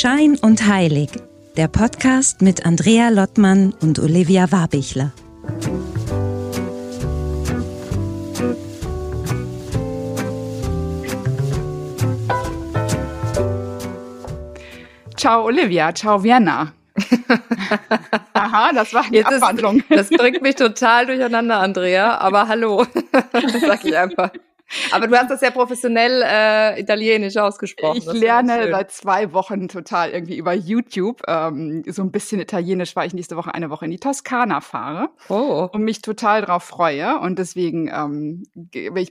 Schein 0.00 0.38
und 0.40 0.66
Heilig, 0.66 1.10
der 1.58 1.68
Podcast 1.68 2.40
mit 2.40 2.64
Andrea 2.64 3.10
Lottmann 3.10 3.74
und 3.82 3.98
Olivia 3.98 4.50
Warbichler. 4.50 5.12
Ciao 15.18 15.44
Olivia, 15.44 15.94
ciao 15.94 16.24
Vienna. 16.24 16.72
Aha, 18.32 18.72
das 18.72 18.94
war 18.94 19.04
die 19.10 19.16
Jetzt 19.16 19.26
Abwandlung. 19.34 19.80
Ist, 19.90 19.90
das 19.90 20.08
bringt 20.08 20.40
mich 20.40 20.54
total 20.54 21.04
durcheinander, 21.04 21.60
Andrea, 21.60 22.16
aber 22.16 22.48
hallo, 22.48 22.86
das 23.32 23.60
sag 23.60 23.84
ich 23.84 23.94
einfach. 23.94 24.30
Aber 24.92 25.06
du 25.06 25.16
hast 25.16 25.30
das 25.30 25.40
sehr 25.40 25.50
professionell 25.50 26.22
äh, 26.24 26.80
italienisch 26.80 27.36
ausgesprochen. 27.36 27.98
Ich 27.98 28.12
lerne 28.12 28.70
seit 28.70 28.90
zwei 28.92 29.32
Wochen 29.32 29.68
total 29.68 30.10
irgendwie 30.10 30.36
über 30.36 30.52
YouTube 30.52 31.22
ähm, 31.26 31.82
so 31.86 32.02
ein 32.02 32.12
bisschen 32.12 32.40
Italienisch, 32.40 32.94
weil 32.96 33.06
ich 33.06 33.14
nächste 33.14 33.36
Woche 33.36 33.54
eine 33.54 33.70
Woche 33.70 33.84
in 33.84 33.90
die 33.90 33.98
Toskana 33.98 34.60
fahre 34.60 35.10
oh. 35.28 35.68
und 35.72 35.82
mich 35.82 36.02
total 36.02 36.42
drauf 36.42 36.62
freue. 36.62 37.18
Und 37.18 37.38
deswegen 37.38 37.90
ähm, 37.92 38.44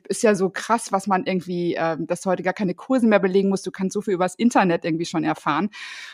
ist 0.08 0.24
ja 0.24 0.36
so 0.36 0.50
krass, 0.50 0.92
was 0.92 1.08
man 1.08 1.26
irgendwie, 1.26 1.76
ähm, 1.78 2.08
dass 2.08 2.22
du 2.22 2.30
heute 2.30 2.44
gar 2.44 2.54
keine 2.54 2.74
Kurse 2.74 3.08
mehr 3.08 3.20
belegen 3.20 3.50
musst. 3.50 3.68
Du 3.68 3.72
kannst 3.72 3.94
so 3.94 4.02
viel 4.02 4.14
übers 4.14 4.36
Internet 4.36 4.86
irgendwie 4.86 5.06
schon 5.06 5.24
erfahren. 5.24 5.70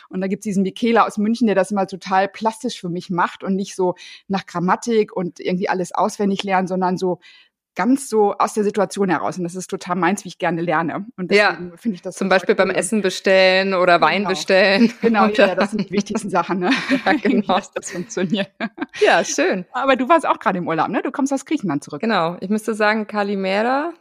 Und 0.08 0.20
da 0.20 0.26
gibt's 0.26 0.44
diesen 0.44 0.62
Michela 0.62 1.06
aus 1.06 1.18
München, 1.18 1.46
der 1.46 1.54
das 1.54 1.70
immer 1.70 1.86
total 1.86 2.28
plastisch 2.28 2.80
für 2.80 2.88
mich 2.88 3.10
macht 3.10 3.44
und 3.44 3.54
nicht 3.54 3.76
so 3.76 3.94
nach 4.28 4.46
Grammatik 4.46 5.14
und 5.14 5.40
irgendwie 5.40 5.68
alles 5.68 5.92
auswendig 5.92 6.42
lernen, 6.42 6.66
sondern 6.66 6.96
so 6.96 7.20
ganz 7.76 8.08
so 8.08 8.34
aus 8.38 8.54
der 8.54 8.64
Situation 8.64 9.08
heraus. 9.08 9.38
Und 9.38 9.44
das 9.44 9.54
ist 9.54 9.68
total 9.68 9.94
meins, 9.96 10.24
wie 10.24 10.28
ich 10.28 10.38
gerne 10.38 10.62
lerne. 10.62 11.06
Und 11.16 11.30
ja, 11.30 11.56
finde 11.76 11.94
ich 11.94 12.02
das 12.02 12.16
zum 12.16 12.28
Beispiel 12.28 12.54
beim 12.54 12.70
Essen 12.70 13.02
bestellen 13.02 13.74
oder 13.74 13.98
genau. 13.98 14.06
Wein 14.06 14.24
bestellen. 14.24 14.92
Genau, 15.02 15.26
ja, 15.26 15.54
das 15.54 15.70
sind 15.70 15.88
die 15.88 15.90
wichtigsten 15.92 16.30
Sachen, 16.30 16.58
ne? 16.58 16.70
ja, 17.04 17.12
genau. 17.22 17.56
dass 17.56 17.70
das 17.70 17.90
funktioniert. 17.92 18.50
Ja, 19.00 19.22
schön. 19.22 19.64
Aber 19.72 19.94
du 19.94 20.08
warst 20.08 20.26
auch 20.26 20.38
gerade 20.38 20.58
im 20.58 20.66
Urlaub, 20.66 20.88
ne? 20.88 21.02
Du 21.02 21.12
kommst 21.12 21.32
aus 21.32 21.44
Griechenland 21.44 21.84
zurück. 21.84 22.00
Genau. 22.00 22.36
Ich 22.40 22.48
müsste 22.48 22.74
sagen, 22.74 23.06
Kalimera 23.06 23.92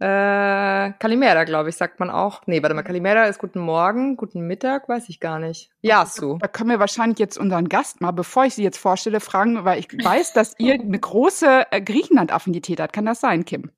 äh, 0.00 0.92
Kalimera, 0.98 1.44
glaube 1.44 1.68
ich, 1.68 1.76
sagt 1.76 2.00
man 2.00 2.10
auch. 2.10 2.40
Nee, 2.46 2.62
warte 2.62 2.74
mal, 2.74 2.82
Kalimera 2.82 3.24
ist 3.26 3.38
guten 3.38 3.60
Morgen, 3.60 4.16
guten 4.16 4.40
Mittag, 4.46 4.88
weiß 4.88 5.10
ich 5.10 5.20
gar 5.20 5.38
nicht. 5.38 5.70
Ja, 5.82 6.06
so. 6.06 6.38
Da 6.38 6.48
können 6.48 6.70
wir 6.70 6.80
wahrscheinlich 6.80 7.18
jetzt 7.18 7.36
unseren 7.36 7.68
Gast 7.68 8.00
mal, 8.00 8.10
bevor 8.10 8.46
ich 8.46 8.54
sie 8.54 8.62
jetzt 8.62 8.78
vorstelle, 8.78 9.20
fragen, 9.20 9.64
weil 9.66 9.78
ich 9.78 9.88
weiß, 9.92 10.32
dass 10.32 10.54
ihr 10.58 10.74
eine 10.74 10.98
große 10.98 11.66
äh, 11.70 11.82
Griechenland-Affinität 11.82 12.80
habt. 12.80 12.94
Kann 12.94 13.04
das 13.04 13.20
sein, 13.20 13.44
Kim? 13.44 13.70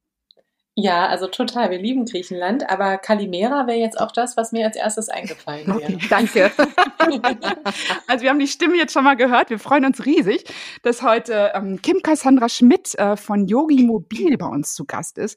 Ja, 0.74 1.06
also 1.08 1.26
total. 1.26 1.70
Wir 1.70 1.78
lieben 1.78 2.06
Griechenland, 2.06 2.70
aber 2.70 2.96
Kalimera 2.96 3.66
wäre 3.66 3.78
jetzt 3.78 4.00
auch 4.00 4.10
das, 4.10 4.38
was 4.38 4.52
mir 4.52 4.64
als 4.64 4.76
erstes 4.76 5.10
eingefallen 5.10 5.66
wäre. 5.66 5.76
Okay, 5.76 5.98
danke. 6.08 6.50
also 8.06 8.22
wir 8.22 8.30
haben 8.30 8.38
die 8.38 8.46
Stimme 8.46 8.76
jetzt 8.76 8.92
schon 8.92 9.04
mal 9.04 9.16
gehört. 9.16 9.50
Wir 9.50 9.58
freuen 9.58 9.84
uns 9.84 10.06
riesig, 10.06 10.44
dass 10.82 11.02
heute 11.02 11.52
ähm, 11.54 11.82
Kim 11.82 12.00
Cassandra 12.02 12.48
Schmidt 12.48 12.94
äh, 12.94 13.16
von 13.16 13.48
Yogi 13.48 13.82
Mobil 13.82 14.38
bei 14.38 14.46
uns 14.46 14.74
zu 14.74 14.86
Gast 14.86 15.18
ist. 15.18 15.36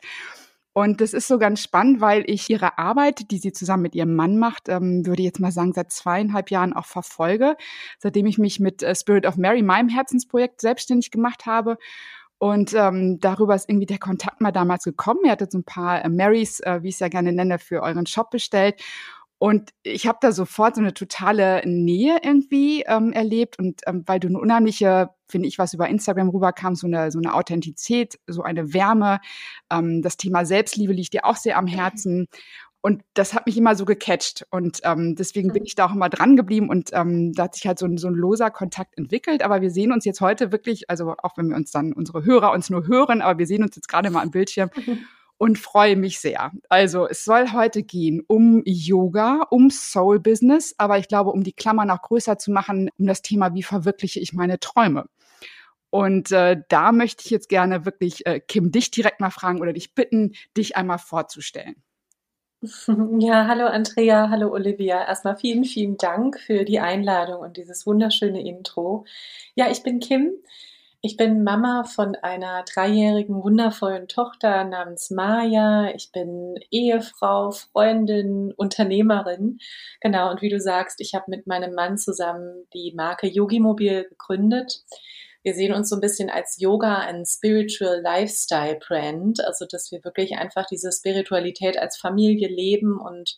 Und 0.78 1.00
das 1.00 1.14
ist 1.14 1.30
so 1.30 1.40
ganz 1.40 1.62
spannend, 1.62 2.02
weil 2.02 2.26
ich 2.28 2.50
ihre 2.50 2.78
Arbeit, 2.78 3.32
die 3.32 3.38
sie 3.38 3.54
zusammen 3.54 3.84
mit 3.84 3.96
ihrem 3.96 4.14
Mann 4.14 4.38
macht, 4.38 4.68
ähm, 4.68 5.06
würde 5.06 5.22
ich 5.22 5.26
jetzt 5.26 5.40
mal 5.40 5.54
sagen, 5.54 5.72
seit 5.72 5.94
zweieinhalb 5.94 6.52
Jahren 6.52 6.74
auch 6.74 6.86
verfolge, 6.86 7.56
seitdem 7.98 8.26
ich 8.26 8.38
mich 8.38 8.60
mit 8.60 8.84
äh, 8.84 8.94
Spirit 8.94 9.26
of 9.26 9.38
Mary, 9.38 9.62
meinem 9.62 9.88
Herzensprojekt, 9.88 10.60
selbstständig 10.60 11.12
gemacht 11.12 11.46
habe. 11.46 11.78
Und 12.40 12.74
ähm, 12.74 13.22
darüber 13.22 13.56
ist 13.56 13.70
irgendwie 13.70 13.86
der 13.86 14.00
Kontakt 14.00 14.42
mal 14.42 14.52
damals 14.52 14.84
gekommen. 14.84 15.22
Ihr 15.24 15.32
hattet 15.32 15.54
so 15.54 15.60
ein 15.60 15.64
paar 15.64 16.04
äh, 16.04 16.10
Marys, 16.10 16.60
äh, 16.60 16.84
wie 16.84 16.90
ich 16.90 16.96
es 16.96 17.00
ja 17.00 17.08
gerne 17.08 17.32
nenne, 17.32 17.58
für 17.58 17.82
euren 17.82 18.06
Shop 18.06 18.30
bestellt. 18.30 18.82
Und 19.38 19.72
ich 19.84 20.08
habe 20.08 20.18
da 20.22 20.32
sofort 20.32 20.76
so 20.76 20.82
eine 20.82 20.94
totale 20.94 21.62
Nähe 21.66 22.20
irgendwie 22.24 22.84
ähm, 22.88 23.12
erlebt 23.12 23.60
und 23.60 23.82
ähm, 23.86 24.04
weil 24.06 24.20
du 24.20 24.30
eine 24.30 24.40
unheimliche, 24.40 25.10
finde 25.28 25.50
ich, 25.50 25.60
was 25.60 25.74
über 25.74 25.90
Instagram 25.90 26.30
rüberkam, 26.30 26.76
so 26.76 26.88
eine 26.88 27.12
so 27.12 27.20
eine 27.20 27.34
Authentizität, 27.34 28.18
so 28.28 28.44
eine 28.44 28.74
Wärme. 28.74 29.20
Ähm, 29.70 30.02
das 30.02 30.16
Thema 30.18 30.46
Selbstliebe 30.46 30.94
liegt 30.94 31.14
dir 31.14 31.26
auch 31.26 31.36
sehr 31.36 31.58
am 31.58 31.68
Herzen. 31.68 32.28
Und 32.86 33.02
das 33.16 33.34
hat 33.34 33.48
mich 33.48 33.58
immer 33.58 33.76
so 33.76 33.84
gecatcht. 33.84 34.46
Und 34.52 34.82
ähm, 34.84 35.16
deswegen 35.16 35.52
bin 35.52 35.64
mhm. 35.64 35.66
ich 35.66 35.74
da 35.74 35.88
auch 35.88 35.96
immer 35.96 36.08
dran 36.08 36.36
geblieben. 36.36 36.70
Und 36.70 36.92
ähm, 36.94 37.34
da 37.34 37.46
hat 37.46 37.56
sich 37.56 37.66
halt 37.66 37.80
so 37.80 37.88
ein, 37.88 37.98
so 37.98 38.08
ein 38.08 38.14
loser 38.14 38.52
Kontakt 38.52 38.96
entwickelt. 38.96 39.42
Aber 39.42 39.60
wir 39.62 39.72
sehen 39.72 39.92
uns 39.92 40.06
jetzt 40.06 40.22
heute 40.22 40.52
wirklich, 40.52 40.88
also 40.88 41.16
auch 41.24 41.36
wenn 41.36 41.50
wir 41.50 41.56
uns 41.56 41.72
dann, 41.72 41.94
unsere 41.94 42.24
Hörer 42.26 42.52
uns 42.52 42.70
nur 42.70 42.86
hören, 42.86 43.24
aber 43.24 43.40
wir 43.40 43.48
sehen 43.48 43.64
uns 43.64 43.76
jetzt 43.76 43.88
gerade 43.88 44.12
mal 44.12 44.22
am 44.22 44.30
Bildschirm. 44.30 44.70
und 45.38 45.58
freue 45.58 45.96
mich 45.96 46.20
sehr. 46.20 46.52
Also 46.70 47.08
es 47.08 47.26
soll 47.26 47.52
heute 47.52 47.84
gehen 47.84 48.22
um 48.28 48.62
Yoga, 48.66 49.46
um 49.50 49.70
Soul 49.70 50.20
Business, 50.20 50.74
aber 50.78 50.98
ich 50.98 51.08
glaube, 51.08 51.32
um 51.32 51.44
die 51.44 51.54
Klammer 51.54 51.86
noch 51.86 52.02
größer 52.02 52.38
zu 52.38 52.52
machen, 52.52 52.90
um 52.98 53.06
das 53.06 53.22
Thema, 53.22 53.54
wie 53.54 53.64
verwirkliche 53.64 54.20
ich 54.20 54.34
meine 54.34 54.60
Träume. 54.60 55.06
Und 55.90 56.32
äh, 56.32 56.58
da 56.68 56.92
möchte 56.92 57.24
ich 57.24 57.32
jetzt 57.32 57.50
gerne 57.50 57.86
wirklich, 57.86 58.26
äh, 58.26 58.40
Kim, 58.40 58.72
dich 58.72 58.92
direkt 58.92 59.22
mal 59.22 59.30
fragen 59.30 59.62
oder 59.62 59.74
dich 59.74 59.94
bitten, 59.94 60.34
dich 60.58 60.76
einmal 60.76 61.00
vorzustellen. 61.00 61.76
Ja, 63.20 63.48
hallo 63.48 63.66
Andrea, 63.66 64.30
hallo 64.30 64.52
Olivia. 64.52 65.06
Erstmal 65.06 65.38
vielen, 65.38 65.66
vielen 65.66 65.98
Dank 65.98 66.40
für 66.40 66.66
die 66.66 66.80
Einladung 66.80 67.42
und 67.42 67.58
dieses 67.58 67.86
wunderschöne 67.86 68.42
Intro. 68.42 69.06
Ja, 69.56 69.70
ich 69.70 69.84
bin 69.84 70.00
Kim. 70.00 70.34
Ich 71.06 71.18
bin 71.18 71.44
Mama 71.44 71.84
von 71.84 72.16
einer 72.16 72.64
dreijährigen 72.64 73.44
wundervollen 73.44 74.08
Tochter 74.08 74.64
namens 74.64 75.12
Maya. 75.12 75.92
Ich 75.94 76.12
bin 76.12 76.56
Ehefrau, 76.72 77.52
Freundin, 77.52 78.52
Unternehmerin. 78.58 79.60
Genau, 80.02 80.32
und 80.32 80.42
wie 80.42 80.50
du 80.50 80.60
sagst, 80.60 81.00
ich 81.02 81.14
habe 81.14 81.26
mit 81.28 81.46
meinem 81.46 81.76
Mann 81.76 82.00
zusammen 82.00 82.66
die 82.74 82.92
Marke 82.96 83.28
Yogi 83.28 83.60
Mobil 83.60 84.06
gegründet. 84.10 84.82
Wir 85.44 85.54
sehen 85.54 85.76
uns 85.76 85.90
so 85.90 85.96
ein 85.96 86.02
bisschen 86.02 86.32
als 86.32 86.60
Yoga 86.60 87.02
and 87.02 87.28
Spiritual 87.28 88.02
Lifestyle 88.02 88.80
Brand, 88.80 89.46
also 89.46 89.68
dass 89.70 89.92
wir 89.92 90.04
wirklich 90.04 90.40
einfach 90.40 90.66
diese 90.66 90.92
Spiritualität 90.92 91.78
als 91.78 91.98
Familie 91.98 92.48
leben 92.48 93.00
und 93.00 93.36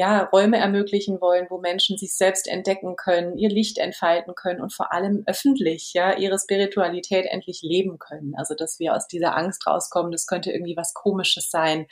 ja, 0.00 0.22
Räume 0.32 0.56
ermöglichen 0.56 1.20
wollen, 1.20 1.46
wo 1.50 1.58
Menschen 1.58 1.98
sich 1.98 2.14
selbst 2.14 2.48
entdecken 2.48 2.96
können, 2.96 3.36
ihr 3.36 3.50
Licht 3.50 3.76
entfalten 3.76 4.34
können 4.34 4.62
und 4.62 4.72
vor 4.72 4.94
allem 4.94 5.24
öffentlich, 5.26 5.92
ja, 5.92 6.16
ihre 6.16 6.38
Spiritualität 6.38 7.26
endlich 7.30 7.60
leben 7.60 7.98
können. 7.98 8.32
Also, 8.34 8.54
dass 8.54 8.78
wir 8.78 8.96
aus 8.96 9.08
dieser 9.08 9.36
Angst 9.36 9.66
rauskommen, 9.66 10.10
das 10.10 10.26
könnte 10.26 10.52
irgendwie 10.52 10.74
was 10.74 10.94
Komisches 10.94 11.50
sein 11.50 11.86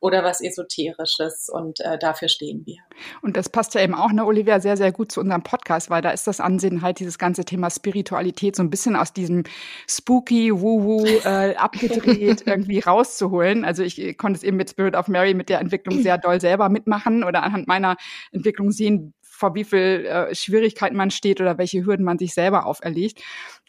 oder 0.00 0.24
was 0.24 0.40
Esoterisches 0.40 1.50
und 1.52 1.80
äh, 1.80 1.98
dafür 1.98 2.28
stehen 2.28 2.64
wir. 2.64 2.78
Und 3.20 3.36
das 3.36 3.50
passt 3.50 3.74
ja 3.74 3.82
eben 3.82 3.94
auch, 3.94 4.10
ne, 4.10 4.24
Olivia, 4.24 4.58
sehr, 4.58 4.78
sehr 4.78 4.90
gut 4.90 5.12
zu 5.12 5.20
unserem 5.20 5.42
Podcast, 5.42 5.90
weil 5.90 6.00
da 6.00 6.12
ist 6.12 6.26
das 6.26 6.40
Ansehen 6.40 6.80
halt 6.80 6.98
dieses 6.98 7.18
ganze 7.18 7.44
Thema 7.44 7.68
Spiritualität 7.68 8.56
so 8.56 8.62
ein 8.62 8.70
bisschen 8.70 8.96
aus 8.96 9.12
diesem 9.12 9.44
spooky, 9.86 10.50
woo-woo 10.50 11.04
äh, 11.04 11.54
abgedreht 11.56 12.44
irgendwie 12.46 12.78
rauszuholen. 12.78 13.66
Also 13.66 13.82
ich, 13.82 14.16
konnte 14.16 14.38
es 14.38 14.44
eben 14.44 14.56
mit 14.56 14.70
Spirit 14.70 14.96
of 14.96 15.08
Mary 15.08 15.34
mit 15.34 15.50
der 15.50 15.60
Entwicklung 15.60 15.98
sehr 16.02 16.16
doll 16.16 16.40
selber 16.40 16.70
mitmachen 16.70 17.22
oder 17.22 17.49
anhand 17.50 17.68
meiner 17.68 17.96
Entwicklung 18.32 18.70
sehen, 18.70 19.14
vor 19.40 19.54
wie 19.54 19.64
viel 19.64 20.06
äh, 20.06 20.34
Schwierigkeiten 20.34 20.96
man 20.96 21.10
steht 21.10 21.40
oder 21.40 21.58
welche 21.58 21.84
Hürden 21.84 22.04
man 22.04 22.18
sich 22.18 22.34
selber 22.34 22.66
auferlegt. 22.66 23.22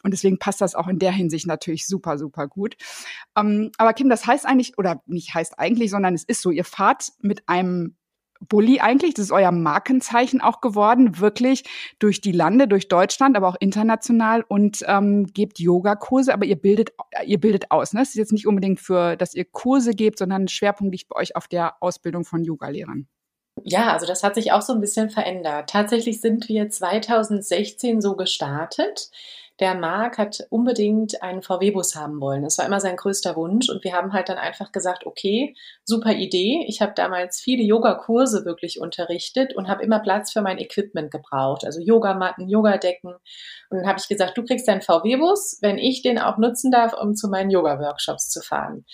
Und 0.03 0.11
deswegen 0.11 0.37
passt 0.37 0.61
das 0.61 0.75
auch 0.75 0.87
in 0.87 0.99
der 0.99 1.11
Hinsicht 1.11 1.47
natürlich 1.47 1.87
super, 1.87 2.17
super 2.17 2.47
gut. 2.47 2.75
Ähm, 3.37 3.71
aber 3.77 3.93
Kim, 3.93 4.09
das 4.09 4.27
heißt 4.27 4.45
eigentlich, 4.45 4.77
oder 4.77 5.01
nicht 5.05 5.33
heißt 5.33 5.57
eigentlich, 5.59 5.89
sondern 5.91 6.13
es 6.13 6.23
ist 6.23 6.41
so, 6.41 6.51
ihr 6.51 6.65
fahrt 6.65 7.11
mit 7.21 7.47
einem 7.47 7.95
Bulli 8.49 8.79
eigentlich, 8.79 9.13
das 9.13 9.25
ist 9.25 9.31
euer 9.31 9.51
Markenzeichen 9.51 10.41
auch 10.41 10.61
geworden, 10.61 11.19
wirklich 11.19 11.63
durch 11.99 12.21
die 12.21 12.31
Lande, 12.31 12.67
durch 12.67 12.87
Deutschland, 12.87 13.37
aber 13.37 13.47
auch 13.47 13.55
international 13.59 14.43
und 14.47 14.83
ähm, 14.87 15.27
gebt 15.27 15.59
Yogakurse, 15.59 16.33
aber 16.33 16.45
ihr 16.45 16.55
bildet, 16.55 16.91
ihr 17.25 17.39
bildet 17.39 17.69
aus. 17.69 17.93
Ne? 17.93 18.01
Es 18.01 18.09
ist 18.09 18.15
jetzt 18.15 18.33
nicht 18.33 18.47
unbedingt 18.47 18.79
für, 18.79 19.15
dass 19.15 19.35
ihr 19.35 19.45
Kurse 19.45 19.93
gebt, 19.93 20.17
sondern 20.17 20.47
Schwerpunkt 20.47 20.91
liegt 20.91 21.09
bei 21.09 21.17
euch 21.17 21.35
auf 21.35 21.47
der 21.47 21.81
Ausbildung 21.83 22.25
von 22.25 22.43
Yogalehrern. 22.43 23.07
Ja, 23.63 23.93
also 23.93 24.05
das 24.05 24.23
hat 24.23 24.35
sich 24.35 24.51
auch 24.51 24.61
so 24.61 24.73
ein 24.73 24.81
bisschen 24.81 25.09
verändert. 25.09 25.69
Tatsächlich 25.69 26.21
sind 26.21 26.47
wir 26.49 26.69
2016 26.69 28.01
so 28.01 28.15
gestartet. 28.15 29.09
Der 29.59 29.75
Marc 29.75 30.17
hat 30.17 30.47
unbedingt 30.49 31.21
einen 31.21 31.43
VW-Bus 31.43 31.95
haben 31.95 32.19
wollen. 32.19 32.41
Das 32.41 32.57
war 32.57 32.65
immer 32.65 32.79
sein 32.79 32.95
größter 32.95 33.35
Wunsch. 33.35 33.69
Und 33.69 33.83
wir 33.83 33.93
haben 33.93 34.11
halt 34.11 34.29
dann 34.29 34.39
einfach 34.39 34.71
gesagt, 34.71 35.05
okay, 35.05 35.55
super 35.83 36.13
Idee. 36.13 36.65
Ich 36.67 36.81
habe 36.81 36.93
damals 36.95 37.39
viele 37.39 37.61
Yogakurse 37.61 38.43
wirklich 38.43 38.81
unterrichtet 38.81 39.55
und 39.55 39.67
habe 39.67 39.83
immer 39.83 39.99
Platz 39.99 40.31
für 40.31 40.41
mein 40.41 40.57
Equipment 40.57 41.11
gebraucht. 41.11 41.63
Also 41.63 41.79
Yogamatten, 41.79 42.49
Yogadecken. 42.49 43.13
Und 43.13 43.77
dann 43.77 43.85
habe 43.85 43.99
ich 43.99 44.07
gesagt, 44.07 44.35
du 44.35 44.43
kriegst 44.43 44.67
deinen 44.67 44.81
VW-Bus, 44.81 45.59
wenn 45.61 45.77
ich 45.77 46.01
den 46.01 46.17
auch 46.17 46.37
nutzen 46.39 46.71
darf, 46.71 46.93
um 46.93 47.13
zu 47.13 47.29
meinen 47.29 47.51
Yoga-Workshops 47.51 48.29
zu 48.29 48.41
fahren. 48.41 48.85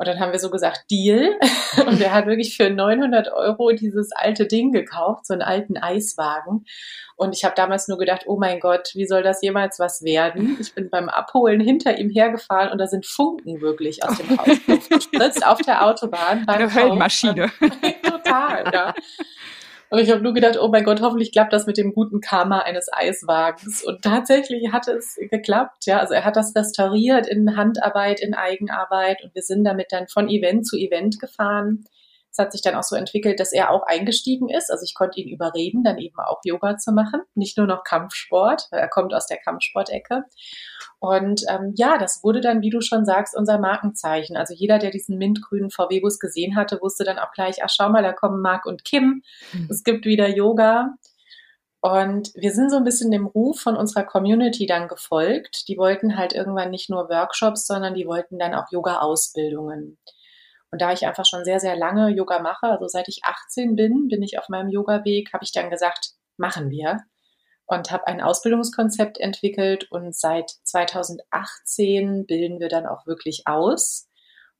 Und 0.00 0.08
dann 0.08 0.18
haben 0.18 0.32
wir 0.32 0.38
so 0.38 0.48
gesagt, 0.48 0.90
Deal. 0.90 1.38
Und 1.86 2.00
er 2.00 2.14
hat 2.14 2.24
wirklich 2.24 2.56
für 2.56 2.70
900 2.70 3.30
Euro 3.34 3.70
dieses 3.72 4.12
alte 4.12 4.46
Ding 4.46 4.72
gekauft, 4.72 5.26
so 5.26 5.34
einen 5.34 5.42
alten 5.42 5.76
Eiswagen. 5.76 6.64
Und 7.16 7.36
ich 7.36 7.44
habe 7.44 7.54
damals 7.54 7.86
nur 7.86 7.98
gedacht, 7.98 8.22
oh 8.24 8.38
mein 8.38 8.60
Gott, 8.60 8.92
wie 8.94 9.06
soll 9.06 9.22
das 9.22 9.42
jemals 9.42 9.78
was 9.78 10.02
werden? 10.02 10.56
Ich 10.58 10.74
bin 10.74 10.88
beim 10.88 11.10
Abholen 11.10 11.60
hinter 11.60 11.98
ihm 11.98 12.08
hergefahren 12.08 12.72
und 12.72 12.78
da 12.78 12.86
sind 12.86 13.04
Funken 13.04 13.60
wirklich 13.60 14.02
aus 14.02 14.16
dem 14.16 14.38
Haus 14.38 14.46
gespritzt 14.88 15.44
auf 15.44 15.58
der 15.58 15.84
Autobahn. 15.84 16.48
Eine 16.48 16.74
Höllenmaschine. 16.74 17.52
Total, 18.02 18.72
ja. 18.72 18.94
Und 19.90 19.98
ich 19.98 20.10
habe 20.10 20.22
nur 20.22 20.32
gedacht, 20.32 20.56
oh 20.60 20.68
mein 20.68 20.84
Gott, 20.84 21.00
hoffentlich 21.00 21.32
klappt 21.32 21.52
das 21.52 21.66
mit 21.66 21.76
dem 21.76 21.92
guten 21.92 22.20
Karma 22.20 22.60
eines 22.60 22.88
Eiswagens. 22.92 23.82
Und 23.84 24.02
tatsächlich 24.02 24.70
hat 24.72 24.86
es 24.86 25.16
geklappt. 25.16 25.86
Ja, 25.86 25.98
also 25.98 26.14
er 26.14 26.24
hat 26.24 26.36
das 26.36 26.54
restauriert 26.54 27.26
in 27.26 27.56
Handarbeit, 27.56 28.20
in 28.20 28.34
Eigenarbeit 28.34 29.22
und 29.24 29.34
wir 29.34 29.42
sind 29.42 29.64
damit 29.64 29.88
dann 29.90 30.06
von 30.06 30.28
Event 30.28 30.64
zu 30.66 30.76
Event 30.76 31.18
gefahren. 31.18 31.84
Es 32.30 32.38
hat 32.38 32.52
sich 32.52 32.62
dann 32.62 32.76
auch 32.76 32.84
so 32.84 32.94
entwickelt, 32.94 33.40
dass 33.40 33.52
er 33.52 33.70
auch 33.70 33.82
eingestiegen 33.82 34.48
ist. 34.48 34.70
Also 34.70 34.84
ich 34.84 34.94
konnte 34.94 35.20
ihn 35.20 35.28
überreden, 35.28 35.82
dann 35.82 35.98
eben 35.98 36.18
auch 36.20 36.38
Yoga 36.44 36.76
zu 36.76 36.92
machen, 36.92 37.22
nicht 37.34 37.58
nur 37.58 37.66
noch 37.66 37.82
Kampfsport. 37.82 38.68
Er 38.70 38.88
kommt 38.88 39.12
aus 39.12 39.26
der 39.26 39.38
Kampfsportecke. 39.38 40.22
Und 41.00 41.44
ähm, 41.48 41.72
ja, 41.76 41.96
das 41.96 42.22
wurde 42.22 42.42
dann, 42.42 42.60
wie 42.60 42.68
du 42.68 42.82
schon 42.82 43.06
sagst, 43.06 43.34
unser 43.34 43.58
Markenzeichen. 43.58 44.36
Also 44.36 44.52
jeder, 44.52 44.78
der 44.78 44.90
diesen 44.90 45.16
mintgrünen 45.16 45.70
VW-Bus 45.70 46.18
gesehen 46.18 46.56
hatte, 46.56 46.78
wusste 46.82 47.04
dann 47.04 47.18
auch 47.18 47.32
gleich, 47.32 47.64
ach 47.64 47.70
schau 47.70 47.88
mal, 47.88 48.02
da 48.02 48.12
kommen 48.12 48.42
Marc 48.42 48.66
und 48.66 48.84
Kim. 48.84 49.22
Mhm. 49.52 49.68
Es 49.70 49.82
gibt 49.82 50.04
wieder 50.04 50.28
Yoga. 50.28 50.94
Und 51.80 52.30
wir 52.34 52.52
sind 52.52 52.70
so 52.70 52.76
ein 52.76 52.84
bisschen 52.84 53.10
dem 53.10 53.24
Ruf 53.24 53.60
von 53.60 53.78
unserer 53.78 54.04
Community 54.04 54.66
dann 54.66 54.88
gefolgt. 54.88 55.68
Die 55.68 55.78
wollten 55.78 56.18
halt 56.18 56.34
irgendwann 56.34 56.70
nicht 56.70 56.90
nur 56.90 57.08
Workshops, 57.08 57.66
sondern 57.66 57.94
die 57.94 58.06
wollten 58.06 58.38
dann 58.38 58.54
auch 58.54 58.70
Yoga-Ausbildungen. 58.70 59.96
Und 60.70 60.82
da 60.82 60.92
ich 60.92 61.06
einfach 61.06 61.24
schon 61.24 61.44
sehr, 61.46 61.60
sehr 61.60 61.76
lange 61.76 62.10
Yoga 62.10 62.40
mache, 62.40 62.66
also 62.66 62.86
seit 62.86 63.08
ich 63.08 63.24
18 63.24 63.74
bin, 63.74 64.08
bin 64.08 64.22
ich 64.22 64.38
auf 64.38 64.50
meinem 64.50 64.68
Yoga-Weg, 64.68 65.32
habe 65.32 65.44
ich 65.44 65.52
dann 65.52 65.70
gesagt, 65.70 66.10
machen 66.36 66.70
wir. 66.70 66.98
Und 67.70 67.92
habe 67.92 68.08
ein 68.08 68.20
Ausbildungskonzept 68.20 69.20
entwickelt 69.20 69.86
und 69.92 70.12
seit 70.12 70.50
2018 70.64 72.26
bilden 72.26 72.58
wir 72.58 72.68
dann 72.68 72.84
auch 72.84 73.06
wirklich 73.06 73.46
aus. 73.46 74.08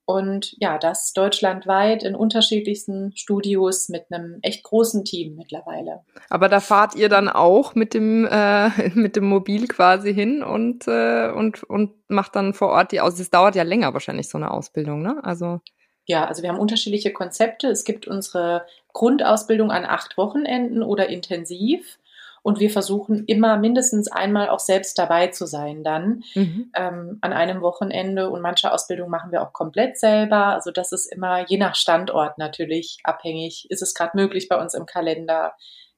Und 0.04 0.54
ja, 0.58 0.78
das 0.78 1.12
deutschlandweit 1.12 2.04
in 2.04 2.14
unterschiedlichsten 2.14 3.16
Studios 3.16 3.88
mit 3.88 4.06
einem 4.10 4.38
echt 4.42 4.62
großen 4.62 5.04
Team 5.04 5.34
mittlerweile. 5.34 6.04
Aber 6.28 6.48
da 6.48 6.60
fahrt 6.60 6.94
ihr 6.94 7.08
dann 7.08 7.28
auch 7.28 7.74
mit 7.74 7.94
dem, 7.94 8.28
äh, 8.30 8.90
mit 8.94 9.16
dem 9.16 9.24
Mobil 9.24 9.66
quasi 9.66 10.14
hin 10.14 10.44
und, 10.44 10.86
äh, 10.86 11.32
und, 11.32 11.64
und 11.64 11.94
macht 12.08 12.36
dann 12.36 12.54
vor 12.54 12.68
Ort 12.68 12.92
die 12.92 13.00
Aus. 13.00 13.18
Es 13.18 13.30
dauert 13.30 13.56
ja 13.56 13.64
länger 13.64 13.92
wahrscheinlich 13.92 14.28
so 14.28 14.38
eine 14.38 14.52
Ausbildung, 14.52 15.02
ne? 15.02 15.18
Also. 15.24 15.60
Ja, 16.06 16.26
also 16.26 16.42
wir 16.44 16.50
haben 16.50 16.60
unterschiedliche 16.60 17.12
Konzepte. 17.12 17.68
Es 17.68 17.84
gibt 17.84 18.06
unsere 18.06 18.66
Grundausbildung 18.92 19.72
an 19.72 19.84
acht 19.84 20.16
Wochenenden 20.16 20.84
oder 20.84 21.08
intensiv. 21.08 21.98
Und 22.42 22.60
wir 22.60 22.70
versuchen 22.70 23.24
immer 23.26 23.58
mindestens 23.58 24.10
einmal 24.10 24.48
auch 24.48 24.60
selbst 24.60 24.98
dabei 24.98 25.28
zu 25.28 25.46
sein 25.46 25.84
dann 25.84 26.22
mhm. 26.34 26.72
ähm, 26.74 27.18
an 27.20 27.32
einem 27.32 27.60
Wochenende. 27.60 28.30
Und 28.30 28.40
manche 28.40 28.72
Ausbildungen 28.72 29.10
machen 29.10 29.32
wir 29.32 29.42
auch 29.42 29.52
komplett 29.52 29.98
selber. 29.98 30.46
Also 30.46 30.70
das 30.70 30.92
ist 30.92 31.12
immer 31.12 31.46
je 31.48 31.58
nach 31.58 31.74
Standort 31.74 32.38
natürlich 32.38 32.98
abhängig. 33.04 33.66
Ist 33.70 33.82
es 33.82 33.94
gerade 33.94 34.16
möglich 34.16 34.48
bei 34.48 34.60
uns 34.60 34.74
im 34.74 34.86
Kalender? 34.86 35.54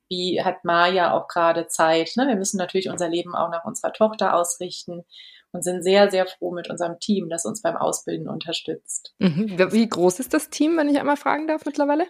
Wie 0.09 0.43
hat 0.43 0.65
Maja 0.65 1.15
auch 1.15 1.29
gerade 1.29 1.69
Zeit? 1.69 2.13
Ne? 2.17 2.27
Wir 2.27 2.37
müssen 2.37 2.59
natürlich 2.59 2.91
unser 2.91 3.09
Leben 3.09 3.35
auch 3.35 3.51
nach 3.51 3.65
unserer 3.65 3.93
Tochter 3.93 4.35
ausrichten 4.35 5.05
und 5.53 5.63
sind 5.63 5.83
sehr, 5.83 6.11
sehr 6.11 6.27
froh 6.27 6.53
mit 6.53 6.69
unserem 6.69 6.99
Team, 6.99 7.29
das 7.29 7.45
uns 7.45 7.63
beim 7.63 7.77
Ausbilden 7.77 8.29
unterstützt. 8.29 9.15
Mhm. 9.19 9.59
Wie 9.71 9.89
groß 9.89 10.19
ist 10.21 10.35
das 10.35 10.51
Team, 10.51 10.77
wenn 10.77 10.89
ich 10.89 10.99
einmal 10.99 11.17
fragen 11.17 11.47
darf 11.47 11.65
mittlerweile? 11.67 12.07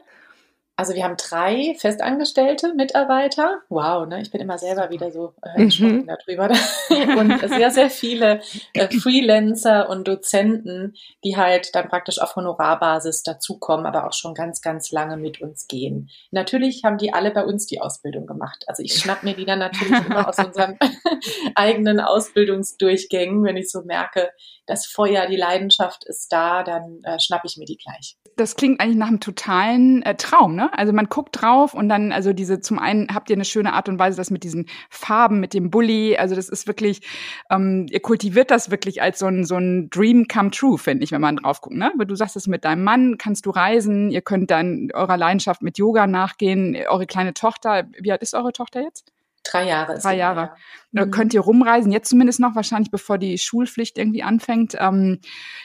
Also 0.82 0.94
wir 0.94 1.04
haben 1.04 1.16
drei 1.16 1.76
festangestellte 1.78 2.74
Mitarbeiter. 2.74 3.60
Wow, 3.68 4.04
ne? 4.08 4.20
Ich 4.20 4.32
bin 4.32 4.40
immer 4.40 4.58
selber 4.58 4.90
wieder 4.90 5.12
so 5.12 5.32
äh, 5.44 5.62
mhm. 5.62 6.08
darüber. 6.08 6.50
und 7.20 7.48
sehr, 7.48 7.70
sehr 7.70 7.88
viele 7.88 8.40
äh, 8.74 8.88
Freelancer 8.88 9.88
und 9.88 10.08
Dozenten, 10.08 10.94
die 11.22 11.36
halt 11.36 11.76
dann 11.76 11.88
praktisch 11.88 12.20
auf 12.20 12.34
Honorarbasis 12.34 13.22
dazukommen, 13.22 13.86
aber 13.86 14.08
auch 14.08 14.12
schon 14.12 14.34
ganz, 14.34 14.60
ganz 14.60 14.90
lange 14.90 15.16
mit 15.16 15.40
uns 15.40 15.68
gehen. 15.68 16.10
Natürlich 16.32 16.82
haben 16.82 16.98
die 16.98 17.14
alle 17.14 17.30
bei 17.30 17.44
uns 17.44 17.66
die 17.66 17.80
Ausbildung 17.80 18.26
gemacht. 18.26 18.64
Also 18.66 18.82
ich 18.82 18.94
schnapp 18.94 19.22
mir 19.22 19.34
die 19.34 19.44
dann 19.44 19.60
natürlich 19.60 20.04
immer 20.04 20.28
aus 20.28 20.38
unseren 20.40 20.80
eigenen 21.54 22.00
Ausbildungsdurchgängen, 22.00 23.44
wenn 23.44 23.56
ich 23.56 23.70
so 23.70 23.82
merke, 23.82 24.30
das 24.66 24.86
Feuer, 24.86 25.26
die 25.26 25.36
Leidenschaft 25.36 26.04
ist 26.04 26.32
da, 26.32 26.62
dann 26.62 27.02
äh, 27.04 27.20
schnapp 27.20 27.42
ich 27.44 27.56
mir 27.56 27.66
die 27.66 27.76
gleich. 27.76 28.16
Das 28.36 28.56
klingt 28.56 28.80
eigentlich 28.80 28.96
nach 28.96 29.08
einem 29.08 29.20
totalen 29.20 30.02
äh, 30.02 30.14
Traum, 30.14 30.54
ne? 30.54 30.71
Also 30.72 30.92
man 30.92 31.06
guckt 31.06 31.40
drauf 31.40 31.74
und 31.74 31.88
dann, 31.88 32.12
also 32.12 32.32
diese, 32.32 32.60
zum 32.60 32.78
einen 32.78 33.08
habt 33.14 33.30
ihr 33.30 33.36
eine 33.36 33.44
schöne 33.44 33.72
Art 33.72 33.88
und 33.88 33.98
Weise, 33.98 34.16
das 34.16 34.30
mit 34.30 34.44
diesen 34.44 34.66
Farben, 34.90 35.40
mit 35.40 35.54
dem 35.54 35.70
Bully, 35.70 36.16
also 36.16 36.34
das 36.34 36.48
ist 36.48 36.66
wirklich, 36.66 37.02
ähm, 37.50 37.86
ihr 37.90 38.00
kultiviert 38.00 38.50
das 38.50 38.70
wirklich 38.70 39.02
als 39.02 39.18
so 39.18 39.26
ein, 39.26 39.44
so 39.44 39.56
ein 39.56 39.90
Dream 39.90 40.26
come 40.28 40.50
true, 40.50 40.78
finde 40.78 41.04
ich, 41.04 41.12
wenn 41.12 41.20
man 41.20 41.36
drauf 41.36 41.60
guckt, 41.60 41.76
ne? 41.76 41.92
Weil 41.96 42.06
du 42.06 42.14
sagst 42.14 42.36
es 42.36 42.46
mit 42.46 42.64
deinem 42.64 42.84
Mann, 42.84 43.18
kannst 43.18 43.46
du 43.46 43.50
reisen, 43.50 44.10
ihr 44.10 44.22
könnt 44.22 44.50
dann 44.50 44.88
eurer 44.92 45.16
Leidenschaft 45.16 45.62
mit 45.62 45.78
Yoga 45.78 46.06
nachgehen, 46.06 46.76
eure 46.88 47.06
kleine 47.06 47.34
Tochter, 47.34 47.84
wie 47.98 48.12
alt 48.12 48.22
ist 48.22 48.34
eure 48.34 48.52
Tochter 48.52 48.82
jetzt? 48.82 49.12
Drei 49.44 49.66
Jahre. 49.66 49.98
Drei 49.98 50.16
Jahre. 50.16 50.52
Ja. 50.92 51.06
Mhm. 51.06 51.10
Könnt 51.10 51.34
ihr 51.34 51.40
rumreisen, 51.40 51.90
jetzt 51.90 52.08
zumindest 52.08 52.40
noch, 52.40 52.54
wahrscheinlich 52.54 52.90
bevor 52.90 53.18
die 53.18 53.38
Schulpflicht 53.38 53.98
irgendwie 53.98 54.22
anfängt. 54.22 54.76
Ähm, 54.78 55.20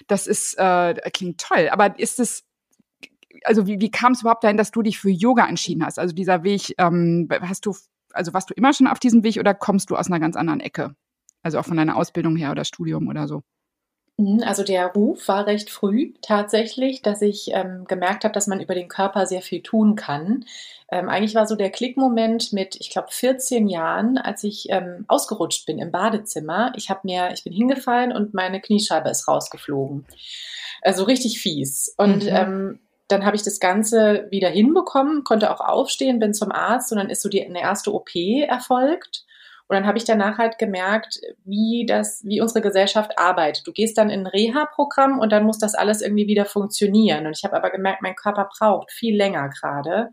das 0.07 0.25
ist, 0.25 0.57
äh, 0.57 0.95
klingt 1.11 1.39
toll. 1.39 1.69
Aber 1.69 1.99
ist 1.99 2.19
es, 2.19 2.46
also 3.43 3.67
wie, 3.67 3.79
wie 3.79 3.91
kam 3.91 4.13
es 4.13 4.21
überhaupt 4.21 4.43
dahin, 4.43 4.57
dass 4.57 4.71
du 4.71 4.81
dich 4.81 4.99
für 4.99 5.09
Yoga 5.09 5.47
entschieden 5.47 5.85
hast? 5.85 5.99
Also 5.99 6.13
dieser 6.13 6.43
Weg, 6.43 6.73
ähm, 6.77 7.27
hast 7.41 7.65
du, 7.65 7.75
also 8.13 8.33
warst 8.33 8.49
du 8.49 8.53
immer 8.53 8.73
schon 8.73 8.87
auf 8.87 8.99
diesem 8.99 9.23
Weg 9.23 9.37
oder 9.37 9.53
kommst 9.53 9.89
du 9.89 9.95
aus 9.95 10.07
einer 10.07 10.19
ganz 10.19 10.35
anderen 10.35 10.59
Ecke? 10.59 10.95
Also 11.43 11.59
auch 11.59 11.65
von 11.65 11.77
deiner 11.77 11.95
Ausbildung 11.95 12.35
her 12.35 12.51
oder 12.51 12.65
Studium 12.65 13.07
oder 13.07 13.27
so? 13.27 13.43
Mhm, 14.17 14.41
also 14.43 14.63
der 14.63 14.87
Ruf 14.87 15.27
war 15.27 15.45
recht 15.45 15.69
früh 15.69 16.13
tatsächlich, 16.21 17.01
dass 17.03 17.21
ich 17.21 17.49
ähm, 17.53 17.85
gemerkt 17.87 18.23
habe, 18.23 18.33
dass 18.33 18.47
man 18.47 18.59
über 18.59 18.73
den 18.73 18.87
Körper 18.87 19.27
sehr 19.27 19.41
viel 19.41 19.61
tun 19.61 19.95
kann. 19.95 20.45
Ähm, 20.91 21.07
eigentlich 21.07 21.35
war 21.35 21.45
so 21.45 21.55
der 21.55 21.69
Klickmoment 21.69 22.51
mit, 22.51 22.75
ich 22.79 22.89
glaube, 22.89 23.09
14 23.11 23.67
Jahren, 23.67 24.17
als 24.17 24.43
ich 24.43 24.67
ähm, 24.69 25.05
ausgerutscht 25.07 25.65
bin 25.67 25.77
im 25.77 25.91
Badezimmer. 25.91 26.73
Ich 26.75 26.89
habe 26.89 27.01
mir, 27.03 27.29
ich 27.33 27.43
bin 27.43 27.53
hingefallen 27.53 28.11
und 28.11 28.33
meine 28.33 28.59
Kniescheibe 28.59 29.09
ist 29.09 29.27
rausgeflogen. 29.27 30.05
Also 30.81 31.03
richtig 31.03 31.39
fies. 31.39 31.93
Und 31.97 32.25
mhm. 32.25 32.79
Dann 33.07 33.25
habe 33.25 33.35
ich 33.35 33.43
das 33.43 33.59
Ganze 33.59 34.27
wieder 34.31 34.49
hinbekommen, 34.49 35.23
konnte 35.23 35.51
auch 35.51 35.61
aufstehen, 35.61 36.19
bin 36.19 36.33
zum 36.33 36.51
Arzt 36.51 36.91
und 36.91 36.97
dann 36.97 37.09
ist 37.09 37.21
so 37.21 37.29
die 37.29 37.45
eine 37.45 37.61
erste 37.61 37.93
OP 37.93 38.15
erfolgt. 38.15 39.25
Und 39.69 39.75
dann 39.75 39.85
habe 39.85 39.97
ich 39.97 40.05
danach 40.05 40.37
halt 40.37 40.57
gemerkt, 40.57 41.19
wie 41.43 41.85
das, 41.85 42.21
wie 42.23 42.39
unsere 42.39 42.61
Gesellschaft 42.61 43.19
arbeitet. 43.19 43.67
Du 43.67 43.73
gehst 43.73 43.97
dann 43.97 44.09
in 44.09 44.21
ein 44.21 44.27
Reha-Programm 44.27 45.19
und 45.19 45.31
dann 45.33 45.43
muss 45.43 45.59
das 45.59 45.75
alles 45.75 46.01
irgendwie 46.01 46.27
wieder 46.27 46.45
funktionieren. 46.45 47.27
Und 47.27 47.37
ich 47.37 47.43
habe 47.43 47.57
aber 47.57 47.69
gemerkt, 47.69 48.01
mein 48.01 48.15
Körper 48.15 48.49
braucht 48.57 48.91
viel 48.91 49.17
länger 49.17 49.49
gerade. 49.49 50.11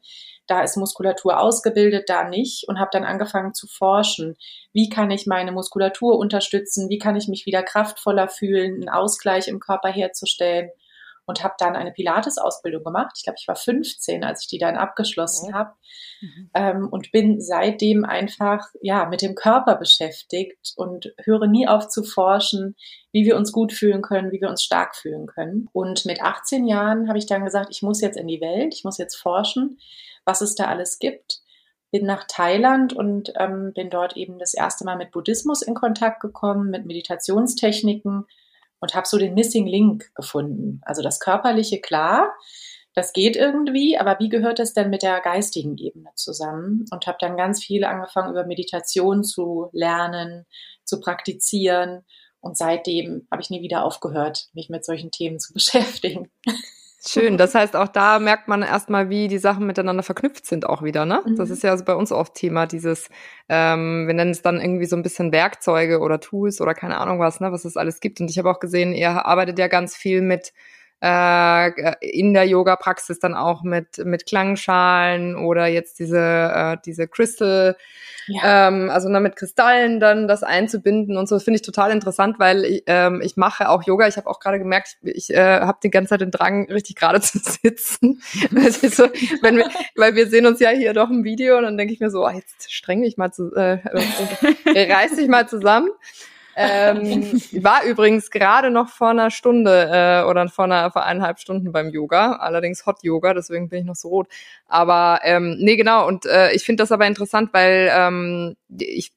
Da 0.48 0.62
ist 0.62 0.76
Muskulatur 0.76 1.38
ausgebildet, 1.38 2.08
da 2.08 2.28
nicht. 2.28 2.66
Und 2.68 2.80
habe 2.80 2.90
dann 2.92 3.04
angefangen 3.04 3.54
zu 3.54 3.68
forschen. 3.68 4.36
Wie 4.72 4.88
kann 4.88 5.12
ich 5.12 5.26
meine 5.26 5.52
Muskulatur 5.52 6.18
unterstützen? 6.18 6.88
Wie 6.88 6.98
kann 6.98 7.14
ich 7.14 7.28
mich 7.28 7.46
wieder 7.46 7.62
kraftvoller 7.62 8.28
fühlen, 8.28 8.74
einen 8.74 8.88
Ausgleich 8.88 9.46
im 9.46 9.60
Körper 9.60 9.88
herzustellen? 9.88 10.70
Und 11.26 11.42
habe 11.42 11.54
dann 11.58 11.76
eine 11.76 11.92
Pilates-Ausbildung 11.92 12.84
gemacht. 12.84 13.12
Ich 13.16 13.24
glaube, 13.24 13.36
ich 13.40 13.48
war 13.48 13.56
15, 13.56 14.24
als 14.24 14.42
ich 14.42 14.48
die 14.48 14.58
dann 14.58 14.76
abgeschlossen 14.76 15.50
mhm. 15.50 15.54
habe 15.54 15.72
mhm. 16.20 16.50
ähm, 16.54 16.88
und 16.90 17.12
bin 17.12 17.40
seitdem 17.40 18.04
einfach 18.04 18.66
ja 18.80 19.06
mit 19.06 19.22
dem 19.22 19.34
Körper 19.34 19.76
beschäftigt 19.76 20.72
und 20.76 21.12
höre 21.22 21.46
nie 21.46 21.66
auf 21.68 21.88
zu 21.88 22.02
forschen, 22.02 22.76
wie 23.12 23.24
wir 23.24 23.36
uns 23.36 23.52
gut 23.52 23.72
fühlen 23.72 24.02
können, 24.02 24.32
wie 24.32 24.40
wir 24.40 24.48
uns 24.48 24.62
stark 24.62 24.96
fühlen 24.96 25.26
können. 25.26 25.68
Und 25.72 26.04
mit 26.04 26.22
18 26.22 26.66
Jahren 26.66 27.08
habe 27.08 27.18
ich 27.18 27.26
dann 27.26 27.44
gesagt, 27.44 27.68
ich 27.70 27.82
muss 27.82 28.00
jetzt 28.00 28.16
in 28.16 28.26
die 28.26 28.40
Welt, 28.40 28.74
ich 28.74 28.84
muss 28.84 28.98
jetzt 28.98 29.16
forschen, 29.16 29.78
was 30.24 30.40
es 30.40 30.54
da 30.54 30.66
alles 30.66 30.98
gibt 30.98 31.40
bin 31.94 32.06
nach 32.06 32.24
Thailand 32.26 32.92
und 32.92 33.32
ähm, 33.38 33.72
bin 33.72 33.88
dort 33.88 34.16
eben 34.16 34.40
das 34.40 34.52
erste 34.52 34.84
Mal 34.84 34.96
mit 34.96 35.12
Buddhismus 35.12 35.62
in 35.62 35.74
Kontakt 35.74 36.18
gekommen, 36.18 36.68
mit 36.68 36.86
Meditationstechniken 36.86 38.24
und 38.84 38.94
habe 38.94 39.08
so 39.08 39.16
den 39.16 39.32
Missing 39.32 39.66
Link 39.66 40.14
gefunden. 40.14 40.82
Also 40.84 41.00
das 41.00 41.18
Körperliche, 41.18 41.80
klar, 41.80 42.34
das 42.92 43.14
geht 43.14 43.34
irgendwie, 43.34 43.96
aber 43.96 44.18
wie 44.18 44.28
gehört 44.28 44.58
das 44.58 44.74
denn 44.74 44.90
mit 44.90 45.02
der 45.02 45.22
geistigen 45.22 45.78
Ebene 45.78 46.10
zusammen? 46.16 46.84
Und 46.90 47.06
habe 47.06 47.16
dann 47.18 47.38
ganz 47.38 47.64
viel 47.64 47.84
angefangen, 47.84 48.30
über 48.30 48.44
Meditation 48.44 49.24
zu 49.24 49.70
lernen, 49.72 50.44
zu 50.84 51.00
praktizieren. 51.00 52.04
Und 52.40 52.58
seitdem 52.58 53.26
habe 53.30 53.40
ich 53.40 53.48
nie 53.48 53.62
wieder 53.62 53.86
aufgehört, 53.86 54.48
mich 54.52 54.68
mit 54.68 54.84
solchen 54.84 55.10
Themen 55.10 55.38
zu 55.38 55.52
beschäftigen. 55.54 56.30
Schön. 57.06 57.36
Das 57.36 57.54
heißt, 57.54 57.76
auch 57.76 57.88
da 57.88 58.18
merkt 58.18 58.48
man 58.48 58.62
erstmal, 58.62 59.10
wie 59.10 59.28
die 59.28 59.38
Sachen 59.38 59.66
miteinander 59.66 60.02
verknüpft 60.02 60.46
sind 60.46 60.64
auch 60.66 60.82
wieder, 60.82 61.04
ne? 61.04 61.22
Mhm. 61.26 61.36
Das 61.36 61.50
ist 61.50 61.62
ja 61.62 61.70
also 61.70 61.84
bei 61.84 61.94
uns 61.94 62.10
oft 62.12 62.34
Thema, 62.34 62.64
dieses, 62.66 63.10
ähm, 63.50 64.06
wir 64.06 64.14
nennen 64.14 64.30
es 64.30 64.40
dann 64.40 64.58
irgendwie 64.58 64.86
so 64.86 64.96
ein 64.96 65.02
bisschen 65.02 65.30
Werkzeuge 65.30 65.98
oder 66.00 66.18
Tools 66.20 66.62
oder 66.62 66.72
keine 66.72 66.96
Ahnung 66.98 67.18
was, 67.18 67.40
ne, 67.40 67.52
was 67.52 67.66
es 67.66 67.76
alles 67.76 68.00
gibt. 68.00 68.20
Und 68.20 68.30
ich 68.30 68.38
habe 68.38 68.50
auch 68.50 68.58
gesehen, 68.58 68.94
ihr 68.94 69.26
arbeitet 69.26 69.58
ja 69.58 69.68
ganz 69.68 69.94
viel 69.94 70.22
mit 70.22 70.54
äh, 71.04 71.92
in 72.00 72.32
der 72.32 72.46
Yoga-Praxis 72.46 73.18
dann 73.18 73.34
auch 73.34 73.62
mit, 73.62 73.98
mit 74.04 74.24
Klangschalen 74.24 75.36
oder 75.36 75.66
jetzt 75.66 75.98
diese, 75.98 76.18
äh, 76.18 76.76
diese 76.82 77.08
Crystal, 77.08 77.76
ja. 78.26 78.68
ähm, 78.68 78.88
also 78.88 79.10
ne, 79.10 79.20
mit 79.20 79.36
Kristallen 79.36 80.00
dann 80.00 80.28
das 80.28 80.42
einzubinden 80.42 81.18
und 81.18 81.28
so, 81.28 81.38
finde 81.40 81.56
ich 81.56 81.62
total 81.62 81.90
interessant, 81.90 82.38
weil 82.38 82.64
ich, 82.64 82.84
ähm, 82.86 83.20
ich 83.22 83.36
mache 83.36 83.68
auch 83.68 83.82
Yoga. 83.82 84.08
Ich 84.08 84.16
habe 84.16 84.30
auch 84.30 84.40
gerade 84.40 84.58
gemerkt, 84.58 84.96
ich 85.02 85.28
äh, 85.28 85.60
habe 85.60 85.78
die 85.82 85.90
ganze 85.90 86.10
Zeit 86.10 86.22
den 86.22 86.30
Drang, 86.30 86.70
richtig 86.70 86.96
gerade 86.96 87.20
zu 87.20 87.38
sitzen. 87.38 88.22
so, 88.90 89.04
wenn 89.42 89.58
wir, 89.58 89.68
weil 89.96 90.14
wir 90.14 90.26
sehen 90.28 90.46
uns 90.46 90.58
ja 90.58 90.70
hier 90.70 90.94
doch 90.94 91.10
im 91.10 91.22
Video 91.22 91.58
und 91.58 91.64
dann 91.64 91.76
denke 91.76 91.92
ich 91.92 92.00
mir 92.00 92.10
so, 92.10 92.24
oh, 92.24 92.30
jetzt 92.30 92.72
streng 92.72 93.02
dich 93.02 93.18
mal 93.18 93.30
zu, 93.30 93.54
äh, 93.54 93.78
äh 94.74 94.92
reiß 94.92 95.16
dich 95.16 95.28
mal 95.28 95.46
zusammen. 95.46 95.90
Ähm, 96.56 97.32
war 97.62 97.84
übrigens 97.84 98.30
gerade 98.30 98.70
noch 98.70 98.88
vor 98.88 99.08
einer 99.08 99.30
Stunde 99.30 99.90
äh, 99.92 100.28
oder 100.28 100.48
vor 100.48 100.64
einer 100.66 100.90
vor 100.90 101.04
eineinhalb 101.04 101.38
Stunden 101.38 101.72
beim 101.72 101.90
Yoga, 101.90 102.34
allerdings 102.34 102.86
Hot 102.86 103.02
Yoga, 103.02 103.34
deswegen 103.34 103.68
bin 103.68 103.80
ich 103.80 103.84
noch 103.84 103.96
so 103.96 104.08
rot. 104.08 104.28
Aber 104.68 105.20
ähm, 105.22 105.56
nee, 105.58 105.76
genau. 105.76 106.06
Und 106.06 106.26
äh, 106.26 106.52
ich 106.52 106.64
finde 106.64 106.82
das 106.82 106.92
aber 106.92 107.06
interessant, 107.06 107.50
weil 107.52 107.90
ähm, 107.92 108.56
ich 108.78 109.12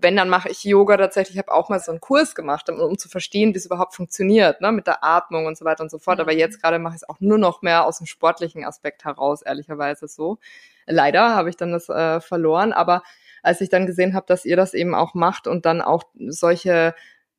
wenn, 0.00 0.16
dann 0.16 0.28
mache 0.28 0.48
ich 0.48 0.64
Yoga 0.64 0.96
tatsächlich. 0.96 1.36
Ich 1.36 1.38
habe 1.38 1.52
auch 1.52 1.68
mal 1.68 1.80
so 1.80 1.90
einen 1.90 2.00
Kurs 2.00 2.34
gemacht, 2.34 2.68
um, 2.70 2.78
um 2.78 2.98
zu 2.98 3.08
verstehen, 3.08 3.54
wie 3.54 3.58
es 3.58 3.66
überhaupt 3.66 3.94
funktioniert, 3.94 4.60
ne, 4.60 4.72
mit 4.72 4.86
der 4.86 5.04
Atmung 5.04 5.46
und 5.46 5.56
so 5.58 5.64
weiter 5.64 5.82
und 5.82 5.90
so 5.90 5.98
fort. 5.98 6.20
Aber 6.20 6.32
mhm. 6.32 6.38
jetzt 6.38 6.62
gerade 6.62 6.78
mache 6.78 6.94
ich 6.94 7.02
es 7.02 7.08
auch 7.08 7.20
nur 7.20 7.38
noch 7.38 7.62
mehr 7.62 7.84
aus 7.84 7.98
dem 7.98 8.06
sportlichen 8.06 8.64
Aspekt 8.64 9.04
heraus, 9.04 9.42
ehrlicherweise 9.42 10.08
so. 10.08 10.38
Leider 10.86 11.34
habe 11.34 11.50
ich 11.50 11.56
dann 11.56 11.72
das 11.72 11.88
äh, 11.88 12.20
verloren, 12.20 12.72
aber 12.72 13.02
als 13.42 13.60
ich 13.60 13.68
dann 13.68 13.86
gesehen 13.86 14.14
habe, 14.14 14.26
dass 14.26 14.44
ihr 14.44 14.56
das 14.56 14.74
eben 14.74 14.94
auch 14.94 15.14
macht 15.14 15.46
und 15.46 15.66
dann 15.66 15.80
auch 15.80 16.04
solche 16.28 16.94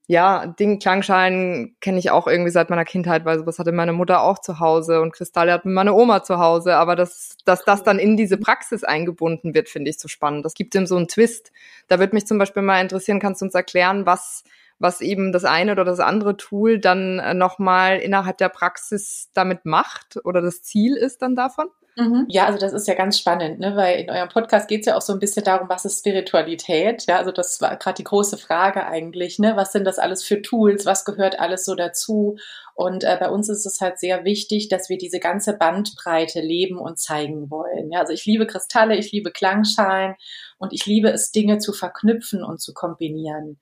ja, 0.10 0.48
Ding, 0.48 0.80
Klangschalen 0.80 1.76
kenne 1.82 2.00
ich 2.00 2.10
auch 2.10 2.26
irgendwie 2.26 2.50
seit 2.50 2.72
meiner 2.72 2.84
Kindheit, 2.84 3.26
weil 3.26 3.38
sowas 3.38 3.60
hatte 3.60 3.72
meine 3.72 3.94
Mutter 3.94 4.24
auch 4.24 4.40
zu 4.40 4.60
Hause 4.60 5.02
und 5.02 5.14
Kristalle 5.14 5.54
hat 5.54 5.66
meine 5.66 5.94
Oma 5.94 6.24
zu 6.24 6.40
Hause. 6.40 6.78
Aber 6.78 6.96
dass, 6.96 7.38
dass 7.46 7.64
das 7.64 7.84
dann 7.84 8.00
in 8.00 8.18
diese 8.18 8.38
Praxis 8.38 8.84
eingebunden 8.84 9.54
wird, 9.54 9.70
finde 9.70 9.92
ich 9.92 10.00
so 10.00 10.08
spannend. 10.08 10.46
Das 10.46 10.56
gibt 10.56 10.74
ihm 10.74 10.88
so 10.88 10.96
einen 10.96 11.08
Twist. 11.08 11.52
Da 11.90 12.00
würde 12.00 12.16
mich 12.16 12.26
zum 12.26 12.40
Beispiel 12.40 12.64
mal 12.64 12.82
interessieren, 12.82 13.20
kannst 13.20 13.42
du 13.42 13.46
uns 13.46 13.54
erklären, 13.54 14.08
was, 14.08 14.44
was 14.80 15.02
eben 15.02 15.32
das 15.32 15.46
eine 15.46 15.74
oder 15.74 15.86
das 15.86 16.00
andere 16.00 16.38
Tool 16.38 16.80
dann 16.80 17.20
äh, 17.20 17.36
nochmal 17.36 18.00
innerhalb 18.00 18.40
der 18.40 18.50
Praxis 18.50 19.30
damit 19.36 19.66
macht 19.66 20.18
oder 20.24 20.42
das 20.42 20.64
Ziel 20.64 20.96
ist 20.96 21.22
dann 21.22 21.36
davon? 21.36 21.68
Mhm. 22.00 22.26
Ja, 22.30 22.46
also 22.46 22.58
das 22.58 22.72
ist 22.72 22.88
ja 22.88 22.94
ganz 22.94 23.20
spannend, 23.20 23.60
ne? 23.60 23.76
weil 23.76 24.00
in 24.00 24.10
eurem 24.10 24.30
Podcast 24.30 24.70
geht 24.70 24.82
es 24.82 24.86
ja 24.86 24.96
auch 24.96 25.02
so 25.02 25.12
ein 25.12 25.20
bisschen 25.20 25.44
darum, 25.44 25.68
was 25.68 25.84
ist 25.84 26.00
Spiritualität? 26.00 27.06
Ja, 27.08 27.18
also 27.18 27.32
das 27.32 27.60
war 27.60 27.76
gerade 27.76 27.98
die 27.98 28.06
große 28.06 28.38
Frage 28.38 28.86
eigentlich, 28.86 29.38
ne? 29.38 29.58
Was 29.58 29.74
sind 29.74 29.84
das 29.84 30.00
alles 30.00 30.24
für 30.24 30.42
Tools? 30.42 30.86
Was 30.86 31.04
gehört 31.04 31.40
alles 31.40 31.66
so 31.66 31.76
dazu? 31.76 32.38
Und 32.74 33.04
äh, 33.04 33.18
bei 33.20 33.30
uns 33.30 33.50
ist 33.50 33.66
es 33.66 33.82
halt 33.82 34.00
sehr 34.00 34.24
wichtig, 34.24 34.70
dass 34.70 34.88
wir 34.88 34.98
diese 34.98 35.20
ganze 35.20 35.58
Bandbreite 35.58 36.40
leben 36.40 36.78
und 36.80 36.98
zeigen 36.98 37.52
wollen. 37.52 37.92
Ja, 37.92 38.00
also 38.00 38.14
ich 38.14 38.26
liebe 38.26 38.48
Kristalle, 38.48 38.96
ich 38.96 39.12
liebe 39.12 39.32
Klangschalen 39.32 40.16
und 40.58 40.72
ich 40.72 40.86
liebe 40.86 41.10
es, 41.10 41.32
Dinge 41.32 41.58
zu 41.58 41.74
verknüpfen 41.74 42.46
und 42.46 42.62
zu 42.62 42.74
kombinieren. 42.74 43.60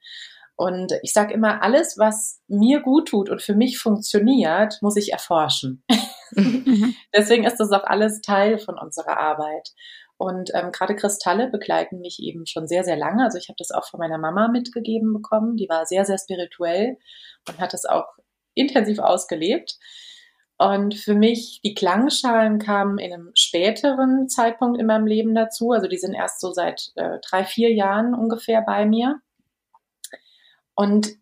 Und 0.57 0.91
ich 1.03 1.13
sage 1.13 1.35
immer, 1.35 1.61
alles, 1.61 1.99
was 1.99 2.41
mir 2.47 2.81
gut 2.81 3.09
tut 3.09 3.29
und 3.29 3.43
für 3.43 3.53
mich 3.53 3.77
funktioniert, 3.77 4.79
muss 4.81 4.97
ich 4.97 5.13
erforschen. 5.13 5.83
Mhm. 6.31 6.95
Deswegen 7.15 7.43
ist 7.43 7.57
das 7.57 7.71
auch 7.71 7.83
alles 7.83 8.21
Teil 8.21 8.57
von 8.57 8.77
unserer 8.77 9.17
Arbeit. 9.17 9.69
Und 10.17 10.49
ähm, 10.55 10.71
gerade 10.71 10.95
Kristalle 10.95 11.47
begleiten 11.49 11.99
mich 11.99 12.17
eben 12.19 12.47
schon 12.47 12.67
sehr, 12.67 12.83
sehr 12.83 12.97
lange. 12.97 13.23
Also 13.23 13.37
ich 13.37 13.49
habe 13.49 13.57
das 13.59 13.69
auch 13.69 13.87
von 13.87 13.99
meiner 13.99 14.17
Mama 14.17 14.47
mitgegeben 14.47 15.13
bekommen. 15.13 15.57
Die 15.57 15.69
war 15.69 15.85
sehr, 15.85 16.05
sehr 16.05 16.17
spirituell 16.17 16.97
und 17.47 17.59
hat 17.59 17.75
es 17.75 17.85
auch 17.85 18.07
intensiv 18.55 18.97
ausgelebt. 18.97 19.77
Und 20.57 20.95
für 20.95 21.13
mich, 21.13 21.61
die 21.63 21.75
Klangschalen 21.75 22.57
kamen 22.57 22.97
in 22.97 23.13
einem 23.13 23.31
späteren 23.35 24.27
Zeitpunkt 24.27 24.79
in 24.79 24.87
meinem 24.87 25.05
Leben 25.05 25.35
dazu. 25.35 25.71
Also 25.71 25.87
die 25.87 25.99
sind 25.99 26.15
erst 26.15 26.41
so 26.41 26.51
seit 26.51 26.93
äh, 26.95 27.19
drei, 27.29 27.45
vier 27.45 27.71
Jahren 27.71 28.15
ungefähr 28.15 28.63
bei 28.63 28.87
mir. 28.87 29.21
Und 30.77 31.17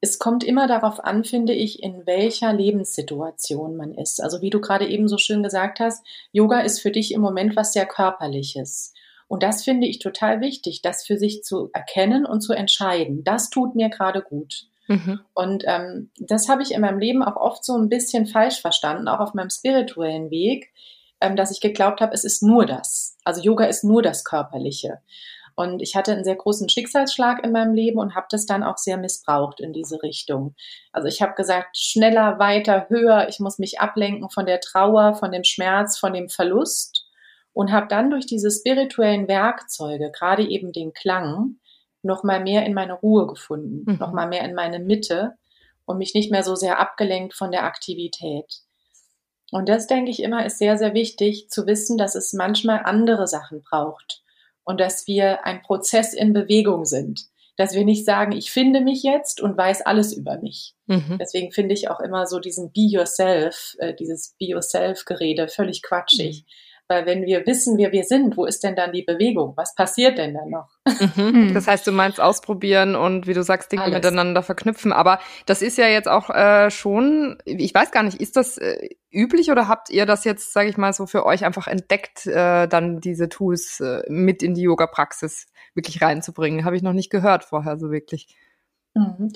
es 0.00 0.18
kommt 0.18 0.42
immer 0.42 0.66
darauf 0.66 1.04
an, 1.04 1.24
finde 1.24 1.52
ich, 1.52 1.82
in 1.82 2.06
welcher 2.06 2.52
Lebenssituation 2.52 3.76
man 3.76 3.94
ist. 3.94 4.22
Also 4.22 4.40
wie 4.40 4.50
du 4.50 4.60
gerade 4.60 4.88
eben 4.88 5.08
so 5.08 5.18
schön 5.18 5.42
gesagt 5.42 5.78
hast, 5.78 6.04
Yoga 6.32 6.60
ist 6.60 6.80
für 6.80 6.90
dich 6.90 7.12
im 7.12 7.20
Moment 7.20 7.54
was 7.54 7.72
sehr 7.72 7.86
körperliches. 7.86 8.92
Und 9.28 9.42
das 9.42 9.62
finde 9.62 9.86
ich 9.86 9.98
total 9.98 10.40
wichtig, 10.40 10.82
das 10.82 11.06
für 11.06 11.18
sich 11.18 11.42
zu 11.42 11.70
erkennen 11.72 12.26
und 12.26 12.40
zu 12.40 12.54
entscheiden. 12.54 13.24
Das 13.24 13.50
tut 13.50 13.74
mir 13.74 13.90
gerade 13.90 14.22
gut. 14.22 14.68
Mhm. 14.88 15.20
Und 15.34 15.64
ähm, 15.66 16.10
das 16.18 16.48
habe 16.48 16.62
ich 16.62 16.72
in 16.72 16.80
meinem 16.80 16.98
Leben 16.98 17.22
auch 17.22 17.36
oft 17.36 17.64
so 17.64 17.76
ein 17.76 17.88
bisschen 17.88 18.26
falsch 18.26 18.60
verstanden, 18.60 19.08
auch 19.08 19.20
auf 19.20 19.34
meinem 19.34 19.50
spirituellen 19.50 20.30
Weg, 20.30 20.72
ähm, 21.20 21.36
dass 21.36 21.50
ich 21.50 21.60
geglaubt 21.60 22.00
habe, 22.00 22.14
es 22.14 22.24
ist 22.24 22.42
nur 22.42 22.66
das. 22.66 23.16
Also 23.24 23.42
Yoga 23.42 23.64
ist 23.66 23.84
nur 23.84 24.02
das 24.02 24.24
Körperliche. 24.24 25.00
Und 25.56 25.82
ich 25.82 25.94
hatte 25.94 26.12
einen 26.12 26.24
sehr 26.24 26.34
großen 26.34 26.68
Schicksalsschlag 26.68 27.44
in 27.44 27.52
meinem 27.52 27.74
Leben 27.74 27.98
und 27.98 28.14
habe 28.14 28.26
das 28.30 28.44
dann 28.44 28.64
auch 28.64 28.76
sehr 28.76 28.96
missbraucht 28.96 29.60
in 29.60 29.72
diese 29.72 30.02
Richtung. 30.02 30.54
Also 30.92 31.06
ich 31.06 31.22
habe 31.22 31.34
gesagt, 31.34 31.76
schneller, 31.76 32.38
weiter, 32.38 32.88
höher, 32.88 33.28
ich 33.28 33.38
muss 33.38 33.58
mich 33.58 33.80
ablenken 33.80 34.30
von 34.30 34.46
der 34.46 34.60
Trauer, 34.60 35.14
von 35.14 35.30
dem 35.30 35.44
Schmerz, 35.44 35.96
von 35.98 36.12
dem 36.12 36.28
Verlust 36.28 37.06
und 37.52 37.70
habe 37.70 37.86
dann 37.86 38.10
durch 38.10 38.26
diese 38.26 38.50
spirituellen 38.50 39.28
Werkzeuge, 39.28 40.10
gerade 40.10 40.42
eben 40.42 40.72
den 40.72 40.92
Klang, 40.92 41.60
noch 42.02 42.24
mal 42.24 42.42
mehr 42.42 42.66
in 42.66 42.74
meine 42.74 42.94
Ruhe 42.94 43.26
gefunden, 43.28 43.90
mhm. 43.90 43.98
noch 43.98 44.12
mal 44.12 44.28
mehr 44.28 44.44
in 44.44 44.54
meine 44.54 44.80
Mitte 44.80 45.34
und 45.86 45.98
mich 45.98 46.14
nicht 46.14 46.32
mehr 46.32 46.42
so 46.42 46.56
sehr 46.56 46.80
abgelenkt 46.80 47.34
von 47.34 47.52
der 47.52 47.64
Aktivität. 47.64 48.60
Und 49.52 49.68
das 49.68 49.86
denke 49.86 50.10
ich 50.10 50.20
immer 50.20 50.44
ist 50.44 50.58
sehr 50.58 50.76
sehr 50.78 50.94
wichtig 50.94 51.48
zu 51.48 51.66
wissen, 51.66 51.96
dass 51.96 52.16
es 52.16 52.32
manchmal 52.32 52.80
andere 52.84 53.28
Sachen 53.28 53.62
braucht 53.62 54.23
und 54.64 54.80
dass 54.80 55.06
wir 55.06 55.44
ein 55.44 55.62
Prozess 55.62 56.14
in 56.14 56.32
Bewegung 56.32 56.84
sind. 56.84 57.26
Dass 57.56 57.74
wir 57.74 57.84
nicht 57.84 58.04
sagen, 58.04 58.32
ich 58.32 58.50
finde 58.50 58.80
mich 58.80 59.04
jetzt 59.04 59.40
und 59.40 59.56
weiß 59.56 59.82
alles 59.82 60.12
über 60.12 60.38
mich. 60.38 60.74
Mhm. 60.86 61.18
Deswegen 61.20 61.52
finde 61.52 61.74
ich 61.74 61.88
auch 61.88 62.00
immer 62.00 62.26
so 62.26 62.40
diesen 62.40 62.72
Be 62.72 62.80
Yourself, 62.80 63.76
äh, 63.78 63.94
dieses 63.94 64.34
Be 64.40 64.46
Yourself-Gerede 64.46 65.46
völlig 65.46 65.82
quatschig. 65.82 66.44
Mhm. 66.44 66.52
Weil 66.86 67.06
wenn 67.06 67.24
wir 67.24 67.46
wissen, 67.46 67.78
wer 67.78 67.92
wir 67.92 68.04
sind, 68.04 68.36
wo 68.36 68.44
ist 68.44 68.62
denn 68.62 68.76
dann 68.76 68.92
die 68.92 69.02
Bewegung? 69.02 69.54
Was 69.56 69.74
passiert 69.74 70.18
denn 70.18 70.34
dann 70.34 70.50
noch? 70.50 70.68
Mhm. 71.16 71.54
Das 71.54 71.66
heißt, 71.66 71.86
du 71.86 71.92
meinst 71.92 72.20
ausprobieren 72.20 72.94
und 72.94 73.26
wie 73.26 73.32
du 73.32 73.42
sagst, 73.42 73.72
Dinge 73.72 73.84
Alles. 73.84 73.94
miteinander 73.94 74.42
verknüpfen. 74.42 74.92
Aber 74.92 75.18
das 75.46 75.62
ist 75.62 75.78
ja 75.78 75.88
jetzt 75.88 76.08
auch 76.08 76.28
äh, 76.28 76.70
schon, 76.70 77.38
ich 77.46 77.72
weiß 77.72 77.90
gar 77.90 78.02
nicht, 78.02 78.20
ist 78.20 78.36
das 78.36 78.58
äh, 78.58 78.90
üblich 79.14 79.50
oder 79.50 79.68
habt 79.68 79.90
ihr 79.90 80.06
das 80.06 80.24
jetzt, 80.24 80.52
sage 80.52 80.68
ich 80.68 80.76
mal, 80.76 80.92
so 80.92 81.06
für 81.06 81.24
euch 81.24 81.44
einfach 81.44 81.66
entdeckt, 81.66 82.26
äh, 82.26 82.66
dann 82.66 83.00
diese 83.00 83.28
Tools 83.28 83.80
äh, 83.80 84.02
mit 84.08 84.42
in 84.42 84.54
die 84.54 84.62
Yoga-Praxis 84.62 85.46
wirklich 85.74 86.02
reinzubringen? 86.02 86.64
Habe 86.64 86.76
ich 86.76 86.82
noch 86.82 86.92
nicht 86.92 87.10
gehört 87.10 87.44
vorher 87.44 87.78
so 87.78 87.90
wirklich. 87.90 88.36
Mhm. 88.94 89.32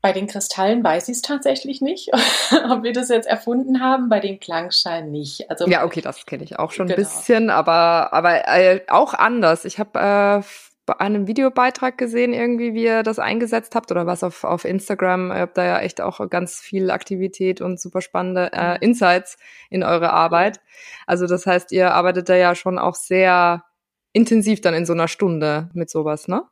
Bei 0.00 0.12
den 0.12 0.26
Kristallen 0.26 0.84
weiß 0.84 1.08
ich 1.08 1.16
es 1.16 1.22
tatsächlich 1.22 1.80
nicht, 1.80 2.10
ob 2.70 2.82
wir 2.82 2.92
das 2.92 3.08
jetzt 3.08 3.26
erfunden 3.26 3.80
haben. 3.80 4.10
Bei 4.10 4.20
den 4.20 4.38
Klangschalen 4.38 5.10
nicht. 5.10 5.50
Also 5.50 5.66
ja, 5.66 5.84
okay, 5.84 6.02
das 6.02 6.26
kenne 6.26 6.44
ich 6.44 6.58
auch 6.58 6.72
schon 6.72 6.88
genau. 6.88 6.98
ein 6.98 7.02
bisschen, 7.02 7.48
aber 7.48 8.12
aber 8.12 8.46
äh, 8.46 8.82
auch 8.88 9.14
anders. 9.14 9.64
Ich 9.64 9.78
habe 9.78 9.98
äh, 9.98 10.73
bei 10.86 11.00
einem 11.00 11.26
Videobeitrag 11.26 11.96
gesehen, 11.96 12.32
irgendwie, 12.32 12.74
wie 12.74 12.84
ihr 12.84 13.02
das 13.02 13.18
eingesetzt 13.18 13.74
habt 13.74 13.90
oder 13.90 14.06
was 14.06 14.22
auf, 14.22 14.44
auf 14.44 14.64
Instagram. 14.64 15.30
Ihr 15.30 15.38
habt 15.38 15.56
da 15.56 15.64
ja 15.64 15.78
echt 15.80 16.00
auch 16.00 16.28
ganz 16.28 16.60
viel 16.60 16.90
Aktivität 16.90 17.60
und 17.60 17.80
super 17.80 18.00
spannende 18.00 18.50
äh, 18.52 18.72
mhm. 18.72 18.78
Insights 18.80 19.38
in 19.70 19.82
eure 19.82 20.12
Arbeit. 20.12 20.60
Also 21.06 21.26
das 21.26 21.46
heißt, 21.46 21.72
ihr 21.72 21.92
arbeitet 21.92 22.28
da 22.28 22.36
ja 22.36 22.54
schon 22.54 22.78
auch 22.78 22.94
sehr 22.94 23.64
intensiv 24.12 24.60
dann 24.60 24.74
in 24.74 24.86
so 24.86 24.92
einer 24.92 25.08
Stunde 25.08 25.70
mit 25.72 25.90
sowas, 25.90 26.28
ne? 26.28 26.44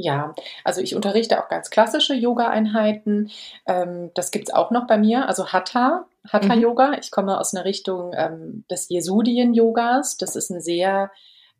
Ja, 0.00 0.32
also 0.62 0.80
ich 0.80 0.94
unterrichte 0.94 1.42
auch 1.42 1.48
ganz 1.48 1.70
klassische 1.70 2.14
Yoga-Einheiten. 2.14 3.30
Ähm, 3.66 4.12
das 4.14 4.30
gibt's 4.30 4.52
auch 4.52 4.70
noch 4.70 4.86
bei 4.86 4.96
mir, 4.96 5.26
also 5.26 5.48
Hatha, 5.48 6.06
Hatha-Yoga. 6.28 6.88
Mhm. 6.88 6.96
Ich 7.00 7.10
komme 7.10 7.38
aus 7.38 7.52
einer 7.52 7.64
Richtung 7.64 8.12
ähm, 8.16 8.64
des 8.70 8.88
Jesudien-Yogas. 8.88 10.16
Das 10.16 10.36
ist 10.36 10.50
ein 10.50 10.60
sehr 10.60 11.10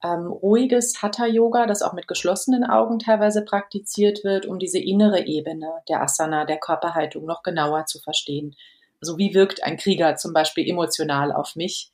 ähm, 0.02 0.26
ruhiges 0.26 1.02
Hatha-Yoga, 1.02 1.66
das 1.66 1.82
auch 1.82 1.92
mit 1.92 2.06
geschlossenen 2.06 2.64
Augen 2.64 2.98
teilweise 2.98 3.44
praktiziert 3.44 4.24
wird, 4.24 4.46
um 4.46 4.58
diese 4.58 4.78
innere 4.78 5.26
Ebene 5.26 5.68
der 5.88 6.02
Asana, 6.02 6.44
der 6.44 6.58
Körperhaltung 6.58 7.24
noch 7.24 7.42
genauer 7.42 7.86
zu 7.86 7.98
verstehen. 7.98 8.54
Also 9.00 9.18
wie 9.18 9.34
wirkt 9.34 9.62
ein 9.64 9.76
Krieger 9.76 10.16
zum 10.16 10.32
Beispiel 10.32 10.68
emotional 10.68 11.32
auf 11.32 11.56
mich? 11.56 11.92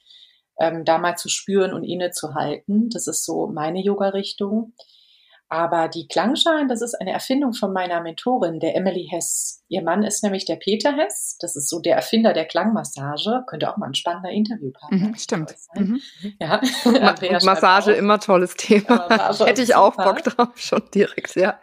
Ähm, 0.58 0.84
da 0.84 0.99
mal 0.99 1.16
zu 1.16 1.28
spüren 1.28 1.73
und 1.73 1.84
innezuhalten. 1.84 2.88
Das 2.90 3.06
ist 3.06 3.25
so 3.25 3.49
meine 3.49 3.80
Yoga-Richtung. 3.80 4.73
Aber 5.49 5.88
die 5.88 6.08
Klangschalen, 6.08 6.68
das 6.68 6.82
ist 6.82 6.94
eine 6.94 7.12
Erfindung 7.12 7.52
von 7.52 7.73
meiner 7.73 8.00
Mentorin, 8.00 8.61
der 8.61 8.76
Emily 8.76 9.06
Hess. 9.11 9.63
Ihr 9.68 9.83
Mann 9.83 10.02
ist 10.02 10.23
nämlich 10.23 10.44
der 10.44 10.56
Peter 10.56 10.94
Hess. 10.94 11.38
Das 11.40 11.56
ist 11.56 11.71
so 11.71 11.80
der 11.80 11.97
Erfinder 11.97 12.35
der 12.35 12.44
Klangmassage. 12.44 13.44
Könnte 13.47 13.71
auch 13.71 13.78
mal 13.78 13.87
ein 13.87 13.94
spannender 13.94 14.30
Interviewpartner 14.30 15.09
mhm, 15.09 15.16
Stimmt. 15.16 15.54
sein. 15.56 16.00
Mhm. 16.23 16.33
Ja. 16.38 16.61
Massage 17.44 17.92
immer 17.92 18.21
tolles 18.21 18.54
Thema. 18.54 19.09
Hätte 19.44 19.62
ich 19.62 19.75
auch 19.75 19.97
Bock 19.97 20.23
drauf, 20.23 20.50
schon 20.56 20.83
direkt, 20.94 21.35
ja. 21.37 21.59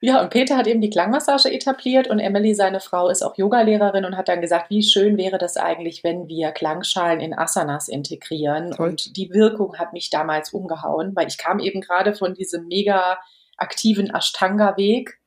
Ja, 0.00 0.22
und 0.22 0.30
Peter 0.30 0.56
hat 0.56 0.66
eben 0.68 0.80
die 0.80 0.90
Klangmassage 0.90 1.50
etabliert 1.52 2.08
und 2.08 2.20
Emily, 2.20 2.54
seine 2.54 2.80
Frau, 2.80 3.08
ist 3.08 3.22
auch 3.22 3.36
Yogalehrerin 3.36 4.04
und 4.04 4.16
hat 4.16 4.28
dann 4.28 4.40
gesagt, 4.40 4.70
wie 4.70 4.82
schön 4.82 5.16
wäre 5.16 5.38
das 5.38 5.56
eigentlich, 5.56 6.04
wenn 6.04 6.28
wir 6.28 6.52
Klangschalen 6.52 7.20
in 7.20 7.36
Asanas 7.36 7.88
integrieren. 7.88 8.70
Toll. 8.70 8.90
Und 8.90 9.16
die 9.16 9.30
Wirkung 9.32 9.78
hat 9.78 9.92
mich 9.92 10.10
damals 10.10 10.52
umgehauen, 10.52 11.12
weil 11.16 11.26
ich 11.26 11.38
kam 11.38 11.58
eben 11.58 11.80
gerade 11.80 12.14
von 12.14 12.34
diesem 12.34 12.66
mega 12.66 13.18
aktiven 13.56 14.10
Ashtanga-Weg, 14.10 15.18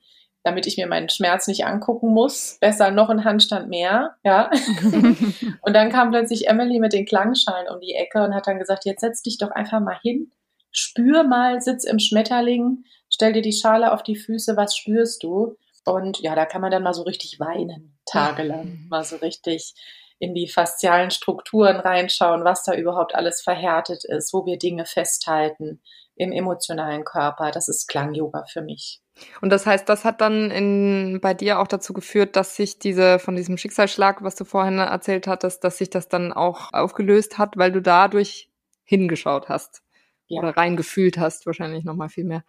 damit 0.45 0.67
ich 0.67 0.77
mir 0.77 0.85
meinen 0.85 1.09
Schmerz 1.09 1.47
nicht 1.47 1.65
angucken 1.65 2.13
muss. 2.13 2.59
Besser 2.61 2.91
noch 2.91 3.09
ein 3.09 3.23
Handstand 3.23 3.67
mehr, 3.67 4.15
ja. 4.23 4.51
und 5.61 5.73
dann 5.73 5.89
kam 5.89 6.11
plötzlich 6.11 6.47
Emily 6.47 6.79
mit 6.79 6.93
den 6.93 7.07
Klangschalen 7.07 7.67
um 7.67 7.81
die 7.81 7.95
Ecke 7.95 8.23
und 8.23 8.35
hat 8.35 8.45
dann 8.45 8.59
gesagt, 8.59 8.85
jetzt 8.85 9.01
setz 9.01 9.23
dich 9.23 9.39
doch 9.39 9.49
einfach 9.49 9.79
mal 9.79 9.97
hin, 10.03 10.31
spür 10.71 11.23
mal, 11.23 11.61
sitz 11.61 11.83
im 11.83 11.97
Schmetterling, 11.97 12.83
stell 13.09 13.33
dir 13.33 13.41
die 13.41 13.53
Schale 13.53 13.91
auf 13.91 14.03
die 14.03 14.15
Füße, 14.15 14.55
was 14.55 14.77
spürst 14.77 15.23
du? 15.23 15.57
Und 15.83 16.19
ja, 16.19 16.35
da 16.35 16.45
kann 16.45 16.61
man 16.61 16.69
dann 16.69 16.83
mal 16.83 16.93
so 16.93 17.01
richtig 17.01 17.39
weinen, 17.39 17.97
tagelang, 18.05 18.85
mal 18.89 19.03
so 19.03 19.15
richtig 19.15 19.73
in 20.19 20.35
die 20.35 20.47
faszialen 20.47 21.09
Strukturen 21.09 21.77
reinschauen, 21.77 22.43
was 22.43 22.63
da 22.63 22.75
überhaupt 22.75 23.15
alles 23.15 23.41
verhärtet 23.41 24.05
ist, 24.05 24.31
wo 24.31 24.45
wir 24.45 24.59
Dinge 24.59 24.85
festhalten 24.85 25.81
im 26.15 26.31
emotionalen 26.31 27.03
Körper. 27.03 27.51
Das 27.51 27.67
ist 27.67 27.88
Klang-Yoga 27.88 28.45
für 28.45 28.62
mich. 28.62 29.01
Und 29.41 29.50
das 29.50 29.65
heißt, 29.65 29.88
das 29.88 30.03
hat 30.03 30.22
dann 30.22 30.51
in, 30.51 31.19
bei 31.22 31.34
dir 31.34 31.60
auch 31.60 31.67
dazu 31.67 31.93
geführt, 31.93 32.36
dass 32.36 32.55
sich 32.55 32.79
diese, 32.79 33.19
von 33.19 33.36
diesem 33.36 33.57
Schicksalsschlag, 33.57 34.24
was 34.24 34.36
du 34.36 34.43
vorhin 34.43 34.79
erzählt 34.79 35.27
hattest, 35.27 35.63
dass 35.63 35.77
sich 35.77 35.89
das 35.89 36.10
dann 36.10 36.34
auch 36.34 36.74
aufgelöst 36.74 37.38
hat, 37.38 37.57
weil 37.57 37.72
du 37.72 37.81
dadurch 37.81 38.50
hingeschaut 38.84 39.50
hast. 39.50 39.84
Ja. 40.27 40.41
Oder 40.41 40.57
reingefühlt 40.57 41.17
hast, 41.17 41.45
wahrscheinlich 41.45 41.86
nochmal 41.86 42.10
viel 42.10 42.25
mehr. 42.25 42.43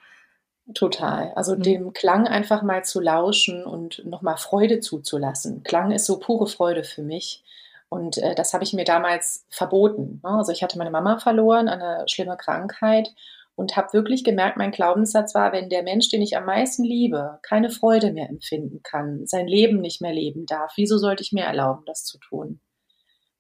Total. 0.75 1.33
Also 1.37 1.55
mhm. 1.55 1.63
dem 1.63 1.93
Klang 1.93 2.27
einfach 2.27 2.63
mal 2.63 2.85
zu 2.85 3.01
lauschen 3.01 3.65
und 3.65 4.05
nochmal 4.05 4.37
Freude 4.37 4.81
zuzulassen. 4.81 5.63
Klang 5.63 5.93
ist 5.93 6.07
so 6.07 6.19
pure 6.19 6.49
Freude 6.49 6.83
für 6.83 7.03
mich. 7.03 7.45
Und 7.89 8.19
äh, 8.19 8.35
das 8.35 8.53
habe 8.53 8.65
ich 8.65 8.73
mir 8.73 8.85
damals 8.85 9.47
verboten. 9.49 10.21
Also 10.25 10.51
ich 10.51 10.65
hatte 10.65 10.79
meine 10.79 10.91
Mama 10.91 11.19
verloren, 11.19 11.69
eine 11.69 12.09
schlimme 12.09 12.37
Krankheit 12.37 13.15
und 13.57 13.77
habe 13.77 13.93
wirklich 13.95 14.23
gemerkt, 14.23 14.59
mein 14.59 14.71
Glaubenssatz 14.71 15.35
war, 15.35 15.53
wenn 15.53 15.71
der 15.71 15.83
Mensch, 15.83 16.11
den 16.11 16.23
ich 16.23 16.37
am 16.37 16.45
meisten 16.45 16.85
liebe, 16.85 17.41
keine 17.43 17.71
Freude 17.71 18.13
mehr 18.13 18.29
empfinden 18.29 18.83
kann, 18.83 19.27
sein 19.27 19.49
Leben 19.49 19.81
nicht 19.81 20.01
mehr 20.01 20.13
leben 20.13 20.47
darf, 20.47 20.75
wieso 20.77 20.99
sollte 20.99 21.23
ich 21.23 21.33
mir 21.33 21.45
erlauben, 21.45 21.83
das 21.87 22.05
zu 22.05 22.19
tun? 22.19 22.61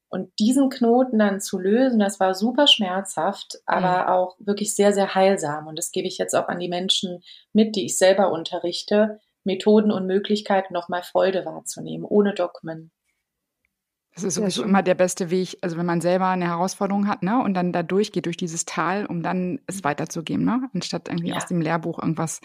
Und 0.08 0.30
diesen 0.38 0.70
Knoten 0.70 1.18
dann 1.18 1.40
zu 1.40 1.58
lösen, 1.58 1.98
das 1.98 2.18
war 2.18 2.34
super 2.34 2.66
schmerzhaft, 2.66 3.58
aber 3.66 4.04
mhm. 4.04 4.08
auch 4.08 4.36
wirklich 4.38 4.74
sehr, 4.74 4.92
sehr 4.92 5.14
heilsam. 5.14 5.66
Und 5.66 5.76
das 5.76 5.90
gebe 5.90 6.08
ich 6.08 6.16
jetzt 6.16 6.34
auch 6.34 6.48
an 6.48 6.60
die 6.60 6.68
Menschen 6.68 7.22
mit, 7.52 7.76
die 7.76 7.84
ich 7.84 7.98
selber 7.98 8.32
unterrichte, 8.32 9.20
Methoden 9.44 9.92
und 9.92 10.06
Möglichkeiten, 10.06 10.72
nochmal 10.72 11.02
Freude 11.02 11.44
wahrzunehmen, 11.44 12.04
ohne 12.04 12.34
Dogmen. 12.34 12.92
Das 14.16 14.24
ist 14.24 14.34
sowieso 14.34 14.64
immer 14.64 14.82
der 14.82 14.94
beste 14.94 15.30
Weg, 15.30 15.58
also 15.60 15.76
wenn 15.76 15.86
man 15.86 16.00
selber 16.00 16.26
eine 16.26 16.46
Herausforderung 16.46 17.06
hat, 17.06 17.22
ne, 17.22 17.40
und 17.42 17.54
dann 17.54 17.72
da 17.72 17.82
durchgeht 17.82 18.26
durch 18.26 18.36
dieses 18.36 18.64
Tal, 18.64 19.06
um 19.06 19.22
dann 19.22 19.60
es 19.66 19.84
weiterzugeben, 19.84 20.44
ne, 20.44 20.68
anstatt 20.74 21.08
irgendwie 21.08 21.28
ja. 21.28 21.36
aus 21.36 21.46
dem 21.46 21.60
Lehrbuch 21.60 21.98
irgendwas 21.98 22.40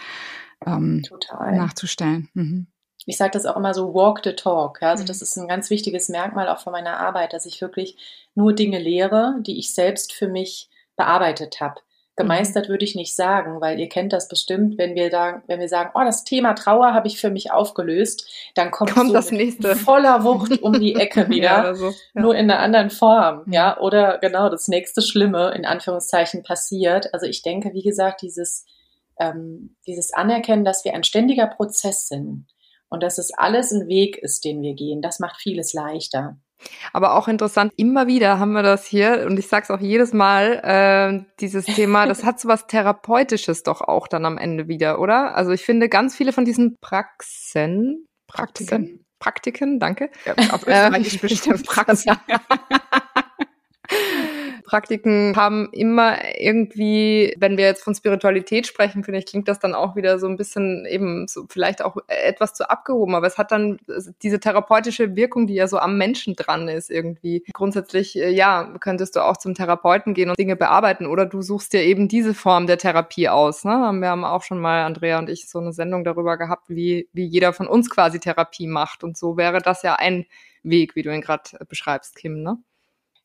ähm, 0.66 1.02
nachzustellen. 1.32 2.30
Mhm 2.34 2.68
ich 3.06 3.18
sage 3.18 3.32
das 3.32 3.46
auch 3.46 3.58
immer 3.58 3.74
so, 3.74 3.94
walk 3.94 4.22
the 4.24 4.34
talk. 4.34 4.82
Ja? 4.82 4.92
Also 4.92 5.04
mhm. 5.04 5.08
das 5.08 5.22
ist 5.22 5.38
ein 5.38 5.48
ganz 5.48 5.70
wichtiges 5.70 6.10
Merkmal 6.10 6.48
auch 6.50 6.60
von 6.60 6.72
meiner 6.72 7.00
Arbeit, 7.00 7.34
dass 7.34 7.46
ich 7.46 7.62
wirklich 7.62 7.98
nur 8.36 8.54
Dinge 8.54 8.80
lehre, 8.80 9.36
die 9.40 9.60
ich 9.60 9.74
selbst 9.74 10.14
für 10.14 10.28
mich 10.28 10.70
bearbeitet 10.96 11.62
habe. 11.62 11.82
Gemeistert 12.22 12.70
würde 12.70 12.86
ich 12.86 12.96
nicht 12.96 13.16
sagen, 13.16 13.62
weil 13.62 13.80
ihr 13.80 13.90
kennt 13.90 14.14
das 14.14 14.28
bestimmt, 14.28 14.78
wenn 14.78 14.96
wir 14.96 15.10
da, 15.10 15.42
wenn 15.48 15.60
wir 15.60 15.68
sagen, 15.68 15.92
oh, 15.94 16.02
das 16.04 16.24
Thema 16.24 16.54
Trauer 16.54 16.94
habe 16.94 17.08
ich 17.08 17.20
für 17.20 17.30
mich 17.30 17.52
aufgelöst, 17.52 18.30
dann 18.56 18.72
kommt, 18.72 18.92
kommt 18.92 19.08
so 19.08 19.14
das 19.14 19.32
nächste 19.32 19.76
voller 19.76 20.24
Wucht 20.24 20.62
um 20.62 20.80
die 20.80 20.96
Ecke 20.96 21.30
wieder, 21.30 21.64
ja, 21.64 21.74
so, 21.76 21.90
ja. 21.90 22.22
nur 22.22 22.36
in 22.36 22.50
einer 22.50 22.60
anderen 22.60 22.90
Form, 22.90 23.44
mhm. 23.46 23.54
ja, 23.54 23.80
oder 23.80 24.18
genau 24.20 24.50
das 24.50 24.68
nächste 24.68 25.02
Schlimme 25.02 25.54
in 25.56 25.66
Anführungszeichen 25.66 26.44
passiert. 26.44 27.14
Also 27.14 27.26
ich 27.26 27.42
denke, 27.42 27.74
wie 27.74 27.84
gesagt, 27.84 28.22
dieses 28.22 28.66
ähm, 29.22 29.76
dieses 29.86 30.14
Anerkennen, 30.14 30.66
dass 30.66 30.84
wir 30.84 30.94
ein 30.94 31.04
ständiger 31.04 31.48
Prozess 31.48 32.08
sind 32.08 32.48
und 32.90 33.04
dass 33.04 33.18
es 33.18 33.34
alles 33.34 33.72
ein 33.72 33.88
Weg 33.88 34.18
ist, 34.18 34.44
den 34.44 34.62
wir 34.62 34.74
gehen. 34.74 35.02
Das 35.02 35.20
macht 35.20 35.38
vieles 35.40 35.74
leichter. 35.74 36.38
Aber 36.94 37.16
auch 37.16 37.28
interessant, 37.28 37.74
immer 37.76 38.08
wieder 38.08 38.40
haben 38.40 38.54
wir 38.54 38.64
das 38.64 38.86
hier, 38.86 39.26
und 39.28 39.38
ich 39.40 39.48
sage 39.48 39.64
es 39.64 39.72
auch 39.72 39.80
jedes 39.80 40.14
Mal, 40.14 40.62
äh, 40.64 41.26
dieses 41.40 41.66
Thema, 41.66 42.06
das 42.08 42.24
hat 42.24 42.40
so 42.40 42.48
was 42.48 42.68
Therapeutisches 42.68 43.64
doch 43.64 43.82
auch 43.82 44.08
dann 44.08 44.26
am 44.26 44.38
Ende 44.38 44.68
wieder, 44.68 45.00
oder? 45.00 45.36
Also 45.36 45.52
ich 45.52 45.64
finde 45.64 45.90
ganz 45.90 46.16
viele 46.16 46.34
von 46.34 46.46
diesen 46.46 46.78
Praxen, 46.82 48.06
Praktiken, 48.28 49.06
Praktiken, 49.20 49.80
danke. 49.80 50.10
Ja, 50.26 50.34
auf 50.54 50.68
Österreichisch 50.68 51.20
bestimmt 51.22 51.66
Praxen. 51.66 52.18
Praktiken 54.72 55.36
haben 55.36 55.68
immer 55.74 56.18
irgendwie, 56.40 57.36
wenn 57.38 57.58
wir 57.58 57.66
jetzt 57.66 57.84
von 57.84 57.94
Spiritualität 57.94 58.66
sprechen, 58.66 59.04
finde 59.04 59.20
ich, 59.20 59.26
klingt 59.26 59.50
das 59.50 59.60
dann 59.60 59.76
auch 59.76 59.98
wieder 59.98 60.18
so 60.18 60.28
ein 60.28 60.38
bisschen 60.38 60.86
eben 60.86 61.28
so 61.28 61.46
vielleicht 61.50 61.82
auch 61.82 61.98
etwas 62.08 62.54
zu 62.54 62.70
abgehoben, 62.70 63.14
aber 63.14 63.28
es 63.28 63.38
hat 63.38 63.52
dann 63.52 63.80
diese 64.24 64.40
therapeutische 64.40 65.18
Wirkung, 65.18 65.46
die 65.46 65.56
ja 65.56 65.68
so 65.68 65.78
am 65.78 65.98
Menschen 65.98 66.38
dran 66.38 66.70
ist 66.70 66.90
irgendwie. 66.90 67.44
Grundsätzlich, 67.52 68.18
äh, 68.18 68.30
ja, 68.30 68.74
könntest 68.80 69.18
du 69.18 69.26
auch 69.26 69.36
zum 69.36 69.56
Therapeuten 69.56 70.14
gehen 70.14 70.30
und 70.30 70.40
Dinge 70.40 70.56
bearbeiten 70.56 71.06
oder 71.06 71.26
du 71.26 71.42
suchst 71.42 71.74
dir 71.74 71.84
eben 71.84 72.08
diese 72.08 72.34
Form 72.34 72.66
der 72.66 72.78
Therapie 72.78 73.28
aus. 73.28 73.66
Ne? 73.66 73.74
Wir 73.74 74.08
haben 74.08 74.24
auch 74.24 74.44
schon 74.44 74.62
mal, 74.62 74.84
Andrea 74.86 75.20
und 75.20 75.30
ich, 75.30 75.50
so 75.50 75.60
eine 75.60 75.74
Sendung 75.74 76.06
darüber 76.06 76.38
gehabt, 76.38 76.70
wie, 76.70 77.10
wie 77.12 77.26
jeder 77.26 77.52
von 77.52 77.68
uns 77.68 77.90
quasi 77.90 78.22
Therapie 78.22 78.68
macht 78.68 79.04
und 79.04 79.18
so 79.18 79.36
wäre 79.36 79.62
das 79.62 79.84
ja 79.84 79.96
ein 79.96 80.28
Weg, 80.64 80.96
wie 80.96 81.02
du 81.02 81.14
ihn 81.14 81.20
gerade 81.20 81.50
beschreibst, 81.68 82.16
Kim, 82.16 82.42
ne? 82.42 82.58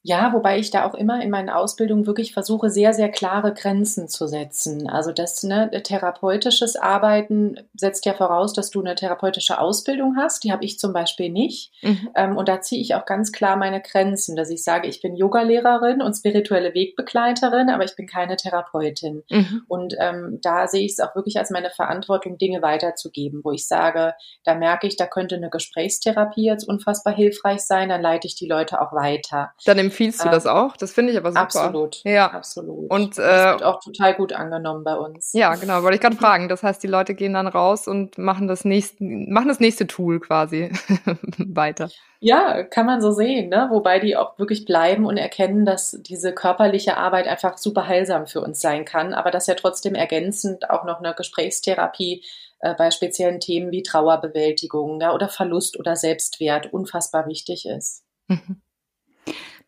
Ja, 0.07 0.33
wobei 0.33 0.61
ich 0.61 0.71
da 0.71 0.87
auch 0.87 0.95
immer 0.95 1.21
in 1.21 1.31
meinen 1.31 1.51
Ausbildungen 1.51 2.07
wirklich 2.07 2.33
versuche, 2.33 2.71
sehr, 2.71 2.93
sehr 2.93 3.09
klare 3.09 3.53
Grenzen 3.53 4.07
zu 4.09 4.29
setzen. 4.29 4.89
Also 4.89 5.11
das 5.11 5.43
ne, 5.43 5.69
therapeutisches 5.83 6.77
Arbeiten 6.77 7.57
setzt 7.75 8.07
ja 8.07 8.15
voraus, 8.15 8.53
dass 8.53 8.71
du 8.71 8.81
eine 8.81 8.95
therapeutische 8.95 9.59
Ausbildung 9.59 10.15
hast. 10.17 10.45
Die 10.45 10.53
habe 10.53 10.65
ich 10.65 10.79
zum 10.79 10.93
Beispiel 10.93 11.29
nicht. 11.31 11.73
Mhm. 11.83 12.11
Ähm, 12.15 12.37
und 12.37 12.49
da 12.49 12.61
ziehe 12.61 12.81
ich 12.81 12.95
auch 12.95 13.05
ganz 13.05 13.33
klar 13.33 13.57
meine 13.57 13.83
Grenzen, 13.83 14.37
dass 14.37 14.49
ich 14.49 14.63
sage, 14.63 14.87
ich 14.87 15.03
bin 15.03 15.17
Yogalehrerin 15.17 16.01
und 16.01 16.15
spirituelle 16.15 16.73
Wegbegleiterin, 16.73 17.69
aber 17.69 17.83
ich 17.83 17.97
bin 17.97 18.07
keine 18.07 18.37
Therapeutin. 18.37 19.25
Mhm. 19.29 19.63
Und 19.67 19.97
ähm, 19.99 20.39
da 20.41 20.69
sehe 20.69 20.85
ich 20.85 20.93
es 20.93 21.01
auch 21.01 21.17
wirklich 21.17 21.37
als 21.37 21.51
meine 21.51 21.71
Verantwortung, 21.71 22.39
Dinge 22.39 22.63
weiterzugeben, 22.63 23.41
wo 23.43 23.51
ich 23.51 23.67
sage, 23.67 24.15
da 24.45 24.55
merke 24.55 24.87
ich, 24.87 24.95
da 24.95 25.09
könnte 25.09 25.35
eine 25.35 25.51
Gesprächstherapie 25.51 26.45
jetzt 26.45 26.69
unfassbar 26.69 27.13
hilfreich 27.13 27.63
sein, 27.63 27.89
dann 27.89 28.03
leite 28.03 28.29
ich 28.29 28.37
die 28.37 28.47
Leute 28.47 28.81
auch 28.81 28.93
weiter. 28.93 29.51
Dann 29.65 29.81
empfiehlst 29.97 30.25
du 30.25 30.29
das 30.29 30.45
ähm, 30.45 30.51
auch? 30.51 30.77
Das 30.77 30.93
finde 30.93 31.13
ich 31.13 31.19
aber 31.19 31.31
super. 31.31 31.43
Absolut. 31.43 32.03
Ja, 32.05 32.31
absolut. 32.31 32.91
Und 32.91 33.19
äh, 33.19 33.23
das 33.23 33.53
wird 33.53 33.63
auch 33.63 33.81
total 33.81 34.15
gut 34.15 34.33
angenommen 34.33 34.85
bei 34.85 34.95
uns. 34.95 35.33
Ja, 35.33 35.55
genau, 35.55 35.83
wollte 35.83 35.97
ich 35.97 36.01
gerade 36.01 36.17
fragen. 36.21 36.49
Das 36.49 36.63
heißt, 36.63 36.83
die 36.83 36.89
Leute 36.89 37.15
gehen 37.15 37.35
dann 37.35 37.47
raus 37.47 37.89
und 37.89 38.19
machen 38.19 38.47
das 38.49 38.65
nächste, 38.65 39.03
machen 39.03 39.49
das 39.49 39.61
nächste 39.61 39.87
Tool 39.87 40.21
quasi 40.21 40.71
weiter. 41.39 41.89
Ja, 42.21 42.63
kann 42.63 42.87
man 42.87 43.01
so 43.01 43.11
sehen, 43.11 43.49
ne? 43.49 43.69
Wobei 43.71 43.99
die 43.99 44.17
auch 44.17 44.39
wirklich 44.39 44.65
bleiben 44.65 45.07
und 45.07 45.17
erkennen, 45.17 45.65
dass 45.65 45.99
diese 46.01 46.33
körperliche 46.33 46.97
Arbeit 46.97 47.27
einfach 47.27 47.59
super 47.59 47.87
heilsam 47.87 48.27
für 48.27 48.41
uns 48.41 48.61
sein 48.61 48.85
kann, 48.85 49.15
aber 49.15 49.31
dass 49.31 49.47
ja 49.47 49.55
trotzdem 49.55 49.95
ergänzend 49.95 50.71
auch 50.71 50.85
noch 50.85 51.01
eine 51.01 51.15
Gesprächstherapie 51.15 52.25
äh, 52.61 52.75
bei 52.75 52.91
speziellen 52.91 53.41
Themen 53.41 53.71
wie 53.71 53.83
Trauerbewältigung 53.83 55.01
ja, 55.01 55.15
oder 55.15 55.29
Verlust 55.29 55.79
oder 55.79 55.97
Selbstwert 55.97 56.73
unfassbar 56.73 57.27
wichtig 57.27 57.67
ist. 57.67 58.03
Mhm. 58.29 58.63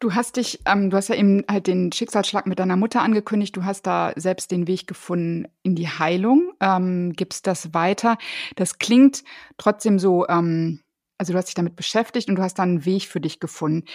Du 0.00 0.14
hast 0.14 0.36
dich, 0.36 0.60
ähm, 0.64 0.90
du 0.90 0.96
hast 0.96 1.08
ja 1.08 1.16
eben 1.16 1.44
halt 1.50 1.66
den 1.66 1.90
Schicksalsschlag 1.90 2.46
mit 2.46 2.60
deiner 2.60 2.76
Mutter 2.76 3.02
angekündigt. 3.02 3.56
Du 3.56 3.64
hast 3.64 3.82
da 3.82 4.12
selbst 4.14 4.52
den 4.52 4.68
Weg 4.68 4.86
gefunden 4.86 5.48
in 5.64 5.74
die 5.74 5.88
Heilung. 5.88 6.52
Ähm, 6.60 7.12
gibst 7.14 7.48
das 7.48 7.74
weiter? 7.74 8.16
Das 8.54 8.78
klingt 8.78 9.24
trotzdem 9.56 9.98
so, 9.98 10.26
ähm, 10.28 10.82
also 11.18 11.32
du 11.32 11.38
hast 11.38 11.46
dich 11.46 11.56
damit 11.56 11.74
beschäftigt 11.74 12.28
und 12.28 12.36
du 12.36 12.42
hast 12.42 12.54
da 12.60 12.62
einen 12.62 12.84
Weg 12.84 13.04
für 13.04 13.20
dich 13.20 13.40
gefunden. 13.40 13.86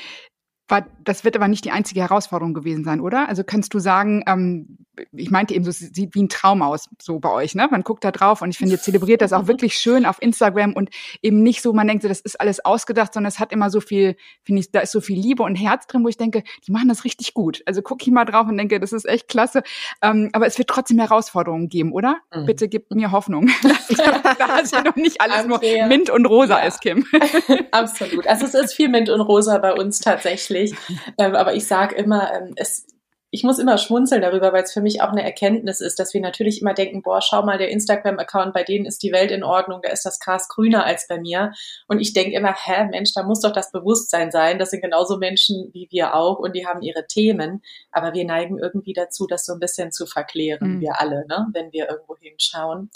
War, 0.70 0.88
das 1.04 1.26
wird 1.26 1.36
aber 1.36 1.50
nicht 1.50 1.66
die 1.66 1.72
einzige 1.72 2.00
Herausforderung 2.02 2.54
gewesen 2.54 2.86
sein, 2.86 3.02
oder? 3.02 3.28
Also 3.28 3.44
kannst 3.44 3.74
du 3.74 3.80
sagen, 3.80 4.24
ähm, 4.28 4.78
ich 5.12 5.30
meinte 5.30 5.54
eben, 5.54 5.66
so, 5.66 5.72
es 5.72 5.80
sieht 5.80 6.16
wie 6.16 6.24
ein 6.24 6.30
Traum 6.30 6.62
aus, 6.62 6.88
so 7.02 7.20
bei 7.20 7.32
euch, 7.32 7.56
ne? 7.56 7.68
Man 7.70 7.82
guckt 7.82 8.04
da 8.04 8.12
drauf 8.12 8.42
und 8.42 8.52
ich 8.52 8.58
finde, 8.58 8.76
ihr 8.76 8.80
zelebriert 8.82 9.22
das 9.22 9.34
auch 9.34 9.48
wirklich 9.48 9.76
schön 9.76 10.06
auf 10.06 10.22
Instagram 10.22 10.74
und 10.74 10.90
eben 11.22 11.44
nicht 11.44 11.62
so, 11.62 11.74
man 11.74 11.88
denkt 11.88 12.04
so, 12.04 12.08
das 12.10 12.22
ist 12.22 12.40
alles 12.40 12.64
ausgedacht, 12.64 13.14
sondern 13.14 13.30
es 13.30 13.40
hat 13.40 13.52
immer 13.52 13.70
so 13.70 13.82
viel, 13.82 14.16
finde 14.44 14.62
ich, 14.62 14.72
da 14.72 14.80
ist 14.80 14.92
so 14.92 15.02
viel 15.02 15.20
Liebe 15.20 15.44
und 15.44 15.56
Herz 15.56 15.88
drin, 15.88 16.04
wo 16.04 16.08
ich 16.08 16.18
denke, 16.18 16.44
die 16.66 16.72
machen 16.72 16.88
das 16.88 17.04
richtig 17.04 17.34
gut. 17.34 17.62
Also 17.66 17.82
gucke 17.82 18.04
ich 18.06 18.12
mal 18.12 18.26
drauf 18.26 18.48
und 18.48 18.58
denke, 18.58 18.80
das 18.80 18.94
ist 18.94 19.06
echt 19.06 19.28
klasse. 19.28 19.64
Ähm, 20.02 20.30
aber 20.32 20.46
es 20.46 20.58
wird 20.58 20.70
trotzdem 20.70 21.00
Herausforderungen 21.00 21.68
geben, 21.68 21.92
oder? 21.92 22.18
Mhm. 22.34 22.46
Bitte 22.46 22.70
gib 22.70 22.90
mir 22.92 23.12
Hoffnung, 23.12 23.50
dass 23.64 23.88
das 23.88 24.72
ja 24.72 24.82
noch 24.82 24.96
nicht 24.96 25.20
alles 25.20 25.44
Andrea. 25.44 25.88
nur 25.88 25.88
Mint 25.90 26.10
und 26.10 26.26
Rosa 26.26 26.60
ja. 26.60 26.68
ist, 26.68 26.80
Kim. 26.80 27.06
Absolut. 27.72 28.28
Also 28.28 28.46
es 28.46 28.54
ist 28.54 28.74
viel 28.74 28.90
Mint 28.90 29.10
und 29.10 29.22
Rosa 29.22 29.58
bei 29.58 29.74
uns 29.74 30.00
tatsächlich 30.00 30.53
natürlich. 30.54 30.76
Ähm, 31.18 31.36
aber 31.36 31.56
ich 31.56 31.68
sage 31.68 31.96
immer, 31.96 32.34
ähm, 32.34 32.54
es, 32.56 32.88
ich 33.30 33.44
muss 33.44 33.60
immer 33.60 33.78
schmunzeln 33.78 34.22
darüber, 34.22 34.54
weil 34.54 34.64
es 34.64 34.74
für 34.74 34.82
mich 34.82 35.02
auch 35.02 35.10
eine 35.10 35.24
Erkenntnis 35.24 35.82
ist, 35.82 36.00
dass 36.00 36.14
wir 36.14 36.22
natürlich 36.22 36.62
immer 36.62 36.74
denken, 36.74 37.02
boah, 37.02 37.20
schau 37.22 37.42
mal, 37.44 37.58
der 37.58 37.70
Instagram-Account, 37.70 38.54
bei 38.54 38.64
denen 38.64 38.86
ist 38.86 39.02
die 39.02 39.12
Welt 39.12 39.32
in 39.32 39.44
Ordnung, 39.44 39.82
da 39.82 39.90
ist 39.90 40.06
das 40.06 40.20
Gras 40.20 40.48
grüner 40.48 40.86
als 40.86 41.08
bei 41.08 41.20
mir. 41.20 41.52
Und 41.88 42.00
ich 42.00 42.14
denke 42.14 42.36
immer, 42.36 42.54
hä, 42.54 42.86
Mensch, 42.92 43.14
da 43.14 43.24
muss 43.24 43.42
doch 43.42 43.52
das 43.52 43.72
Bewusstsein 43.72 44.32
sein. 44.32 44.60
Das 44.60 44.70
sind 44.70 44.82
genauso 44.82 45.18
Menschen 45.18 45.70
wie 45.74 45.88
wir 45.90 46.14
auch 46.14 46.38
und 46.38 46.56
die 46.56 46.68
haben 46.68 46.82
ihre 46.84 47.08
Themen. 47.08 47.64
Aber 47.92 48.14
wir 48.14 48.26
neigen 48.26 48.60
irgendwie 48.60 48.94
dazu, 48.94 49.26
das 49.26 49.46
so 49.46 49.54
ein 49.54 49.60
bisschen 49.60 49.92
zu 49.92 50.06
verklären, 50.06 50.76
mhm. 50.76 50.82
wir 50.82 51.02
alle, 51.02 51.26
ne, 51.28 51.48
wenn 51.54 51.72
wir 51.72 51.90
irgendwo 51.90 52.16
hinschauen. 52.18 52.92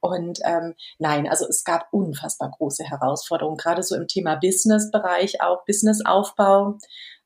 Und 0.00 0.40
ähm, 0.44 0.74
nein, 0.98 1.28
also 1.28 1.46
es 1.46 1.64
gab 1.64 1.88
unfassbar 1.92 2.50
große 2.50 2.84
Herausforderungen, 2.84 3.56
gerade 3.56 3.82
so 3.82 3.94
im 3.96 4.08
Thema 4.08 4.36
Business-Bereich, 4.36 5.42
auch 5.42 5.64
Businessaufbau. 5.66 6.78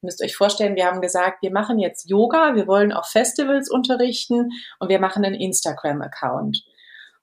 Ihr 0.03 0.07
müsst 0.07 0.23
euch 0.23 0.37
vorstellen, 0.37 0.77
wir 0.77 0.87
haben 0.87 1.01
gesagt, 1.01 1.43
wir 1.43 1.53
machen 1.53 1.79
jetzt 1.79 2.11
Yoga, 2.11 2.55
wir 2.55 2.67
wollen 2.67 2.93
auf 2.93 3.07
Festivals 3.07 3.71
unterrichten 3.71 4.51
und 4.79 4.89
wir 4.89 5.01
machen 5.01 5.25
einen 5.25 5.35
Instagram-Account. 5.35 6.65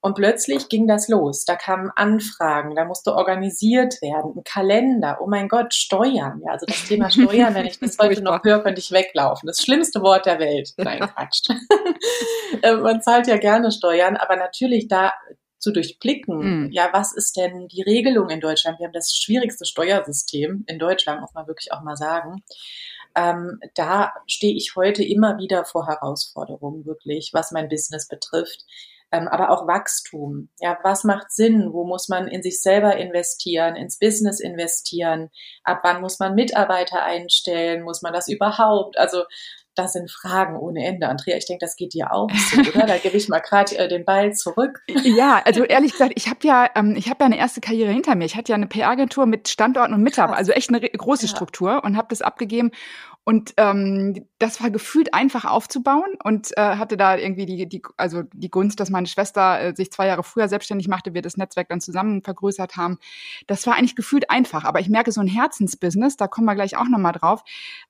Und 0.03 0.15
plötzlich 0.15 0.67
ging 0.67 0.87
das 0.87 1.07
los. 1.07 1.45
Da 1.45 1.55
kamen 1.55 1.91
Anfragen, 1.95 2.75
da 2.75 2.85
musste 2.85 3.13
organisiert 3.13 4.01
werden, 4.01 4.33
ein 4.35 4.43
Kalender. 4.43 5.19
Oh 5.21 5.27
mein 5.27 5.47
Gott, 5.47 5.75
Steuern. 5.75 6.41
Ja, 6.43 6.53
also 6.53 6.65
das 6.65 6.87
Thema 6.87 7.11
Steuern, 7.11 7.53
wenn 7.53 7.67
ich 7.67 7.79
das 7.79 7.97
heute 8.01 8.23
noch 8.23 8.43
höre, 8.43 8.63
könnte 8.63 8.81
ich 8.81 8.91
weglaufen. 8.91 9.45
Das 9.45 9.61
schlimmste 9.61 10.01
Wort 10.01 10.25
der 10.25 10.39
Welt. 10.39 10.73
Nein, 10.77 10.99
Quatsch. 11.15 11.47
Äh, 12.63 12.75
man 12.75 13.01
zahlt 13.01 13.27
ja 13.27 13.37
gerne 13.37 13.71
Steuern, 13.71 14.17
aber 14.17 14.35
natürlich 14.35 14.87
da 14.87 15.13
zu 15.61 15.71
durchblicken, 15.71 16.65
mm. 16.65 16.71
ja, 16.71 16.89
was 16.91 17.13
ist 17.13 17.37
denn 17.37 17.67
die 17.67 17.83
Regelung 17.83 18.29
in 18.29 18.41
Deutschland? 18.41 18.79
Wir 18.79 18.87
haben 18.87 18.93
das 18.93 19.15
schwierigste 19.15 19.65
Steuersystem 19.65 20.65
in 20.67 20.79
Deutschland, 20.79 21.21
muss 21.21 21.33
man 21.33 21.47
wirklich 21.47 21.71
auch 21.71 21.81
mal 21.81 21.95
sagen. 21.95 22.43
Ähm, 23.15 23.59
da 23.75 24.13
stehe 24.25 24.55
ich 24.55 24.75
heute 24.75 25.03
immer 25.03 25.37
wieder 25.37 25.65
vor 25.65 25.87
Herausforderungen, 25.87 26.85
wirklich, 26.85 27.31
was 27.33 27.51
mein 27.51 27.69
Business 27.69 28.07
betrifft. 28.07 28.65
Ähm, 29.13 29.27
aber 29.27 29.49
auch 29.49 29.67
Wachstum. 29.67 30.49
Ja, 30.59 30.79
was 30.83 31.03
macht 31.03 31.31
Sinn? 31.31 31.73
Wo 31.73 31.85
muss 31.85 32.07
man 32.07 32.29
in 32.29 32.41
sich 32.41 32.61
selber 32.61 32.95
investieren, 32.95 33.75
ins 33.75 33.99
Business 33.99 34.39
investieren? 34.39 35.29
Ab 35.63 35.81
wann 35.83 35.99
muss 35.99 36.19
man 36.19 36.33
Mitarbeiter 36.33 37.03
einstellen? 37.03 37.83
Muss 37.83 38.01
man 38.01 38.13
das 38.13 38.29
überhaupt? 38.29 38.97
Also 38.97 39.23
das 39.75 39.93
sind 39.93 40.11
Fragen 40.11 40.57
ohne 40.57 40.85
Ende. 40.85 41.07
Andrea, 41.07 41.37
ich 41.37 41.45
denke, 41.45 41.65
das 41.65 41.75
geht 41.75 41.93
dir 41.93 42.11
auch 42.11 42.29
so, 42.31 42.59
oder? 42.59 42.85
Da 42.85 42.97
gebe 42.97 43.15
ich 43.15 43.29
mal 43.29 43.39
gerade 43.39 43.77
äh, 43.77 43.87
den 43.87 44.05
Ball 44.05 44.33
zurück. 44.33 44.81
Ja, 45.03 45.41
also 45.45 45.63
ehrlich 45.63 45.93
gesagt, 45.93 46.13
ich 46.15 46.29
habe 46.29 46.39
ja, 46.43 46.69
ähm, 46.75 46.95
ich 46.97 47.09
habe 47.09 47.17
ja 47.21 47.25
eine 47.25 47.37
erste 47.37 47.61
Karriere 47.61 47.91
hinter 47.91 48.15
mir. 48.15 48.25
Ich 48.25 48.35
hatte 48.35 48.51
ja 48.51 48.55
eine 48.55 48.67
PR-Agentur 48.67 49.25
mit 49.25 49.47
Standorten 49.47 49.93
und 49.93 50.03
Mitarbeitern, 50.03 50.37
also 50.37 50.51
echt 50.51 50.69
eine 50.69 50.81
große 50.81 51.25
ja. 51.25 51.31
Struktur 51.31 51.83
und 51.83 51.97
habe 51.97 52.07
das 52.09 52.21
abgegeben 52.21 52.71
und 53.23 53.53
ähm, 53.57 54.25
das 54.39 54.61
war 54.63 54.71
gefühlt 54.71 55.13
einfach 55.13 55.45
aufzubauen 55.45 56.15
und 56.23 56.57
äh, 56.57 56.61
hatte 56.77 56.97
da 56.97 57.15
irgendwie 57.15 57.45
die, 57.45 57.69
die, 57.69 57.83
also 57.95 58.23
die 58.33 58.49
Gunst, 58.49 58.79
dass 58.79 58.89
meine 58.89 59.05
Schwester 59.05 59.61
äh, 59.61 59.75
sich 59.75 59.91
zwei 59.91 60.07
Jahre 60.07 60.23
früher 60.23 60.47
selbstständig 60.47 60.87
machte, 60.87 61.13
wir 61.13 61.21
das 61.21 61.37
Netzwerk 61.37 61.69
dann 61.69 61.81
zusammen 61.81 62.23
vergrößert 62.23 62.77
haben. 62.77 62.97
Das 63.45 63.67
war 63.67 63.75
eigentlich 63.75 63.95
gefühlt 63.95 64.31
einfach. 64.31 64.63
Aber 64.63 64.79
ich 64.79 64.89
merke, 64.89 65.11
so 65.11 65.21
ein 65.21 65.27
Herzensbusiness, 65.27 66.17
da 66.17 66.27
kommen 66.27 66.45
wir 66.45 66.55
gleich 66.55 66.75
auch 66.77 66.87
nochmal 66.87 67.11
drauf, 67.11 67.43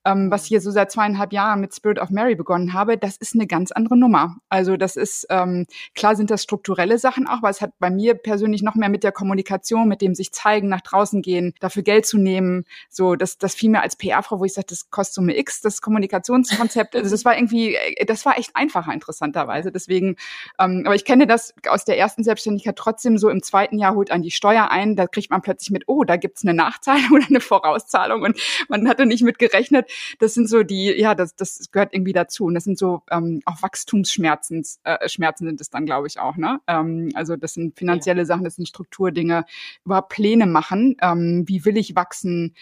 ähm, 0.04 0.30
was 0.30 0.44
hier 0.44 0.60
so 0.60 0.70
seit 0.70 0.92
zweieinhalb 0.92 1.32
Jahren 1.32 1.62
mit 1.62 1.74
Spirit 1.74 2.00
of 2.00 2.10
Mary 2.10 2.36
begonnen 2.36 2.74
habe, 2.74 2.98
das 2.98 3.16
ist 3.16 3.34
eine 3.34 3.48
ganz 3.48 3.72
andere 3.72 3.98
Nummer. 3.98 4.36
Also 4.50 4.76
das 4.76 4.98
ist, 4.98 5.28
ähm, 5.30 5.66
klar 5.96 6.18
sind 6.18 6.30
das 6.30 6.44
strukturelle 6.44 6.98
Sachen 7.00 7.26
auch, 7.26 7.38
aber 7.38 7.50
es 7.50 7.62
hat 7.62 7.72
bei 7.80 7.90
mir 7.90 8.16
persönlich 8.16 8.64
noch 8.64 8.76
mehr 8.76 8.90
mit 8.90 9.06
der 9.06 9.14
Kommunikation, 9.14 9.88
mit 9.88 10.02
dem 10.02 10.14
sich 10.14 10.34
zeigen, 10.34 10.68
nach 10.68 10.82
draußen 10.82 11.22
gehen, 11.22 11.54
dafür 11.62 11.84
Geld 11.84 12.06
zu 12.06 12.18
nehmen, 12.18 12.66
so, 12.90 13.16
das, 13.16 13.38
das 13.38 13.56
fiel 13.56 13.70
mir 13.70 13.82
als 13.82 13.96
PR-Frau, 13.96 14.40
wo 14.42 14.46
ich 14.46 14.54
sagte, 14.54 14.76
das 14.76 14.90
kostet 14.90 15.21
Summe 15.22 15.38
X, 15.38 15.62
das 15.62 15.82
Kommunikationskonzept. 15.82 16.96
Also 16.96 17.12
das 17.12 17.24
war 17.26 17.38
irgendwie, 17.38 17.76
äh, 17.76 18.06
das 18.06 18.26
war 18.26 18.40
echt 18.40 18.56
einfacher 18.56 18.92
interessanterweise. 18.92 19.72
Deswegen, 19.72 20.16
ähm, 20.60 20.82
aber 20.86 20.96
ich 20.96 21.06
kenne 21.06 21.28
das 21.28 21.54
aus 21.68 21.86
der 21.86 22.00
ersten 22.00 22.24
Selbstständigkeit 22.24 22.76
trotzdem 22.76 23.20
so 23.20 23.30
im 23.30 23.44
zweiten 23.44 23.78
Jahr 23.78 23.94
holt 23.94 24.12
an 24.12 24.24
die 24.24 24.32
Steuer 24.32 24.72
ein, 24.72 24.96
da 24.96 25.06
kriegt 25.06 25.30
man 25.30 25.44
plötzlich 25.44 25.70
mit, 25.70 25.84
oh, 25.86 26.04
da 26.04 26.18
gibt's 26.18 26.44
eine 26.44 26.56
Nachzahlung 26.56 27.12
oder 27.14 27.26
eine 27.30 27.40
Vorauszahlung 27.40 28.24
und 28.24 28.40
man 28.68 28.88
hatte 28.90 29.06
nicht 29.06 29.22
mit 29.22 29.38
gerechnet. 29.38 29.92
Das 30.20 30.34
sind 30.34 30.50
so 30.50 30.64
die, 30.64 30.92
ja, 30.98 31.14
das, 31.14 31.36
das 31.36 31.70
gehört 31.72 31.94
irgendwie 31.94 32.14
dazu. 32.14 32.46
Und 32.46 32.56
das 32.56 32.64
sind 32.64 32.80
so 32.80 33.04
ähm, 33.12 33.42
auch 33.46 33.62
Wachstumsschmerzen, 33.62 34.66
äh, 34.84 35.08
Schmerzen 35.08 35.46
sind 35.46 35.62
es 35.62 35.70
dann, 35.70 35.86
glaube 35.86 36.08
ich, 36.08 36.20
auch. 36.20 36.36
Ne? 36.36 36.60
Ähm, 36.68 37.10
also 37.14 37.36
das 37.36 37.54
sind 37.54 37.78
finanzielle 37.78 38.22
ja. 38.22 38.26
Sachen, 38.26 38.44
das 38.44 38.56
sind 38.56 38.68
Strukturdinge, 38.68 39.46
überhaupt 39.86 40.10
Pläne 40.10 40.48
machen. 40.48 40.96
Ähm, 41.02 41.44
wie 41.46 41.64
will 41.64 41.78
ich 41.78 41.96
wachsen? 41.96 42.56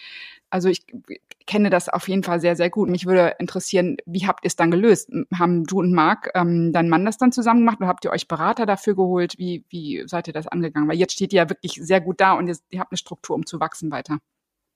Also 0.50 0.68
ich 0.68 0.84
kenne 1.46 1.70
das 1.70 1.88
auf 1.88 2.08
jeden 2.08 2.22
Fall 2.22 2.40
sehr, 2.40 2.56
sehr 2.56 2.70
gut. 2.70 2.88
Mich 2.88 3.06
würde 3.06 3.36
interessieren, 3.38 3.96
wie 4.06 4.26
habt 4.26 4.44
ihr 4.44 4.48
es 4.48 4.56
dann 4.56 4.70
gelöst? 4.70 5.10
Haben 5.36 5.64
du 5.64 5.78
und 5.80 5.92
Marc, 5.92 6.30
ähm, 6.34 6.72
dein 6.72 6.88
Mann, 6.88 7.04
das 7.04 7.18
dann 7.18 7.32
zusammen 7.32 7.60
gemacht 7.60 7.78
oder 7.78 7.88
habt 7.88 8.04
ihr 8.04 8.10
euch 8.10 8.28
Berater 8.28 8.66
dafür 8.66 8.94
geholt? 8.94 9.38
Wie, 9.38 9.64
wie 9.68 10.04
seid 10.06 10.28
ihr 10.28 10.32
das 10.32 10.46
angegangen? 10.46 10.88
Weil 10.88 10.98
jetzt 10.98 11.12
steht 11.14 11.32
ihr 11.32 11.38
ja 11.38 11.50
wirklich 11.50 11.74
sehr 11.74 12.00
gut 12.00 12.20
da 12.20 12.34
und 12.34 12.48
ihr, 12.48 12.56
ihr 12.70 12.80
habt 12.80 12.92
eine 12.92 12.98
Struktur, 12.98 13.36
um 13.36 13.46
zu 13.46 13.58
wachsen 13.60 13.90
weiter. 13.90 14.18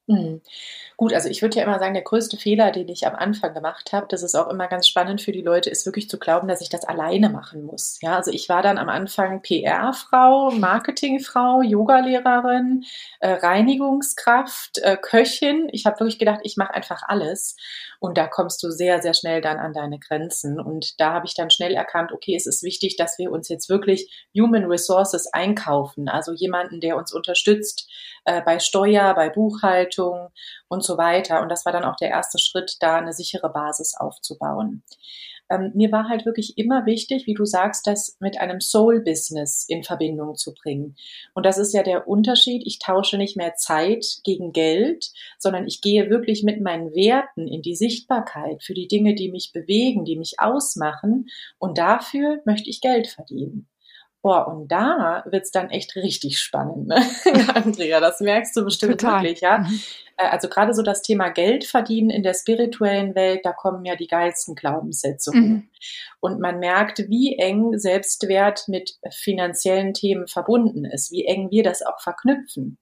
Mhm. 0.07 0.43
Gut, 0.99 1.15
also 1.15 1.31
ich 1.31 1.41
würde 1.41 1.57
ja 1.57 1.65
immer 1.65 1.79
sagen, 1.79 1.95
der 1.95 2.03
größte 2.03 2.37
Fehler, 2.37 2.71
den 2.71 2.89
ich 2.89 3.07
am 3.07 3.15
Anfang 3.15 3.55
gemacht 3.55 3.93
habe, 3.95 4.07
das 4.11 4.23
ist 4.23 4.35
auch 4.35 4.49
immer 4.49 4.69
ganz 4.69 4.87
spannend 4.87 5.23
für 5.23 5.33
die 5.33 5.41
Leute, 5.41 5.71
ist 5.71 5.87
wirklich 5.87 6.11
zu 6.11 6.19
glauben, 6.19 6.47
dass 6.47 6.61
ich 6.61 6.69
das 6.69 6.85
alleine 6.85 7.31
machen 7.31 7.65
muss. 7.65 7.99
Ja, 8.03 8.17
also 8.17 8.31
ich 8.31 8.51
war 8.51 8.63
dann 8.63 8.77
am 8.77 8.91
Anfang 8.91 9.41
PR-Frau, 9.41 10.51
Marketingfrau, 10.51 11.63
Yogalehrerin, 11.63 12.85
äh, 13.21 13.31
Reinigungskraft, 13.33 14.79
äh, 14.83 14.99
Köchin. 15.01 15.69
Ich 15.73 15.87
habe 15.87 15.99
wirklich 16.01 16.19
gedacht, 16.19 16.41
ich 16.43 16.59
mache 16.59 16.75
einfach 16.75 17.03
alles. 17.07 17.57
Und 17.99 18.19
da 18.19 18.27
kommst 18.27 18.63
du 18.63 18.71
sehr, 18.71 19.01
sehr 19.01 19.15
schnell 19.15 19.41
dann 19.41 19.59
an 19.59 19.73
deine 19.73 19.99
Grenzen. 19.99 20.61
Und 20.61 21.01
da 21.01 21.15
habe 21.15 21.27
ich 21.27 21.35
dann 21.35 21.49
schnell 21.49 21.73
erkannt, 21.73 22.13
okay, 22.13 22.37
es 22.37 22.47
ist 22.47 22.63
wichtig, 22.63 22.97
dass 22.97 23.19
wir 23.19 23.33
uns 23.33 23.49
jetzt 23.49 23.71
wirklich 23.71 24.29
Human 24.39 24.67
Resources 24.67 25.33
einkaufen. 25.33 26.11
Also 26.11 26.33
jemanden, 26.35 26.81
der 26.81 26.99
uns 26.99 27.15
unterstützt 27.15 27.89
äh, 28.25 28.43
bei 28.43 28.59
Steuer, 28.59 29.15
bei 29.15 29.31
Buchhaltung 29.31 30.29
und 30.69 30.85
so 30.85 30.99
weiter. 30.99 31.43
Und 31.43 31.49
das 31.51 31.65
war 31.65 31.73
dann 31.73 31.85
auch 31.85 31.97
der 31.97 32.11
erste 32.11 32.39
Schritt, 32.39 32.77
da 32.81 32.97
eine 32.97 33.13
sichere 33.13 33.51
Basis 33.51 33.95
aufzubauen 33.97 34.83
ähm, 35.51 35.73
mir 35.75 35.93
war 35.93 36.09
halt 36.09 36.25
wirklich 36.25 36.57
immer 36.57 36.87
wichtig, 36.87 37.27
wie 37.27 37.35
du 37.35 37.45
sagst, 37.45 37.87
das 37.87 38.17
mit 38.21 38.41
einem 38.41 38.61
Soul-Business 38.61 39.67
in 39.69 39.83
Verbindung 39.83 40.37
zu 40.37 40.55
bringen. 40.55 40.97
Und 41.35 41.45
das 41.45 41.59
ist 41.59 41.75
ja 41.75 41.83
der 41.83 42.09
Unterschied. 42.09 42.63
Ich 42.65 42.79
tausche 42.79 43.19
nicht 43.19 43.37
mehr 43.37 43.55
Zeit 43.57 44.21
gegen 44.25 44.53
Geld, 44.53 45.11
sondern 45.39 45.67
ich 45.67 45.81
gehe 45.81 46.09
wirklich 46.11 46.43
mit 46.43 46.61
meinen 46.61 46.95
Werten 46.95 47.47
in 47.47 47.63
die 47.63 47.77
Sichtbarkeit 47.77 48.63
für 48.63 48.75
die 48.75 48.89
Dinge, 48.89 49.15
die 49.15 49.31
mich 49.31 49.53
bewegen, 49.53 50.05
die 50.05 50.17
mich 50.17 50.37
ausmachen. 50.39 51.27
Und 51.59 51.79
dafür 51.79 52.41
möchte 52.45 52.71
ich 52.71 52.81
Geld 52.81 53.09
verdienen. 53.09 53.69
Boah, 54.25 54.49
und 54.49 54.73
da 54.73 55.23
wird's 55.27 55.51
dann 55.51 55.69
echt 55.69 55.97
richtig 55.97 56.41
spannend, 56.41 56.87
ne? 56.87 56.97
Andrea, 57.55 58.01
das 58.01 58.21
merkst 58.21 58.57
du 58.57 58.65
bestimmt 58.65 58.99
Total. 58.99 59.23
wirklich, 59.23 59.43
ja. 59.43 59.59
Mhm. 59.59 59.81
Äh, 60.17 60.29
also 60.29 60.49
gerade 60.49 60.73
so 60.73 60.83
das 60.83 61.03
Thema 61.03 61.29
Geld 61.29 61.65
verdienen 61.65 62.09
in 62.09 62.23
der 62.23 62.33
spirituellen 62.33 63.15
Welt, 63.15 63.41
da 63.45 63.53
kommen 63.53 63.85
ja 63.85 63.97
die 63.97 64.07
geilsten 64.07 64.55
Glaubenssätze 64.55 65.31
hoch. 65.31 65.37
Mhm. 65.37 65.69
Und 66.21 66.41
man 66.41 66.59
merkt, 66.59 67.01
wie 67.11 67.37
eng 67.37 67.79
Selbstwert 67.79 68.67
mit 68.67 68.99
finanziellen 69.11 69.93
Themen 69.93 70.27
verbunden 70.27 70.87
ist, 70.87 71.13
wie 71.13 71.27
eng 71.27 71.51
wir 71.51 71.63
das 71.63 71.83
auch 71.83 72.01
verknüpfen. 72.01 72.79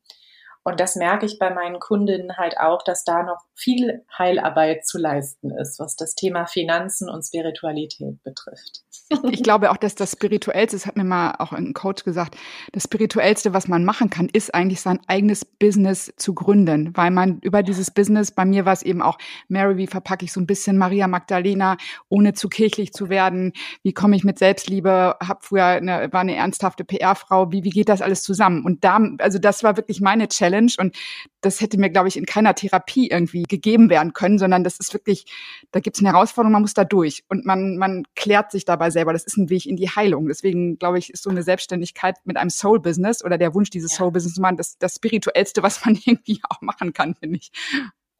Und 0.64 0.79
das 0.79 0.96
merke 0.96 1.27
ich 1.27 1.38
bei 1.38 1.51
meinen 1.51 1.81
Kundinnen 1.81 2.37
halt 2.37 2.59
auch, 2.59 2.83
dass 2.83 3.05
da 3.05 3.22
noch 3.22 3.40
viel 3.55 4.05
Heilarbeit 4.16 4.87
zu 4.87 4.98
leisten 4.98 5.51
ist, 5.51 5.79
was 5.79 5.96
das 5.96 6.14
Thema 6.14 6.46
Finanzen 6.46 7.09
und 7.09 7.25
Spiritualität 7.25 8.22
betrifft. 8.22 8.83
Ich 9.31 9.42
glaube 9.42 9.70
auch, 9.70 9.77
dass 9.77 9.94
das 9.94 10.12
Spirituellste, 10.12 10.77
das 10.77 10.87
hat 10.87 10.96
mir 10.96 11.05
mal 11.05 11.35
auch 11.38 11.53
ein 11.53 11.75
Coach 11.75 12.05
gesagt, 12.05 12.37
das 12.72 12.85
Spirituellste, 12.85 13.53
was 13.53 13.68
man 13.68 13.85
machen 13.85 14.09
kann, 14.09 14.29
ist 14.33 14.55
eigentlich 14.55 14.81
sein 14.81 15.01
eigenes 15.07 15.44
Business 15.44 16.12
zu 16.16 16.35
gründen, 16.35 16.96
weil 16.96 17.11
man 17.11 17.38
über 17.40 17.62
dieses 17.62 17.90
Business, 17.90 18.31
bei 18.31 18.44
mir 18.44 18.64
war 18.64 18.72
es 18.72 18.83
eben 18.83 19.03
auch, 19.03 19.18
Mary, 19.48 19.77
wie 19.77 19.87
verpacke 19.87 20.25
ich 20.25 20.33
so 20.33 20.40
ein 20.40 20.46
bisschen 20.46 20.79
Maria 20.79 21.09
Magdalena, 21.09 21.77
ohne 22.09 22.33
zu 22.33 22.48
kirchlich 22.48 22.92
zu 22.92 23.09
werden, 23.09 23.53
wie 23.83 23.92
komme 23.92 24.16
ich 24.16 24.25
mit 24.25 24.38
Selbstliebe, 24.38 25.16
hab 25.20 25.44
früher 25.44 25.64
eine, 25.64 26.12
war 26.12 26.20
eine 26.20 26.37
ernsthafte 26.37 26.85
PR-Frau, 26.85 27.53
wie, 27.53 27.64
wie 27.64 27.70
geht 27.70 27.88
das 27.88 28.03
alles 28.03 28.22
zusammen? 28.22 28.64
Und 28.64 28.85
da, 28.85 29.01
also 29.18 29.38
das 29.38 29.62
war 29.62 29.77
wirklich 29.77 30.01
meine 30.01 30.29
Challenge, 30.29 30.52
Challenge 30.53 30.73
und 30.79 30.97
das 31.41 31.61
hätte 31.61 31.79
mir, 31.79 31.91
glaube 31.91 32.09
ich, 32.09 32.17
in 32.17 32.27
keiner 32.27 32.55
Therapie 32.55 33.09
irgendwie 33.09 33.43
gegeben 33.43 33.91
werden 33.91 34.12
können, 34.12 34.38
sondern 34.38 34.62
das 34.62 34.79
ist 34.79 34.93
wirklich, 34.93 35.25
da 35.73 35.81
gibt 35.81 35.97
es 35.97 36.03
eine 36.03 36.12
Herausforderung, 36.12 36.53
man 36.53 36.62
muss 36.62 36.75
da 36.75 36.85
durch 36.85 37.25
und 37.29 37.45
man, 37.45 37.77
man 37.79 38.05
klärt 38.15 38.53
sich 38.53 38.65
dabei 38.65 38.91
selber. 38.91 39.12
Das 39.12 39.25
ist 39.25 39.37
ein 39.37 39.51
Weg 39.51 39.67
in 39.67 39.77
die 39.77 39.88
Heilung. 39.88 40.29
Deswegen, 40.29 40.79
glaube 40.79 40.99
ich, 40.99 41.11
ist 41.11 41.25
so 41.25 41.31
eine 41.31 41.43
Selbstständigkeit 41.43 42.17
mit 42.25 42.37
einem 42.37 42.51
Soul-Business 42.51 43.25
oder 43.25 43.38
der 43.38 43.55
Wunsch, 43.55 43.71
dieses 43.71 43.93
ja. 43.93 43.99
Soul-Business 43.99 44.35
zu 44.35 44.41
machen, 44.41 44.57
das, 44.57 44.79
das 44.79 44.97
Spirituellste, 44.97 45.62
was 45.62 45.85
man 45.85 45.95
irgendwie 46.05 46.41
auch 46.49 46.61
machen 46.61 46.93
kann, 46.93 47.15
finde 47.15 47.38
ich. 47.38 47.51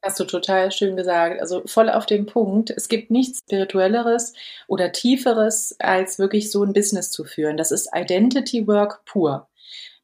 Hast 0.01 0.19
du 0.19 0.25
total 0.25 0.69
schön 0.73 0.97
gesagt. 0.97 1.39
Also 1.39 1.63
voll 1.65 1.89
auf 1.89 2.05
den 2.05 2.25
Punkt. 2.25 2.71
Es 2.71 2.89
gibt 2.89 3.09
nichts 3.09 3.39
Spirituelleres 3.39 4.33
oder 4.67 4.91
Tieferes, 4.91 5.77
als 5.79 6.19
wirklich 6.19 6.51
so 6.51 6.61
ein 6.61 6.73
Business 6.73 7.09
zu 7.09 7.23
führen. 7.23 7.55
Das 7.55 7.71
ist 7.71 7.89
Identity 7.95 8.67
Work 8.67 9.05
pur. 9.05 9.47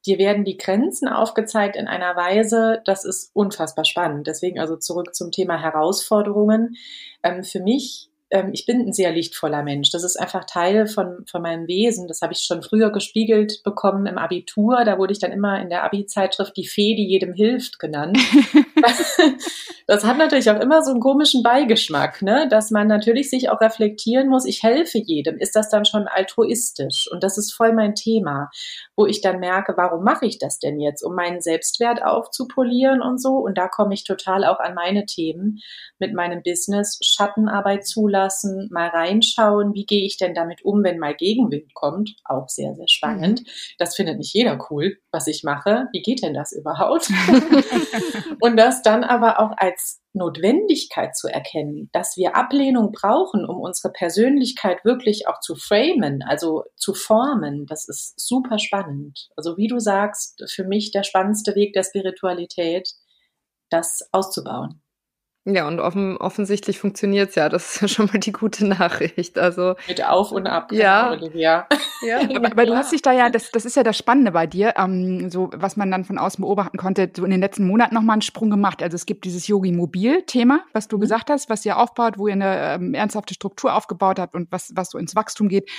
Dir 0.06 0.18
werden 0.18 0.46
die 0.46 0.58
Grenzen 0.58 1.08
aufgezeigt 1.08 1.76
in 1.76 1.88
einer 1.88 2.16
Weise, 2.16 2.82
das 2.86 3.06
ist 3.06 3.32
unfassbar 3.34 3.86
spannend. 3.86 4.28
Deswegen 4.28 4.60
also 4.60 4.78
zurück 4.78 5.14
zum 5.14 5.32
Thema 5.32 5.62
Herausforderungen. 5.62 6.76
Ähm, 7.24 7.44
für 7.44 7.60
mich 7.60 8.09
ähm, 8.32 8.52
ich 8.54 8.65
bin 8.65 8.80
ein 8.82 8.94
sehr 8.94 9.12
lichtvoller 9.12 9.63
Mensch. 9.63 9.92
Das 9.92 10.04
ist 10.04 10.20
einfach 10.20 10.46
Teil 10.46 10.88
von, 10.88 11.26
von 11.30 11.42
meinem 11.42 11.68
Wesen. 11.68 12.08
Das 12.08 12.22
habe 12.22 12.34
ich 12.34 12.42
schon 12.42 12.62
früher 12.62 12.92
gespiegelt 12.92 13.63
bekommen 13.63 14.06
im 14.06 14.18
Abitur. 14.18 14.84
Da 14.86 14.98
wurde 14.98 15.13
ich 15.13 15.20
dann 15.20 15.32
immer 15.32 15.60
in 15.60 15.70
der 15.70 15.84
Abi-Zeitschrift 15.84 16.56
die 16.56 16.68
Fee, 16.68 16.96
die 16.96 17.08
jedem 17.08 17.34
hilft, 17.34 17.80
genannt. 17.80 18.18
das 19.88 20.04
hat 20.04 20.18
natürlich 20.18 20.50
auch 20.52 20.60
immer 20.60 20.84
so 20.84 20.92
einen 20.92 21.00
komischen 21.00 21.42
Beigeschmack, 21.42 22.22
ne? 22.22 22.48
dass 22.50 22.70
man 22.70 22.88
natürlich 22.88 23.30
sich 23.30 23.50
auch 23.50 23.62
reflektieren 23.62 24.30
muss, 24.30 24.46
ich 24.46 24.62
helfe 24.62 25.00
jedem. 25.00 25.38
Ist 25.38 25.56
das 25.56 25.70
dann 25.70 25.86
schon 25.86 26.08
altruistisch? 26.08 27.10
Und 27.12 27.24
das 27.24 27.38
ist 27.38 27.54
voll 27.54 27.74
mein 27.74 27.96
Thema, 27.96 28.52
wo 28.96 29.06
ich 29.06 29.22
dann 29.22 29.39
merke, 29.39 29.74
warum 29.76 30.04
mache 30.04 30.28
ich 30.28 30.38
das 30.38 30.60
denn 30.60 30.80
jetzt? 30.80 31.04
Um 31.04 31.15
meinen 31.15 31.42
Selbstwert 31.42 32.04
aufzupolieren 32.04 33.02
und 33.02 33.20
so. 33.20 33.38
Und 33.38 33.58
da 33.58 33.68
komme 33.68 33.94
ich 33.94 34.04
total 34.04 34.46
auch 34.46 34.60
an 34.60 34.76
meine 34.76 35.06
Themen 35.06 35.60
mit 35.98 36.13
meinem 36.13 36.44
Business, 36.44 37.00
Schattenarbeit 37.02 37.88
zulassen 37.88 38.18
zulassen, 38.19 38.69
mal 38.71 38.89
reinschauen, 38.89 39.73
wie 39.73 39.86
gehe 39.86 40.05
ich 40.05 40.17
denn 40.17 40.34
damit 40.34 40.63
um, 40.63 40.84
wenn 40.84 40.99
mal 40.99 41.15
Gegenwind 41.15 41.73
kommt. 41.73 42.15
Auch 42.25 42.49
sehr, 42.49 42.75
sehr 42.75 42.88
spannend. 42.88 43.41
Mhm. 43.41 43.45
Das 43.77 43.95
findet 43.95 44.17
nicht 44.17 44.34
jeder 44.34 44.60
cool, 44.69 44.97
was 45.12 45.27
ich 45.27 45.43
mache. 45.43 45.88
Wie 45.93 46.01
geht 46.01 46.23
denn 46.23 46.34
das 46.34 46.51
überhaupt? 46.51 47.10
und 48.41 48.58
das 48.58 48.82
dann 48.82 49.03
aber 49.03 49.39
auch 49.39 49.51
als 49.58 50.01
Notwendigkeit 50.13 51.15
zu 51.15 51.27
erkennen, 51.27 51.89
dass 51.93 52.17
wir 52.17 52.36
Ablehnung 52.36 52.91
brauchen, 52.91 53.45
um 53.45 53.62
unsere 53.62 53.93
Persönlichkeit 53.93 54.84
wirklich 54.84 55.27
auch 55.27 55.39
zu 55.39 55.55
framen, 55.55 56.23
also 56.23 56.63
zu 56.75 56.93
formen, 56.93 57.65
das 57.67 57.88
ist 57.88 58.19
super 58.19 58.58
spannend. 58.60 59.29
Also 59.36 59.55
wie 59.58 59.67
du 59.67 59.79
sagst, 59.79 60.43
für 60.49 60.63
mich 60.63 60.91
der 60.91 61.03
spannendste 61.03 61.55
Weg 61.55 61.73
der 61.73 61.84
Spiritualität, 61.84 62.89
das 63.69 64.01
auszubauen. 64.12 64.82
Ja, 65.52 65.68
und 65.68 65.80
offen, 65.80 66.18
offensichtlich 66.18 66.80
funktioniert's 66.80 67.36
ja. 67.36 67.50
Das 67.50 67.76
ist 67.76 67.82
ja 67.82 67.88
schon 67.90 68.06
mal 68.08 68.20
die 68.20 68.32
gute 68.32 68.66
Nachricht. 68.66 69.38
Also 69.40 69.76
mit 69.88 70.06
Auf 70.06 70.32
und 70.32 70.48
Ab, 70.48 70.72
ja. 70.72 71.10
Genau, 71.10 71.24
Olivia. 71.24 71.68
Ja, 72.02 72.20
aber, 72.36 72.52
aber 72.52 72.66
du 72.66 72.76
hast 72.76 72.92
dich 72.92 73.02
da 73.02 73.12
ja, 73.12 73.30
das, 73.30 73.52
das 73.52 73.66
ist 73.66 73.76
ja 73.76 73.84
das 73.84 73.98
Spannende 73.98 74.32
bei 74.32 74.48
dir, 74.48 74.74
ähm, 74.78 75.30
so 75.30 75.50
was 75.54 75.78
man 75.78 75.92
dann 75.92 76.06
von 76.06 76.18
außen 76.18 76.42
beobachten 76.42 76.78
konnte, 76.78 77.10
so 77.16 77.24
in 77.26 77.32
den 77.32 77.40
letzten 77.40 77.66
Monaten 77.66 77.96
nochmal 77.96 78.14
einen 78.14 78.22
Sprung 78.22 78.50
gemacht. 78.50 78.84
Also 78.84 78.96
es 78.96 79.06
gibt 79.06 79.26
dieses 79.26 79.48
Yogi-Mobil-Thema, 79.48 80.62
was 80.74 80.88
du 80.88 80.98
mhm. 80.98 81.02
gesagt 81.02 81.30
hast, 81.30 81.50
was 81.50 81.66
ihr 81.66 81.78
aufbaut, 81.78 82.18
wo 82.18 82.28
ihr 82.28 82.34
eine 82.34 82.76
ähm, 82.76 82.94
ernsthafte 82.94 83.34
Struktur 83.34 83.74
aufgebaut 83.74 84.20
habt 84.20 84.36
und 84.36 84.52
was, 84.52 84.72
was 84.76 84.92
so 84.92 84.98
ins 84.98 85.16
Wachstum 85.16 85.50
geht. 85.50 85.70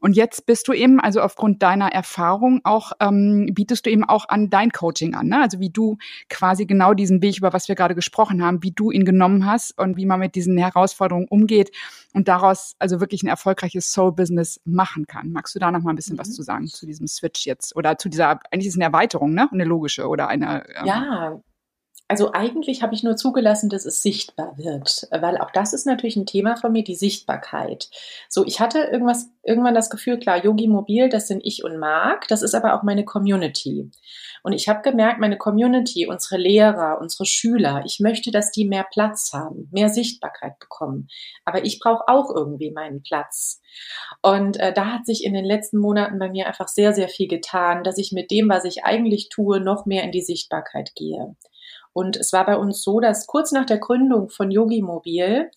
Und 0.00 0.14
jetzt 0.14 0.46
bist 0.46 0.68
du 0.68 0.72
eben, 0.72 1.00
also 1.00 1.20
aufgrund 1.20 1.62
deiner 1.62 1.88
Erfahrung 1.88 2.60
auch, 2.62 2.92
ähm, 3.00 3.50
bietest 3.52 3.84
du 3.84 3.90
eben 3.90 4.04
auch 4.04 4.28
an 4.28 4.48
dein 4.48 4.70
Coaching 4.70 5.14
an, 5.14 5.26
ne? 5.26 5.42
Also 5.42 5.58
wie 5.58 5.70
du 5.70 5.98
quasi 6.30 6.66
genau 6.66 6.94
diesen 6.94 7.20
Weg, 7.20 7.38
über 7.38 7.52
was 7.52 7.68
wir 7.68 7.74
gerade 7.74 7.96
gesprochen 7.96 8.44
haben, 8.44 8.62
wie 8.62 8.70
du 8.70 8.92
ihn 8.92 9.04
genommen 9.04 9.17
hast 9.46 9.78
und 9.78 9.96
wie 9.96 10.06
man 10.06 10.20
mit 10.20 10.34
diesen 10.34 10.56
Herausforderungen 10.56 11.28
umgeht 11.28 11.70
und 12.14 12.28
daraus 12.28 12.74
also 12.78 13.00
wirklich 13.00 13.22
ein 13.22 13.28
erfolgreiches 13.28 13.92
Soul-Business 13.92 14.60
machen 14.64 15.06
kann. 15.06 15.32
Magst 15.32 15.54
du 15.54 15.58
da 15.58 15.70
noch 15.70 15.82
mal 15.82 15.90
ein 15.90 15.96
bisschen 15.96 16.16
mhm. 16.16 16.20
was 16.20 16.32
zu 16.32 16.42
sagen 16.42 16.66
zu 16.66 16.86
diesem 16.86 17.06
Switch 17.06 17.46
jetzt 17.46 17.76
oder 17.76 17.98
zu 17.98 18.08
dieser, 18.08 18.40
eigentlich 18.50 18.66
ist 18.66 18.74
es 18.74 18.78
eine 18.78 18.84
Erweiterung, 18.84 19.34
ne? 19.34 19.48
Eine 19.52 19.64
logische 19.64 20.08
oder 20.08 20.28
eine. 20.28 20.64
Ähm, 20.76 20.86
ja, 20.86 21.40
also 22.08 22.32
eigentlich 22.32 22.82
habe 22.82 22.94
ich 22.94 23.02
nur 23.02 23.16
zugelassen, 23.16 23.68
dass 23.68 23.84
es 23.84 24.02
sichtbar 24.02 24.56
wird, 24.56 25.06
weil 25.10 25.36
auch 25.36 25.50
das 25.50 25.74
ist 25.74 25.86
natürlich 25.86 26.16
ein 26.16 26.24
Thema 26.24 26.56
von 26.56 26.72
mir, 26.72 26.82
die 26.82 26.94
Sichtbarkeit. 26.94 27.90
So, 28.30 28.46
ich 28.46 28.60
hatte 28.60 28.78
irgendwas, 28.78 29.30
irgendwann 29.42 29.74
das 29.74 29.90
Gefühl, 29.90 30.18
klar, 30.18 30.42
Yogi 30.42 30.68
Mobil, 30.68 31.10
das 31.10 31.28
sind 31.28 31.42
ich 31.44 31.64
und 31.64 31.78
Marc, 31.78 32.26
das 32.28 32.40
ist 32.40 32.54
aber 32.54 32.74
auch 32.74 32.82
meine 32.82 33.04
Community. 33.04 33.90
Und 34.42 34.52
ich 34.54 34.68
habe 34.68 34.80
gemerkt, 34.80 35.20
meine 35.20 35.36
Community, 35.36 36.06
unsere 36.06 36.40
Lehrer, 36.40 36.98
unsere 37.00 37.26
Schüler, 37.26 37.82
ich 37.84 38.00
möchte, 38.00 38.30
dass 38.30 38.52
die 38.52 38.66
mehr 38.66 38.86
Platz 38.90 39.32
haben, 39.34 39.68
mehr 39.70 39.90
Sichtbarkeit 39.90 40.58
bekommen. 40.58 41.08
Aber 41.44 41.64
ich 41.66 41.78
brauche 41.78 42.08
auch 42.08 42.34
irgendwie 42.34 42.70
meinen 42.70 43.02
Platz. 43.02 43.60
Und 44.22 44.58
äh, 44.58 44.72
da 44.72 44.86
hat 44.86 45.04
sich 45.04 45.24
in 45.24 45.34
den 45.34 45.44
letzten 45.44 45.78
Monaten 45.78 46.18
bei 46.18 46.30
mir 46.30 46.46
einfach 46.46 46.68
sehr, 46.68 46.94
sehr 46.94 47.08
viel 47.08 47.28
getan, 47.28 47.84
dass 47.84 47.98
ich 47.98 48.12
mit 48.12 48.30
dem, 48.30 48.48
was 48.48 48.64
ich 48.64 48.84
eigentlich 48.84 49.28
tue, 49.28 49.60
noch 49.60 49.84
mehr 49.84 50.04
in 50.04 50.12
die 50.12 50.22
Sichtbarkeit 50.22 50.94
gehe. 50.94 51.36
Und 51.98 52.16
es 52.16 52.32
war 52.32 52.46
bei 52.46 52.56
uns 52.56 52.84
so, 52.84 53.00
dass 53.00 53.26
kurz 53.26 53.50
nach 53.50 53.66
der 53.66 53.78
Gründung 53.78 54.28
von 54.28 54.52
Yogi 54.52 54.82
Mobil 54.82 55.50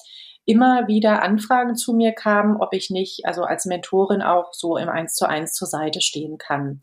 immer 0.43 0.87
wieder 0.87 1.21
Anfragen 1.21 1.75
zu 1.75 1.93
mir 1.93 2.13
kamen, 2.13 2.57
ob 2.59 2.73
ich 2.73 2.89
nicht, 2.89 3.27
also 3.27 3.43
als 3.43 3.67
Mentorin 3.67 4.23
auch 4.23 4.51
so 4.51 4.75
im 4.75 4.89
Eins 4.89 5.13
zu 5.13 5.29
eins 5.29 5.53
zur 5.53 5.67
Seite 5.67 6.01
stehen 6.01 6.39
kann. 6.39 6.79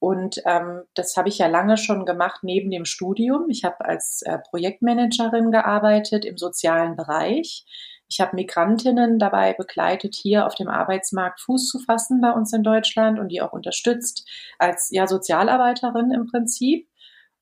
Und 0.00 0.42
ähm, 0.46 0.82
das 0.94 1.16
habe 1.16 1.28
ich 1.28 1.38
ja 1.38 1.46
lange 1.46 1.76
schon 1.76 2.06
gemacht 2.06 2.40
neben 2.42 2.72
dem 2.72 2.84
Studium. 2.84 3.48
Ich 3.50 3.62
habe 3.62 3.84
als 3.84 4.22
äh, 4.22 4.38
Projektmanagerin 4.50 5.52
gearbeitet 5.52 6.24
im 6.24 6.36
sozialen 6.36 6.96
Bereich. 6.96 7.66
Ich 8.08 8.20
habe 8.20 8.34
Migrantinnen 8.34 9.20
dabei 9.20 9.52
begleitet, 9.52 10.16
hier 10.16 10.44
auf 10.44 10.56
dem 10.56 10.66
Arbeitsmarkt 10.66 11.40
Fuß 11.42 11.68
zu 11.68 11.78
fassen 11.78 12.20
bei 12.20 12.32
uns 12.32 12.52
in 12.52 12.64
Deutschland 12.64 13.20
und 13.20 13.28
die 13.28 13.42
auch 13.42 13.52
unterstützt 13.52 14.28
als 14.58 14.90
ja 14.90 15.06
Sozialarbeiterin 15.06 16.10
im 16.10 16.26
Prinzip 16.26 16.88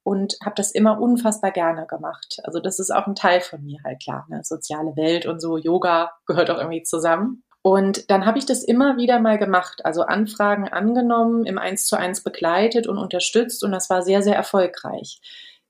und 0.07 0.37
habe 0.45 0.55
das 0.55 0.71
immer 0.71 1.01
unfassbar 1.01 1.51
gerne 1.51 1.85
gemacht. 1.85 2.39
Also 2.45 2.61
das 2.61 2.79
ist 2.79 2.95
auch 2.95 3.09
ein 3.09 3.17
Teil 3.17 3.41
von 3.41 3.65
mir 3.65 3.81
halt 3.85 4.01
klar, 4.01 4.25
ne? 4.29 4.39
soziale 4.45 4.95
Welt 4.97 5.27
und 5.27 5.41
so 5.41 5.57
Yoga 5.59 6.13
gehört 6.27 6.49
auch 6.49 6.59
irgendwie 6.59 6.85
zusammen. 6.85 7.43
Und 7.63 8.09
dann 8.09 8.25
habe 8.25 8.39
ich 8.39 8.47
das 8.47 8.63
immer 8.63 8.99
wieder 8.99 9.19
mal 9.19 9.37
gemacht, 9.37 9.85
also 9.85 10.03
Anfragen 10.03 10.69
angenommen, 10.69 11.45
im 11.45 11.59
Eins 11.59 11.87
zu 11.87 11.97
eins 11.97 12.23
begleitet 12.23 12.87
und 12.87 12.99
unterstützt 12.99 13.65
und 13.65 13.73
das 13.73 13.91
war 13.91 14.03
sehr, 14.03 14.23
sehr 14.23 14.37
erfolgreich. 14.37 15.21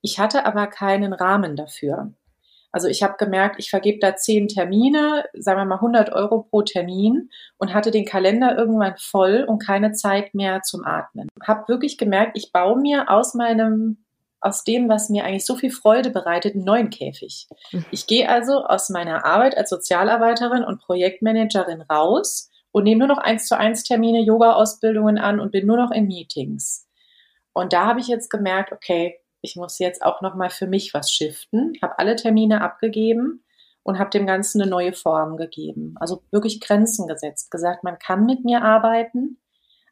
Ich 0.02 0.18
hatte 0.18 0.44
aber 0.44 0.66
keinen 0.66 1.14
Rahmen 1.14 1.56
dafür. 1.56 2.12
Also 2.72 2.88
ich 2.88 3.02
habe 3.02 3.14
gemerkt, 3.18 3.56
ich 3.58 3.70
vergebe 3.70 4.00
da 4.00 4.16
zehn 4.16 4.48
Termine, 4.48 5.24
sagen 5.32 5.58
wir 5.60 5.64
mal 5.64 5.76
100 5.76 6.12
Euro 6.12 6.42
pro 6.42 6.60
Termin 6.60 7.30
und 7.56 7.72
hatte 7.72 7.90
den 7.90 8.04
Kalender 8.04 8.54
irgendwann 8.58 8.96
voll 8.98 9.46
und 9.48 9.64
keine 9.64 9.92
Zeit 9.92 10.34
mehr 10.34 10.60
zum 10.60 10.84
Atmen. 10.84 11.28
Habe 11.42 11.68
wirklich 11.68 11.96
gemerkt, 11.96 12.32
ich 12.36 12.52
baue 12.52 12.78
mir 12.78 13.08
aus 13.08 13.32
meinem 13.32 13.96
aus 14.46 14.64
dem, 14.64 14.88
was 14.88 15.08
mir 15.08 15.24
eigentlich 15.24 15.44
so 15.44 15.56
viel 15.56 15.70
Freude 15.70 16.10
bereitet, 16.10 16.54
einen 16.54 16.64
neuen 16.64 16.90
Käfig. 16.90 17.48
Mhm. 17.72 17.84
Ich 17.90 18.06
gehe 18.06 18.28
also 18.28 18.64
aus 18.64 18.88
meiner 18.88 19.24
Arbeit 19.24 19.56
als 19.56 19.70
Sozialarbeiterin 19.70 20.64
und 20.64 20.80
Projektmanagerin 20.80 21.82
raus 21.82 22.50
und 22.72 22.84
nehme 22.84 23.00
nur 23.00 23.08
noch 23.08 23.18
eins 23.18 23.46
zu 23.46 23.58
eins 23.58 23.84
Termine, 23.84 24.20
Yoga-Ausbildungen 24.20 25.18
an 25.18 25.40
und 25.40 25.52
bin 25.52 25.66
nur 25.66 25.76
noch 25.76 25.90
in 25.90 26.06
Meetings. 26.06 26.86
Und 27.52 27.72
da 27.72 27.86
habe 27.86 28.00
ich 28.00 28.06
jetzt 28.06 28.30
gemerkt, 28.30 28.72
okay, 28.72 29.18
ich 29.40 29.56
muss 29.56 29.78
jetzt 29.78 30.02
auch 30.02 30.20
noch 30.20 30.34
mal 30.34 30.50
für 30.50 30.66
mich 30.66 30.92
was 30.92 31.10
shiften. 31.10 31.72
Habe 31.80 31.98
alle 31.98 32.16
Termine 32.16 32.60
abgegeben 32.60 33.44
und 33.82 33.98
habe 33.98 34.10
dem 34.10 34.26
Ganzen 34.26 34.60
eine 34.60 34.70
neue 34.70 34.92
Form 34.92 35.36
gegeben. 35.36 35.94
Also 35.98 36.22
wirklich 36.30 36.60
Grenzen 36.60 37.06
gesetzt, 37.06 37.50
gesagt, 37.50 37.84
man 37.84 37.98
kann 37.98 38.26
mit 38.26 38.44
mir 38.44 38.62
arbeiten, 38.62 39.38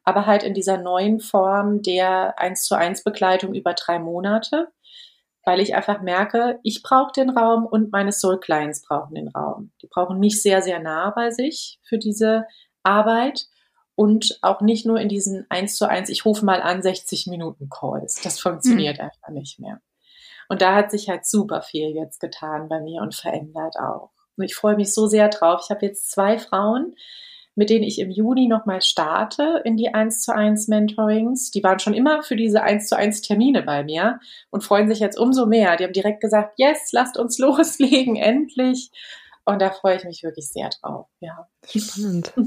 aber 0.04 0.26
halt 0.26 0.42
in 0.42 0.54
dieser 0.54 0.78
neuen 0.78 1.20
Form 1.20 1.82
der 1.82 2.38
eins 2.38 2.64
zu 2.64 2.74
eins 2.76 3.02
Begleitung 3.02 3.54
über 3.54 3.74
drei 3.74 3.98
Monate, 3.98 4.68
weil 5.44 5.60
ich 5.60 5.74
einfach 5.74 6.00
merke, 6.00 6.60
ich 6.62 6.82
brauche 6.82 7.12
den 7.12 7.30
Raum 7.30 7.66
und 7.66 7.92
meine 7.92 8.12
Soul 8.12 8.40
Clients 8.40 8.82
brauchen 8.82 9.14
den 9.14 9.28
Raum. 9.28 9.72
Die 9.82 9.86
brauchen 9.86 10.18
mich 10.18 10.42
sehr, 10.42 10.62
sehr 10.62 10.80
nah 10.80 11.10
bei 11.10 11.30
sich 11.30 11.78
für 11.82 11.98
diese 11.98 12.46
Arbeit 12.82 13.46
und 13.96 14.38
auch 14.42 14.60
nicht 14.60 14.86
nur 14.86 14.98
in 14.98 15.08
diesen 15.08 15.46
eins 15.50 15.76
zu 15.76 15.88
eins, 15.88 16.08
ich 16.08 16.24
rufe 16.24 16.44
mal 16.44 16.60
an 16.62 16.82
60 16.82 17.26
Minuten 17.28 17.68
Calls. 17.68 18.20
Das 18.22 18.40
funktioniert 18.40 18.98
mhm. 18.98 19.04
einfach 19.04 19.28
nicht 19.30 19.58
mehr. 19.58 19.80
Und 20.48 20.62
da 20.62 20.74
hat 20.74 20.90
sich 20.90 21.08
halt 21.08 21.26
super 21.26 21.62
viel 21.62 21.94
jetzt 21.94 22.20
getan 22.20 22.68
bei 22.68 22.80
mir 22.80 23.02
und 23.02 23.14
verändert 23.14 23.76
auch. 23.78 24.10
Und 24.36 24.44
ich 24.44 24.54
freue 24.54 24.76
mich 24.76 24.92
so 24.92 25.06
sehr 25.06 25.28
drauf. 25.28 25.60
Ich 25.64 25.70
habe 25.70 25.86
jetzt 25.86 26.10
zwei 26.10 26.38
Frauen, 26.38 26.94
mit 27.54 27.70
denen 27.70 27.84
ich 27.84 27.98
im 27.98 28.10
Juni 28.10 28.48
nochmal 28.48 28.82
starte 28.82 29.62
in 29.64 29.76
die 29.76 29.94
1 29.94 30.22
zu 30.22 30.34
1 30.34 30.68
Mentorings. 30.68 31.50
Die 31.50 31.62
waren 31.62 31.78
schon 31.78 31.94
immer 31.94 32.22
für 32.22 32.36
diese 32.36 32.62
1 32.62 32.88
zu 32.88 32.96
1 32.96 33.22
Termine 33.22 33.62
bei 33.62 33.84
mir 33.84 34.18
und 34.50 34.64
freuen 34.64 34.88
sich 34.88 34.98
jetzt 34.98 35.18
umso 35.18 35.46
mehr. 35.46 35.76
Die 35.76 35.84
haben 35.84 35.92
direkt 35.92 36.20
gesagt, 36.20 36.54
yes, 36.56 36.90
lasst 36.92 37.16
uns 37.16 37.38
loslegen, 37.38 38.16
endlich. 38.16 38.90
Und 39.44 39.60
da 39.60 39.70
freue 39.70 39.96
ich 39.96 40.04
mich 40.04 40.22
wirklich 40.22 40.48
sehr 40.48 40.70
drauf. 40.80 41.06
Ja. 41.20 41.48
Spannend. 41.66 42.32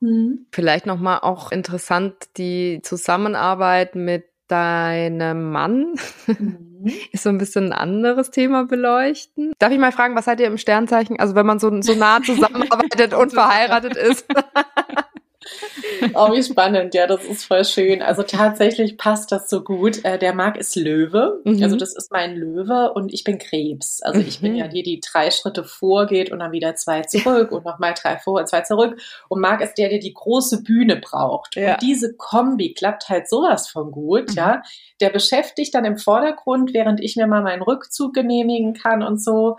Mhm. 0.00 0.46
Vielleicht 0.52 0.84
nochmal 0.84 1.20
auch 1.22 1.50
interessant 1.50 2.14
die 2.36 2.80
Zusammenarbeit 2.82 3.94
mit 3.94 4.26
deinem 4.48 5.50
Mann 5.50 5.94
mhm. 6.26 6.92
ist 7.12 7.22
so 7.22 7.30
ein 7.30 7.38
bisschen 7.38 7.66
ein 7.66 7.72
anderes 7.72 8.30
Thema 8.30 8.64
beleuchten. 8.64 9.52
Darf 9.58 9.72
ich 9.72 9.78
mal 9.78 9.92
fragen, 9.92 10.14
was 10.14 10.26
seid 10.26 10.40
ihr 10.40 10.46
im 10.46 10.58
Sternzeichen? 10.58 11.18
Also 11.18 11.34
wenn 11.34 11.46
man 11.46 11.58
so, 11.58 11.70
so 11.82 11.94
nah 11.94 12.22
zusammenarbeitet 12.24 13.14
und 13.14 13.32
verheiratet 13.32 13.96
ist. 13.96 14.26
Oh, 16.14 16.32
wie 16.32 16.42
spannend. 16.42 16.94
Ja, 16.94 17.06
das 17.06 17.24
ist 17.24 17.44
voll 17.44 17.64
schön. 17.64 18.02
Also 18.02 18.22
tatsächlich 18.22 18.96
passt 18.96 19.32
das 19.32 19.48
so 19.48 19.62
gut. 19.62 20.04
Äh, 20.04 20.18
der 20.18 20.34
Marc 20.34 20.56
ist 20.56 20.76
Löwe. 20.76 21.40
Mhm. 21.44 21.62
Also 21.62 21.76
das 21.76 21.94
ist 21.94 22.12
mein 22.12 22.36
Löwe 22.36 22.92
und 22.92 23.12
ich 23.12 23.24
bin 23.24 23.38
Krebs. 23.38 24.02
Also 24.02 24.20
ich 24.20 24.40
mhm. 24.40 24.46
bin 24.46 24.56
ja 24.56 24.68
die, 24.68 24.82
die 24.82 25.00
drei 25.00 25.30
Schritte 25.30 25.64
vorgeht 25.64 26.30
und 26.30 26.40
dann 26.40 26.52
wieder 26.52 26.74
zwei 26.74 27.02
zurück 27.02 27.52
und 27.52 27.64
nochmal 27.64 27.94
drei 28.00 28.18
vor 28.18 28.40
und 28.40 28.48
zwei 28.48 28.62
zurück. 28.62 29.00
Und 29.28 29.40
Marc 29.40 29.60
ist 29.60 29.74
der, 29.74 29.88
der 29.88 29.98
die 29.98 30.14
große 30.14 30.62
Bühne 30.62 30.96
braucht. 30.96 31.56
Ja. 31.56 31.74
Und 31.74 31.82
diese 31.82 32.14
Kombi 32.14 32.74
klappt 32.74 33.08
halt 33.08 33.28
sowas 33.28 33.68
von 33.68 33.90
gut, 33.90 34.30
mhm. 34.30 34.36
ja. 34.36 34.62
Der 35.00 35.10
beschäftigt 35.10 35.74
dann 35.74 35.84
im 35.84 35.98
Vordergrund, 35.98 36.74
während 36.74 37.00
ich 37.00 37.16
mir 37.16 37.26
mal 37.26 37.42
meinen 37.42 37.62
Rückzug 37.62 38.14
genehmigen 38.14 38.74
kann 38.74 39.02
und 39.02 39.22
so. 39.22 39.56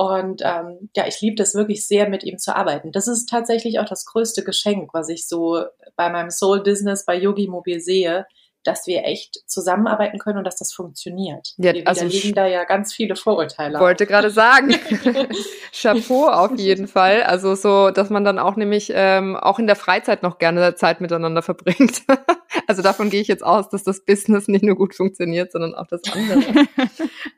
Und 0.00 0.40
ähm, 0.42 0.88
ja, 0.96 1.06
ich 1.06 1.20
liebe 1.20 1.36
das 1.36 1.54
wirklich 1.54 1.86
sehr, 1.86 2.08
mit 2.08 2.24
ihm 2.24 2.38
zu 2.38 2.56
arbeiten. 2.56 2.90
Das 2.90 3.06
ist 3.06 3.28
tatsächlich 3.28 3.80
auch 3.80 3.84
das 3.84 4.06
größte 4.06 4.42
Geschenk, 4.42 4.94
was 4.94 5.10
ich 5.10 5.28
so 5.28 5.62
bei 5.94 6.08
meinem 6.08 6.30
Soul 6.30 6.62
Business 6.62 7.04
bei 7.04 7.14
Yogi 7.18 7.48
Mobil 7.48 7.80
sehe, 7.80 8.24
dass 8.64 8.86
wir 8.86 9.04
echt 9.04 9.42
zusammenarbeiten 9.46 10.18
können 10.18 10.38
und 10.38 10.44
dass 10.44 10.56
das 10.56 10.72
funktioniert. 10.72 11.52
Ja, 11.58 11.74
wir 11.74 11.86
also 11.86 12.06
liegen 12.06 12.32
da 12.34 12.46
ja 12.46 12.64
ganz 12.64 12.94
viele 12.94 13.14
Vorurteile. 13.14 13.78
Wollte 13.78 14.06
gerade 14.06 14.30
sagen, 14.30 14.70
Chapeau 15.78 16.28
auf 16.28 16.58
jeden 16.58 16.88
Fall. 16.88 17.22
Also 17.24 17.54
so, 17.54 17.90
dass 17.90 18.08
man 18.08 18.24
dann 18.24 18.38
auch 18.38 18.56
nämlich 18.56 18.90
ähm, 18.94 19.36
auch 19.36 19.58
in 19.58 19.66
der 19.66 19.76
Freizeit 19.76 20.22
noch 20.22 20.38
gerne 20.38 20.76
Zeit 20.76 21.02
miteinander 21.02 21.42
verbringt. 21.42 22.04
also 22.70 22.82
davon 22.82 23.10
gehe 23.10 23.20
ich 23.20 23.26
jetzt 23.26 23.42
aus, 23.42 23.68
dass 23.68 23.82
das 23.82 24.04
Business 24.04 24.46
nicht 24.46 24.62
nur 24.62 24.76
gut 24.76 24.94
funktioniert, 24.94 25.50
sondern 25.50 25.74
auch 25.74 25.88
das 25.88 26.02
andere. 26.12 26.38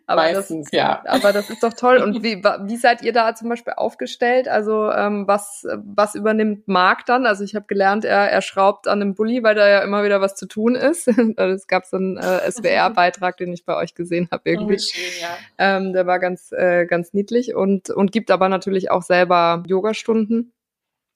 aber 0.06 0.20
Meistens, 0.20 0.68
das, 0.70 0.78
ja. 0.78 1.02
Aber 1.06 1.32
das 1.32 1.48
ist 1.48 1.62
doch 1.62 1.72
toll. 1.72 2.02
Und 2.02 2.22
wie, 2.22 2.44
wie 2.44 2.76
seid 2.76 3.00
ihr 3.00 3.14
da 3.14 3.34
zum 3.34 3.48
Beispiel 3.48 3.72
aufgestellt? 3.74 4.46
Also 4.46 4.90
ähm, 4.90 5.26
was, 5.26 5.66
was 5.86 6.14
übernimmt 6.14 6.68
Marc 6.68 7.06
dann? 7.06 7.24
Also 7.24 7.44
ich 7.44 7.54
habe 7.54 7.64
gelernt, 7.66 8.04
er, 8.04 8.30
er 8.30 8.42
schraubt 8.42 8.88
an 8.88 9.00
einem 9.00 9.14
Bulli, 9.14 9.42
weil 9.42 9.54
da 9.54 9.66
ja 9.66 9.78
immer 9.78 10.04
wieder 10.04 10.20
was 10.20 10.34
zu 10.34 10.46
tun 10.46 10.74
ist. 10.74 11.08
Es 11.42 11.66
gab 11.66 11.86
so 11.86 11.96
einen 11.96 12.18
äh, 12.18 12.50
SWR-Beitrag, 12.50 13.38
den 13.38 13.54
ich 13.54 13.64
bei 13.64 13.74
euch 13.74 13.94
gesehen 13.94 14.28
habe 14.30 14.42
irgendwie. 14.44 14.74
Oh, 14.74 14.78
schön, 14.78 15.22
ja. 15.22 15.28
ähm, 15.56 15.94
der 15.94 16.06
war 16.06 16.18
ganz, 16.18 16.52
äh, 16.52 16.84
ganz 16.84 17.14
niedlich 17.14 17.54
und, 17.54 17.88
und 17.88 18.12
gibt 18.12 18.30
aber 18.30 18.50
natürlich 18.50 18.90
auch 18.90 19.02
selber 19.02 19.62
Yogastunden. 19.66 20.52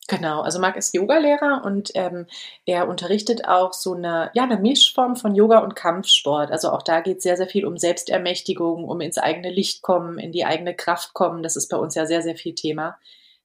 Genau, 0.08 0.42
also 0.42 0.60
Marc 0.60 0.76
ist 0.76 0.94
Yogalehrer 0.94 1.62
und 1.64 1.90
ähm, 1.94 2.26
er 2.64 2.88
unterrichtet 2.88 3.48
auch 3.48 3.72
so 3.72 3.94
eine, 3.94 4.30
ja, 4.34 4.44
eine 4.44 4.56
Mischform 4.56 5.16
von 5.16 5.34
Yoga 5.34 5.58
und 5.58 5.74
Kampfsport. 5.74 6.52
Also 6.52 6.70
auch 6.70 6.82
da 6.82 7.00
geht 7.00 7.18
es 7.18 7.22
sehr, 7.24 7.36
sehr 7.36 7.48
viel 7.48 7.66
um 7.66 7.76
Selbstermächtigung, 7.76 8.84
um 8.84 9.00
ins 9.00 9.18
eigene 9.18 9.50
Licht 9.50 9.82
kommen, 9.82 10.18
in 10.18 10.30
die 10.30 10.44
eigene 10.44 10.74
Kraft 10.76 11.12
kommen. 11.12 11.42
Das 11.42 11.56
ist 11.56 11.68
bei 11.68 11.76
uns 11.76 11.96
ja 11.96 12.06
sehr, 12.06 12.22
sehr 12.22 12.36
viel 12.36 12.54
Thema, 12.54 12.96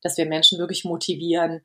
dass 0.04 0.18
wir 0.18 0.28
Menschen 0.28 0.60
wirklich 0.60 0.86
motivieren, 0.86 1.62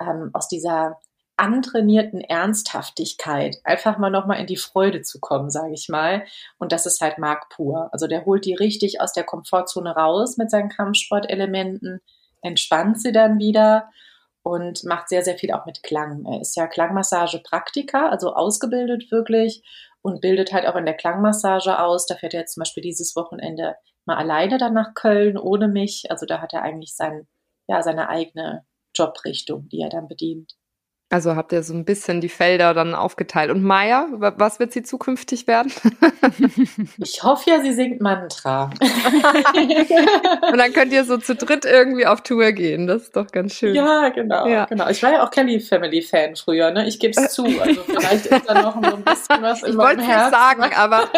ähm, 0.00 0.30
aus 0.32 0.48
dieser 0.48 0.98
antrainierten 1.36 2.20
Ernsthaftigkeit 2.20 3.56
einfach 3.64 3.98
mal 3.98 4.10
nochmal 4.10 4.40
in 4.40 4.46
die 4.46 4.56
Freude 4.56 5.02
zu 5.02 5.20
kommen, 5.20 5.50
sage 5.50 5.72
ich 5.72 5.88
mal. 5.88 6.24
Und 6.58 6.72
das 6.72 6.86
ist 6.86 7.00
halt 7.00 7.18
Marc 7.18 7.48
pur. 7.50 7.88
Also 7.92 8.08
der 8.08 8.26
holt 8.26 8.44
die 8.44 8.54
richtig 8.54 9.00
aus 9.00 9.12
der 9.12 9.24
Komfortzone 9.24 9.94
raus 9.94 10.36
mit 10.36 10.50
seinen 10.50 10.68
Kampfsportelementen, 10.68 12.00
entspannt 12.42 13.00
sie 13.00 13.12
dann 13.12 13.38
wieder 13.38 13.88
und 14.42 14.84
macht 14.84 15.08
sehr, 15.08 15.22
sehr 15.22 15.36
viel 15.36 15.52
auch 15.52 15.66
mit 15.66 15.82
Klang. 15.82 16.24
Er 16.24 16.40
ist 16.40 16.56
ja 16.56 16.66
Klangmassage-Praktiker, 16.66 18.10
also 18.10 18.34
ausgebildet 18.34 19.10
wirklich 19.10 19.62
und 20.02 20.20
bildet 20.20 20.52
halt 20.52 20.66
auch 20.66 20.76
in 20.76 20.86
der 20.86 20.96
Klangmassage 20.96 21.78
aus. 21.78 22.06
Da 22.06 22.14
fährt 22.16 22.34
er 22.34 22.40
jetzt 22.40 22.54
zum 22.54 22.62
Beispiel 22.62 22.82
dieses 22.82 23.16
Wochenende 23.16 23.76
mal 24.06 24.16
alleine 24.16 24.58
dann 24.58 24.74
nach 24.74 24.94
Köln 24.94 25.36
ohne 25.36 25.68
mich. 25.68 26.10
Also 26.10 26.26
da 26.26 26.40
hat 26.40 26.54
er 26.54 26.62
eigentlich 26.62 26.94
sein, 26.94 27.28
ja, 27.68 27.82
seine 27.82 28.08
eigene 28.08 28.64
Jobrichtung, 28.96 29.68
die 29.68 29.80
er 29.80 29.90
dann 29.90 30.08
bedient. 30.08 30.54
Also 31.12 31.34
habt 31.34 31.50
ihr 31.50 31.64
so 31.64 31.74
ein 31.74 31.84
bisschen 31.84 32.20
die 32.20 32.28
Felder 32.28 32.72
dann 32.72 32.94
aufgeteilt. 32.94 33.50
Und 33.50 33.64
Maya, 33.64 34.06
was 34.12 34.60
wird 34.60 34.72
sie 34.72 34.84
zukünftig 34.84 35.46
werden? 35.46 35.72
Ich 36.98 37.22
hoffe 37.22 37.50
ja, 37.50 37.60
sie 37.60 37.72
singt 37.72 38.00
Mantra. 38.00 38.70
Und 40.52 40.58
dann 40.58 40.72
könnt 40.72 40.92
ihr 40.92 41.04
so 41.04 41.16
zu 41.16 41.34
dritt 41.34 41.64
irgendwie 41.64 42.06
auf 42.06 42.22
Tour 42.22 42.52
gehen. 42.52 42.86
Das 42.86 43.02
ist 43.02 43.16
doch 43.16 43.26
ganz 43.28 43.54
schön. 43.54 43.74
Ja, 43.74 44.10
genau. 44.10 44.46
Ja. 44.46 44.66
genau. 44.66 44.88
Ich 44.88 45.02
war 45.02 45.12
ja 45.12 45.24
auch 45.24 45.30
Kelly 45.30 45.60
Family 45.60 46.02
Fan 46.02 46.36
früher, 46.36 46.70
ne? 46.70 46.86
Ich 46.86 46.98
gebe 47.00 47.18
es 47.18 47.32
zu. 47.32 47.44
Also 47.44 47.82
vielleicht 47.86 48.26
ist 48.26 48.48
da 48.48 48.62
noch 48.62 48.74
so 48.74 48.96
ein 48.96 49.02
bisschen 49.02 49.42
was 49.42 49.62
in 49.62 49.70
ich 49.70 49.76
meinem 49.76 50.00
Herzen. 50.00 50.30
Nicht 50.30 50.40
sagen, 50.40 50.74
aber 50.74 51.08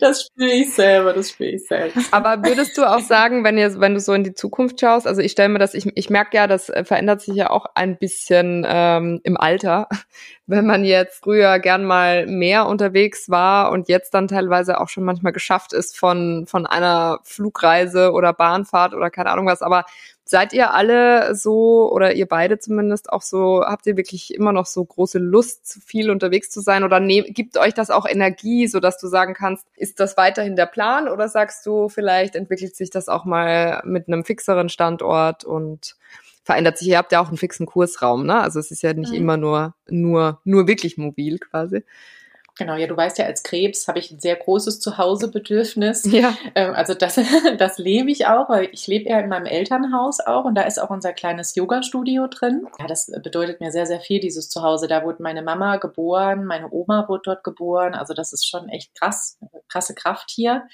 das 0.00 0.22
spüre 0.22 0.52
ich 0.52 0.74
selber, 0.74 1.12
das 1.12 1.30
spüre 1.30 1.50
ich 1.50 1.66
selbst. 1.66 2.12
Aber 2.12 2.44
würdest 2.44 2.78
du 2.78 2.84
auch 2.84 3.00
sagen, 3.00 3.44
wenn 3.44 3.58
ihr, 3.58 3.78
wenn 3.80 3.94
du 3.94 4.00
so 4.00 4.12
in 4.12 4.24
die 4.24 4.34
Zukunft 4.34 4.80
schaust, 4.80 5.06
also 5.06 5.20
ich 5.20 5.32
stelle 5.32 5.48
mir 5.48 5.58
das, 5.58 5.74
ich, 5.74 5.90
ich 5.96 6.10
merke 6.10 6.36
ja, 6.36 6.46
das 6.46 6.72
verändert 6.84 7.20
sich 7.20 7.34
ja 7.34 7.50
auch 7.50 7.66
ein 7.82 7.98
bisschen 7.98 8.64
ähm, 8.66 9.20
im 9.24 9.36
Alter, 9.36 9.88
wenn 10.46 10.66
man 10.66 10.84
jetzt 10.84 11.22
früher 11.22 11.58
gern 11.58 11.84
mal 11.84 12.26
mehr 12.26 12.66
unterwegs 12.66 13.28
war 13.28 13.70
und 13.72 13.88
jetzt 13.88 14.14
dann 14.14 14.28
teilweise 14.28 14.80
auch 14.80 14.88
schon 14.88 15.04
manchmal 15.04 15.32
geschafft 15.32 15.72
ist 15.72 15.98
von, 15.98 16.46
von 16.46 16.66
einer 16.66 17.20
Flugreise 17.24 18.12
oder 18.12 18.32
Bahnfahrt 18.32 18.94
oder 18.94 19.10
keine 19.10 19.30
Ahnung 19.30 19.46
was. 19.46 19.62
Aber 19.62 19.84
seid 20.24 20.52
ihr 20.52 20.72
alle 20.72 21.34
so 21.34 21.90
oder 21.92 22.14
ihr 22.14 22.26
beide 22.26 22.58
zumindest 22.58 23.12
auch 23.12 23.22
so, 23.22 23.62
habt 23.64 23.86
ihr 23.86 23.96
wirklich 23.96 24.34
immer 24.34 24.52
noch 24.52 24.66
so 24.66 24.84
große 24.84 25.18
Lust, 25.18 25.78
viel 25.84 26.10
unterwegs 26.10 26.50
zu 26.50 26.60
sein? 26.60 26.84
Oder 26.84 27.00
ne, 27.00 27.22
gibt 27.22 27.58
euch 27.58 27.74
das 27.74 27.90
auch 27.90 28.06
Energie, 28.06 28.66
so 28.66 28.80
dass 28.80 28.98
du 28.98 29.08
sagen 29.08 29.34
kannst, 29.34 29.66
ist 29.76 30.00
das 30.00 30.16
weiterhin 30.16 30.56
der 30.56 30.66
Plan? 30.66 31.08
Oder 31.08 31.28
sagst 31.28 31.66
du, 31.66 31.88
vielleicht 31.88 32.36
entwickelt 32.36 32.76
sich 32.76 32.90
das 32.90 33.08
auch 33.08 33.24
mal 33.24 33.82
mit 33.84 34.08
einem 34.08 34.24
fixeren 34.24 34.68
Standort 34.68 35.44
und 35.44 35.96
verändert 36.44 36.78
sich. 36.78 36.88
Ihr 36.88 36.98
habt 36.98 37.12
ja 37.12 37.20
auch 37.20 37.28
einen 37.28 37.36
fixen 37.36 37.66
Kursraum, 37.66 38.26
ne? 38.26 38.40
Also 38.40 38.60
es 38.60 38.70
ist 38.70 38.82
ja 38.82 38.92
nicht 38.92 39.10
mhm. 39.10 39.18
immer 39.18 39.36
nur, 39.36 39.74
nur, 39.88 40.40
nur 40.44 40.66
wirklich 40.66 40.98
mobil 40.98 41.38
quasi. 41.38 41.84
Genau, 42.58 42.74
ja, 42.76 42.86
du 42.86 42.94
weißt 42.94 43.16
ja, 43.18 43.24
als 43.24 43.42
Krebs 43.42 43.88
habe 43.88 43.98
ich 43.98 44.10
ein 44.10 44.20
sehr 44.20 44.36
großes 44.36 44.80
Zuhausebedürfnis. 44.80 46.04
Ja. 46.12 46.36
Ähm, 46.54 46.74
also 46.74 46.92
das, 46.92 47.18
das 47.58 47.78
lebe 47.78 48.10
ich 48.10 48.26
auch, 48.26 48.50
weil 48.50 48.68
ich 48.72 48.86
lebe 48.86 49.08
ja 49.08 49.18
in 49.18 49.30
meinem 49.30 49.46
Elternhaus 49.46 50.20
auch 50.20 50.44
und 50.44 50.54
da 50.54 50.62
ist 50.62 50.78
auch 50.78 50.90
unser 50.90 51.14
kleines 51.14 51.54
Yoga-Studio 51.54 52.26
drin. 52.26 52.66
Ja, 52.78 52.86
das 52.86 53.10
bedeutet 53.22 53.60
mir 53.60 53.72
sehr, 53.72 53.86
sehr 53.86 54.00
viel, 54.00 54.20
dieses 54.20 54.50
Zuhause. 54.50 54.88
Da 54.88 55.04
wurde 55.04 55.22
meine 55.22 55.42
Mama 55.42 55.76
geboren, 55.76 56.44
meine 56.44 56.70
Oma 56.70 57.08
wurde 57.08 57.22
dort 57.24 57.44
geboren. 57.44 57.94
Also 57.94 58.12
das 58.12 58.34
ist 58.34 58.46
schon 58.46 58.68
echt 58.68 58.94
krass, 58.94 59.38
krasse 59.68 59.94
Kraft 59.94 60.30
hier. 60.30 60.64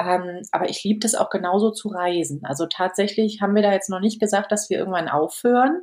Ähm, 0.00 0.42
aber 0.50 0.70
ich 0.70 0.82
liebe 0.82 1.00
das 1.00 1.14
auch 1.14 1.30
genauso 1.30 1.70
zu 1.70 1.88
reisen. 1.88 2.40
Also 2.44 2.66
tatsächlich 2.66 3.40
haben 3.42 3.54
wir 3.54 3.62
da 3.62 3.72
jetzt 3.72 3.90
noch 3.90 4.00
nicht 4.00 4.20
gesagt, 4.20 4.50
dass 4.50 4.70
wir 4.70 4.78
irgendwann 4.78 5.08
aufhören. 5.08 5.82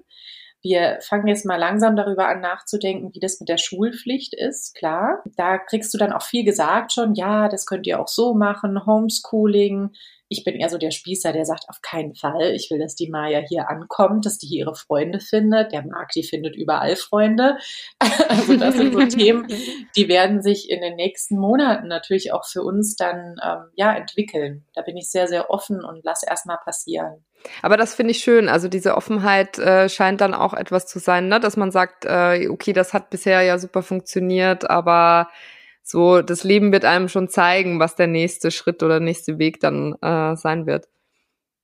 Wir 0.64 0.98
fangen 1.02 1.28
jetzt 1.28 1.46
mal 1.46 1.58
langsam 1.58 1.96
darüber 1.96 2.28
an 2.28 2.42
nachzudenken, 2.42 3.14
wie 3.14 3.20
das 3.20 3.40
mit 3.40 3.48
der 3.48 3.58
Schulpflicht 3.58 4.34
ist. 4.34 4.74
Klar, 4.76 5.24
da 5.36 5.60
kriegst 5.60 5.94
du 5.94 6.00
dann 6.00 6.12
auch 6.12 6.24
viel 6.24 6.44
gesagt 6.44 6.94
schon. 6.94 7.14
Ja, 7.14 7.48
das 7.48 7.68
könnt 7.68 7.86
ihr 7.86 8.00
auch 8.02 8.08
so 8.08 8.34
machen. 8.34 8.86
Homeschooling, 8.86 9.92
ich 10.30 10.44
bin 10.44 10.56
eher 10.56 10.70
so 10.70 10.78
der 10.78 10.92
Spießer, 10.92 11.32
der 11.34 11.46
sagt, 11.46 11.66
auf 11.70 11.82
keinen 11.82 12.16
Fall. 12.16 12.54
Ich 12.54 12.70
will, 12.70 12.80
dass 12.80 12.96
die 12.96 13.10
Maya 13.10 13.40
hier 13.48 13.70
ankommt, 13.70 14.26
dass 14.26 14.38
die 14.38 14.48
hier 14.48 14.66
ihre 14.66 14.76
Freunde 14.76 15.20
findet. 15.20 15.72
Der 15.72 15.86
Marc, 15.86 16.12
die 16.12 16.24
findet 16.24 16.56
überall 16.56 16.96
Freunde. 16.96 17.58
Also 18.30 18.58
das 18.58 18.76
sind 18.76 18.94
so 18.94 19.00
Themen, 19.18 19.48
die 19.96 20.08
werden 20.08 20.42
sich 20.42 20.70
in 20.70 20.82
den 20.82 20.96
nächsten 20.96 21.38
Monaten 21.38 21.88
natürlich 21.88 22.34
auch 22.34 22.46
für 22.46 22.62
uns 22.62 22.96
dann 22.96 23.36
ähm, 23.44 23.70
ja 23.76 23.94
entwickeln. 23.94 24.66
Da 24.74 24.82
bin 24.82 24.98
ich 24.98 25.10
sehr, 25.10 25.28
sehr 25.28 25.50
offen 25.50 25.84
und 25.84 26.04
lass 26.04 26.24
erstmal 26.24 26.58
passieren. 26.58 27.24
Aber 27.62 27.78
das 27.78 27.96
finde 27.96 28.12
ich 28.12 28.20
schön. 28.20 28.50
Also 28.50 28.68
diese 28.68 28.96
Offenheit 28.96 29.58
äh, 29.60 29.90
scheint 29.90 30.22
dann 30.22 30.34
auch 30.34 30.54
etwas 30.54 30.88
zu 30.88 31.00
sein, 31.00 31.28
ne? 31.28 31.40
dass 31.40 31.58
man 31.58 31.72
sagt, 31.72 32.06
äh, 32.06 32.48
okay, 32.50 32.74
das 32.74 32.94
hat 32.94 33.10
bisher 33.10 33.42
ja 33.42 33.58
super 33.58 33.82
funktioniert, 33.82 34.70
aber 34.70 35.30
so 35.88 36.22
das 36.22 36.44
Leben 36.44 36.74
wird 36.74 36.84
einem 36.84 37.08
schon 37.08 37.30
zeigen, 37.30 37.80
was 37.80 37.96
der 37.96 38.08
nächste 38.08 38.52
Schritt 38.52 38.84
oder 38.84 39.00
nächste 39.00 39.40
Weg 39.40 39.62
dann 39.62 39.94
äh, 40.02 40.36
sein 40.36 40.66
wird. 40.66 40.90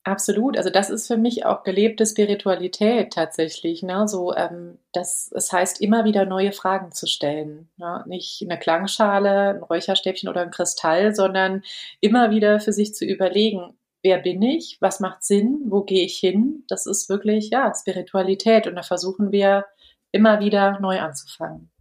Absolut, 0.06 0.58
also 0.58 0.70
das 0.70 0.90
ist 0.90 1.08
für 1.08 1.16
mich 1.16 1.46
auch 1.46 1.64
gelebte 1.64 2.06
Spiritualität 2.06 3.14
tatsächlich. 3.14 3.84
Ne? 3.84 4.06
So, 4.08 4.34
ähm, 4.36 4.78
das, 4.92 5.32
es 5.34 5.52
heißt 5.52 5.80
immer 5.82 6.04
wieder 6.04 6.26
neue 6.26 6.52
Fragen 6.52 6.92
zu 6.92 7.08
stellen. 7.08 7.70
Ne? 7.78 8.04
Nicht 8.08 8.42
eine 8.42 8.60
Klangschale, 8.60 9.50
ein 9.52 9.64
Räucherstäbchen 9.64 10.28
oder 10.28 10.42
ein 10.42 10.52
Kristall, 10.52 11.16
sondern 11.16 11.64
immer 12.02 12.32
wieder 12.32 12.60
für 12.60 12.74
sich 12.74 12.94
zu 12.94 13.06
überlegen, 13.06 13.78
wer 14.04 14.20
bin 14.20 14.42
ich, 14.42 14.78
was 14.82 15.00
macht 15.00 15.24
Sinn, 15.24 15.64
wo 15.68 15.84
gehe 15.84 16.06
ich 16.06 16.18
hin. 16.18 16.66
Das 16.68 16.86
ist 16.86 17.10
wirklich 17.10 17.50
ja 17.50 17.74
Spiritualität 17.74 18.68
und 18.68 18.76
da 18.76 18.84
versuchen 18.84 19.32
wir 19.32 19.66
immer 20.12 20.42
wieder 20.42 20.80
neu 20.82 21.00
anzufangen. 21.00 21.73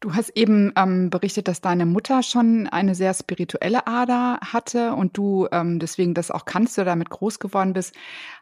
Du 0.00 0.14
hast 0.14 0.30
eben 0.36 0.72
ähm, 0.76 1.10
berichtet, 1.10 1.48
dass 1.48 1.60
deine 1.60 1.84
Mutter 1.84 2.22
schon 2.22 2.68
eine 2.68 2.94
sehr 2.94 3.12
spirituelle 3.14 3.88
Ader 3.88 4.38
hatte 4.40 4.92
und 4.92 5.16
du 5.16 5.48
ähm, 5.50 5.80
deswegen 5.80 6.14
das 6.14 6.30
auch 6.30 6.44
kannst 6.44 6.78
oder 6.78 6.84
damit 6.84 7.10
groß 7.10 7.40
geworden 7.40 7.72
bist. 7.72 7.96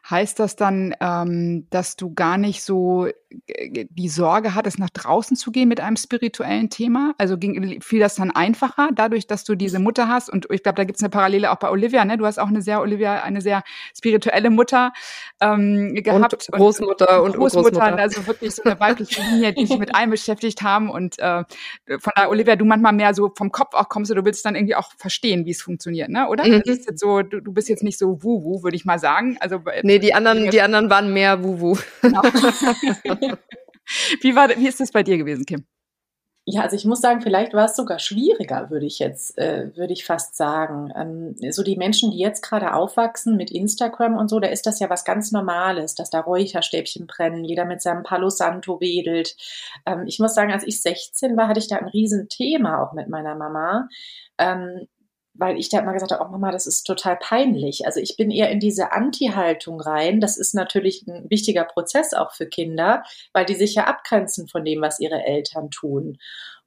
Heißt 0.07 0.39
das 0.39 0.55
dann, 0.55 0.93
ähm, 0.99 1.65
dass 1.71 1.95
du 1.95 2.13
gar 2.13 2.37
nicht 2.37 2.63
so 2.63 3.07
äh, 3.47 3.85
die 3.89 4.07
Sorge 4.07 4.53
hattest, 4.53 4.77
nach 4.77 4.91
draußen 4.91 5.35
zu 5.35 5.51
gehen 5.51 5.67
mit 5.67 5.79
einem 5.79 5.97
spirituellen 5.97 6.69
Thema? 6.69 7.15
Also 7.17 7.39
ging, 7.39 7.81
fiel 7.81 8.01
das 8.01 8.13
dann 8.15 8.29
einfacher, 8.29 8.89
dadurch, 8.93 9.25
dass 9.25 9.43
du 9.43 9.55
diese 9.55 9.79
Mutter 9.79 10.07
hast? 10.07 10.29
Und 10.29 10.47
ich 10.51 10.61
glaube, 10.61 10.75
da 10.75 10.83
gibt 10.83 10.97
es 10.97 11.03
eine 11.03 11.09
Parallele 11.09 11.51
auch 11.51 11.57
bei 11.57 11.71
Olivia. 11.71 12.05
Ne? 12.05 12.19
Du 12.19 12.27
hast 12.27 12.37
auch 12.37 12.49
eine 12.49 12.61
sehr, 12.61 12.81
Olivia, 12.81 13.23
eine 13.23 13.41
sehr 13.41 13.63
spirituelle 13.97 14.51
Mutter 14.51 14.93
ähm, 15.41 15.95
gehabt. 15.95 16.49
Und 16.51 16.59
Großmutter 16.59 17.23
und, 17.23 17.31
und 17.31 17.37
Großmutter. 17.37 17.71
Großmutter. 17.71 17.97
Also 17.97 18.27
wirklich 18.27 18.53
so 18.53 18.61
eine 18.61 18.79
weibliche 18.79 19.23
Linie, 19.23 19.53
die 19.53 19.65
sich 19.65 19.79
mit 19.79 19.95
allem 19.95 20.11
beschäftigt 20.11 20.61
haben 20.61 20.91
und 20.91 21.17
äh, 21.17 21.46
von 21.99 22.13
daher, 22.15 22.29
Olivia, 22.29 22.55
du 22.55 22.65
manchmal 22.65 22.93
mehr 22.93 23.13
so 23.13 23.31
vom 23.35 23.51
Kopf 23.51 23.73
auch 23.73 23.89
kommst, 23.89 24.11
du 24.11 24.25
willst 24.25 24.45
dann 24.45 24.55
irgendwie 24.55 24.75
auch 24.75 24.91
verstehen, 24.97 25.45
wie 25.45 25.51
es 25.51 25.61
funktioniert, 25.61 26.09
ne? 26.09 26.27
Oder? 26.27 26.45
Mhm. 26.45 26.63
Das 26.65 26.77
ist 26.77 26.89
jetzt 26.89 26.99
so, 26.99 27.21
du, 27.21 27.41
du 27.41 27.53
bist 27.53 27.69
jetzt 27.69 27.83
nicht 27.83 27.97
so 27.97 28.23
wuhu, 28.23 28.63
würde 28.63 28.75
ich 28.75 28.85
mal 28.85 28.99
sagen. 28.99 29.37
Also 29.39 29.61
nee, 29.83 29.99
die 29.99 30.13
anderen, 30.13 30.49
die 30.49 30.61
anderen 30.61 30.89
waren 30.89 31.13
mehr 31.13 31.43
wuhu. 31.43 31.77
Genau. 32.01 32.21
wie 34.21 34.35
war, 34.35 34.49
wie 34.49 34.67
ist 34.67 34.79
das 34.79 34.91
bei 34.91 35.03
dir 35.03 35.17
gewesen, 35.17 35.45
Kim? 35.45 35.65
Ja, 36.49 36.61
also 36.61 36.77
ich 36.77 36.85
muss 36.85 37.01
sagen, 37.01 37.19
vielleicht 37.19 37.53
war 37.53 37.65
es 37.65 37.75
sogar 37.75 37.99
schwieriger, 37.99 38.69
würde 38.69 38.85
ich 38.85 38.99
jetzt, 38.99 39.37
äh, 39.37 39.69
würde 39.75 39.91
ich 39.91 40.05
fast 40.05 40.37
sagen. 40.37 40.93
Ähm, 40.95 41.35
so 41.51 41.61
die 41.61 41.75
Menschen, 41.75 42.11
die 42.11 42.19
jetzt 42.19 42.41
gerade 42.41 42.73
aufwachsen 42.73 43.35
mit 43.35 43.51
Instagram 43.51 44.15
und 44.15 44.29
so, 44.29 44.39
da 44.39 44.47
ist 44.47 44.65
das 44.65 44.79
ja 44.79 44.89
was 44.89 45.03
ganz 45.03 45.33
Normales, 45.33 45.93
dass 45.93 46.09
da 46.09 46.21
Räucherstäbchen 46.21 47.05
brennen, 47.05 47.43
jeder 47.43 47.65
mit 47.65 47.81
seinem 47.81 48.03
Palo 48.03 48.29
Santo 48.29 48.79
wedelt. 48.79 49.35
Ähm, 49.85 50.05
ich 50.07 50.19
muss 50.19 50.35
sagen, 50.35 50.53
als 50.53 50.65
ich 50.65 50.81
16 50.81 51.35
war, 51.35 51.49
hatte 51.49 51.59
ich 51.59 51.67
da 51.67 51.75
ein 51.75 51.89
Riesenthema 51.89 52.81
auch 52.81 52.93
mit 52.93 53.09
meiner 53.09 53.35
Mama. 53.35 53.89
Ähm, 54.37 54.87
weil 55.37 55.57
ich 55.57 55.69
da 55.69 55.79
immer 55.79 55.93
gesagt 55.93 56.11
habe, 56.11 56.23
oh 56.23 56.31
Mama, 56.31 56.51
das 56.51 56.67
ist 56.67 56.83
total 56.83 57.17
peinlich. 57.17 57.85
Also 57.85 57.99
ich 57.99 58.17
bin 58.17 58.31
eher 58.31 58.49
in 58.49 58.59
diese 58.59 58.91
Anti-Haltung 58.91 59.79
rein. 59.79 60.19
Das 60.19 60.37
ist 60.37 60.53
natürlich 60.53 61.05
ein 61.07 61.29
wichtiger 61.29 61.63
Prozess 61.63 62.13
auch 62.13 62.33
für 62.33 62.47
Kinder, 62.47 63.03
weil 63.33 63.45
die 63.45 63.55
sich 63.55 63.75
ja 63.75 63.85
abgrenzen 63.85 64.47
von 64.47 64.65
dem, 64.65 64.81
was 64.81 64.99
ihre 64.99 65.23
Eltern 65.23 65.69
tun. 65.69 66.17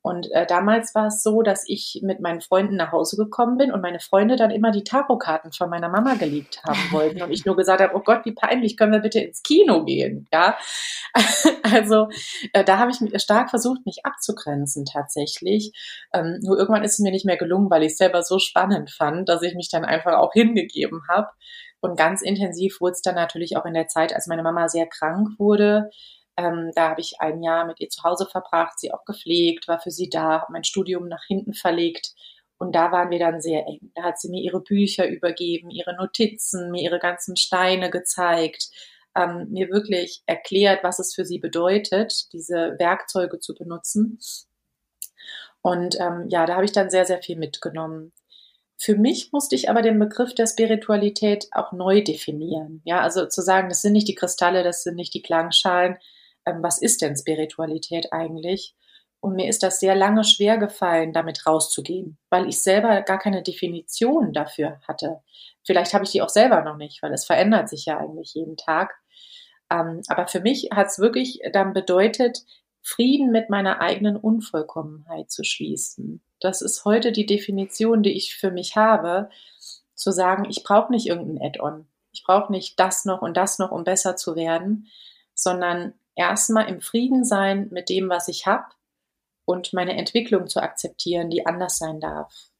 Und 0.02 0.30
äh, 0.32 0.46
damals 0.46 0.94
war 0.94 1.08
es 1.08 1.22
so, 1.22 1.42
dass 1.42 1.64
ich 1.66 2.00
mit 2.02 2.20
meinen 2.20 2.40
Freunden 2.40 2.76
nach 2.76 2.90
Hause 2.90 3.16
gekommen 3.16 3.58
bin 3.58 3.70
und 3.70 3.82
meine 3.82 4.00
Freunde 4.00 4.36
dann 4.36 4.50
immer 4.50 4.70
die 4.70 4.82
Tarotkarten 4.82 5.52
von 5.52 5.68
meiner 5.68 5.90
Mama 5.90 6.14
gelegt 6.14 6.62
haben 6.64 6.80
wollten. 6.90 7.20
Und 7.20 7.30
ich 7.30 7.44
nur 7.44 7.56
gesagt 7.56 7.82
habe, 7.82 7.94
oh 7.94 8.00
Gott, 8.00 8.24
wie 8.24 8.32
peinlich, 8.32 8.78
können 8.78 8.92
wir 8.92 9.00
bitte 9.00 9.20
ins 9.20 9.42
Kino 9.42 9.84
gehen? 9.84 10.26
Ja, 10.32 10.56
also 11.74 12.08
äh, 12.54 12.64
da 12.64 12.78
habe 12.78 12.90
ich 12.90 13.22
stark 13.22 13.50
versucht, 13.50 13.84
mich 13.84 14.04
abzugrenzen 14.04 14.86
tatsächlich. 14.86 15.72
Ähm, 16.14 16.38
nur 16.42 16.56
irgendwann 16.56 16.82
ist 16.82 16.94
es 16.94 17.00
mir 17.00 17.12
nicht 17.12 17.26
mehr 17.26 17.36
gelungen, 17.36 17.70
weil 17.70 17.82
ich 17.82 17.92
es 17.92 17.98
selber 17.98 18.22
so 18.22 18.38
spannend 18.38 18.90
fand, 18.90 19.28
dass 19.28 19.42
ich 19.42 19.54
mich 19.54 19.68
dann 19.68 19.84
einfach 19.84 20.14
auch 20.14 20.32
hingegeben 20.32 21.02
habe. 21.10 21.28
Und 21.80 21.96
ganz 21.96 22.22
intensiv 22.22 22.80
wurde 22.80 22.92
es 22.92 23.02
dann 23.02 23.14
natürlich 23.14 23.56
auch 23.56 23.64
in 23.64 23.74
der 23.74 23.86
Zeit, 23.86 24.14
als 24.14 24.26
meine 24.26 24.42
Mama 24.42 24.68
sehr 24.68 24.86
krank 24.86 25.38
wurde. 25.38 25.90
Ähm, 26.40 26.72
da 26.74 26.90
habe 26.90 27.00
ich 27.02 27.20
ein 27.20 27.42
Jahr 27.42 27.66
mit 27.66 27.80
ihr 27.80 27.90
zu 27.90 28.02
Hause 28.02 28.26
verbracht, 28.26 28.78
sie 28.78 28.92
auch 28.92 29.04
gepflegt, 29.04 29.68
war 29.68 29.80
für 29.80 29.90
sie 29.90 30.08
da, 30.08 30.40
habe 30.40 30.52
mein 30.52 30.64
Studium 30.64 31.06
nach 31.08 31.24
hinten 31.26 31.52
verlegt. 31.52 32.14
Und 32.58 32.74
da 32.74 32.92
waren 32.92 33.10
wir 33.10 33.18
dann 33.18 33.40
sehr 33.40 33.66
eng. 33.66 33.92
Da 33.94 34.04
hat 34.04 34.18
sie 34.18 34.30
mir 34.30 34.42
ihre 34.42 34.60
Bücher 34.60 35.06
übergeben, 35.08 35.70
ihre 35.70 35.94
Notizen, 35.96 36.70
mir 36.70 36.82
ihre 36.82 36.98
ganzen 36.98 37.36
Steine 37.36 37.90
gezeigt, 37.90 38.70
ähm, 39.14 39.48
mir 39.50 39.68
wirklich 39.70 40.22
erklärt, 40.26 40.82
was 40.82 40.98
es 40.98 41.14
für 41.14 41.24
sie 41.24 41.38
bedeutet, 41.38 42.32
diese 42.32 42.76
Werkzeuge 42.78 43.38
zu 43.38 43.54
benutzen. 43.54 44.18
Und 45.62 45.98
ähm, 46.00 46.26
ja, 46.30 46.46
da 46.46 46.54
habe 46.54 46.64
ich 46.64 46.72
dann 46.72 46.90
sehr, 46.90 47.04
sehr 47.04 47.22
viel 47.22 47.36
mitgenommen. 47.36 48.12
Für 48.78 48.96
mich 48.96 49.30
musste 49.32 49.54
ich 49.56 49.68
aber 49.68 49.82
den 49.82 49.98
Begriff 49.98 50.34
der 50.34 50.46
Spiritualität 50.46 51.48
auch 51.52 51.72
neu 51.72 52.02
definieren. 52.02 52.80
Ja, 52.84 53.00
also 53.02 53.26
zu 53.26 53.42
sagen, 53.42 53.68
das 53.68 53.82
sind 53.82 53.92
nicht 53.92 54.08
die 54.08 54.14
Kristalle, 54.14 54.62
das 54.62 54.82
sind 54.84 54.94
nicht 54.94 55.12
die 55.12 55.20
Klangschalen, 55.20 55.98
ähm, 56.46 56.62
was 56.62 56.80
ist 56.80 57.02
denn 57.02 57.16
Spiritualität 57.16 58.12
eigentlich? 58.12 58.74
Und 59.20 59.34
mir 59.34 59.48
ist 59.48 59.62
das 59.62 59.80
sehr 59.80 59.94
lange 59.94 60.24
schwer 60.24 60.56
gefallen, 60.56 61.12
damit 61.12 61.46
rauszugehen, 61.46 62.18
weil 62.30 62.48
ich 62.48 62.62
selber 62.62 63.02
gar 63.02 63.18
keine 63.18 63.42
Definition 63.42 64.32
dafür 64.32 64.80
hatte. 64.88 65.20
Vielleicht 65.64 65.92
habe 65.92 66.04
ich 66.04 66.10
die 66.10 66.22
auch 66.22 66.30
selber 66.30 66.62
noch 66.62 66.76
nicht, 66.76 67.02
weil 67.02 67.12
es 67.12 67.26
verändert 67.26 67.68
sich 67.68 67.84
ja 67.84 67.98
eigentlich 67.98 68.32
jeden 68.32 68.56
Tag. 68.56 68.94
Ähm, 69.70 70.00
aber 70.08 70.26
für 70.26 70.40
mich 70.40 70.70
hat 70.72 70.86
es 70.86 70.98
wirklich 70.98 71.40
dann 71.52 71.74
bedeutet, 71.74 72.44
Frieden 72.82 73.30
mit 73.30 73.50
meiner 73.50 73.82
eigenen 73.82 74.16
Unvollkommenheit 74.16 75.30
zu 75.30 75.44
schließen. 75.44 76.22
Das 76.40 76.62
ist 76.62 76.86
heute 76.86 77.12
die 77.12 77.26
Definition, 77.26 78.02
die 78.02 78.16
ich 78.16 78.34
für 78.36 78.50
mich 78.50 78.76
habe, 78.76 79.28
zu 79.94 80.12
sagen, 80.12 80.46
ich 80.48 80.64
brauche 80.64 80.90
nicht 80.90 81.06
irgendein 81.06 81.46
Add-on. 81.46 81.86
Ich 82.12 82.24
brauche 82.24 82.50
nicht 82.50 82.80
das 82.80 83.04
noch 83.04 83.20
und 83.20 83.36
das 83.36 83.58
noch, 83.58 83.70
um 83.70 83.84
besser 83.84 84.16
zu 84.16 84.34
werden, 84.34 84.88
sondern 85.34 85.92
erstmal 86.14 86.68
im 86.68 86.80
Frieden 86.80 87.24
sein 87.24 87.68
mit 87.70 87.88
dem, 87.88 88.08
was 88.08 88.28
ich 88.28 88.46
habe 88.46 88.66
und 89.44 89.72
meine 89.72 89.96
Entwicklung 89.96 90.46
zu 90.48 90.62
akzeptieren, 90.62 91.30
die 91.30 91.46
anders 91.46 91.78
sein 91.78 92.00
darf. 92.00 92.50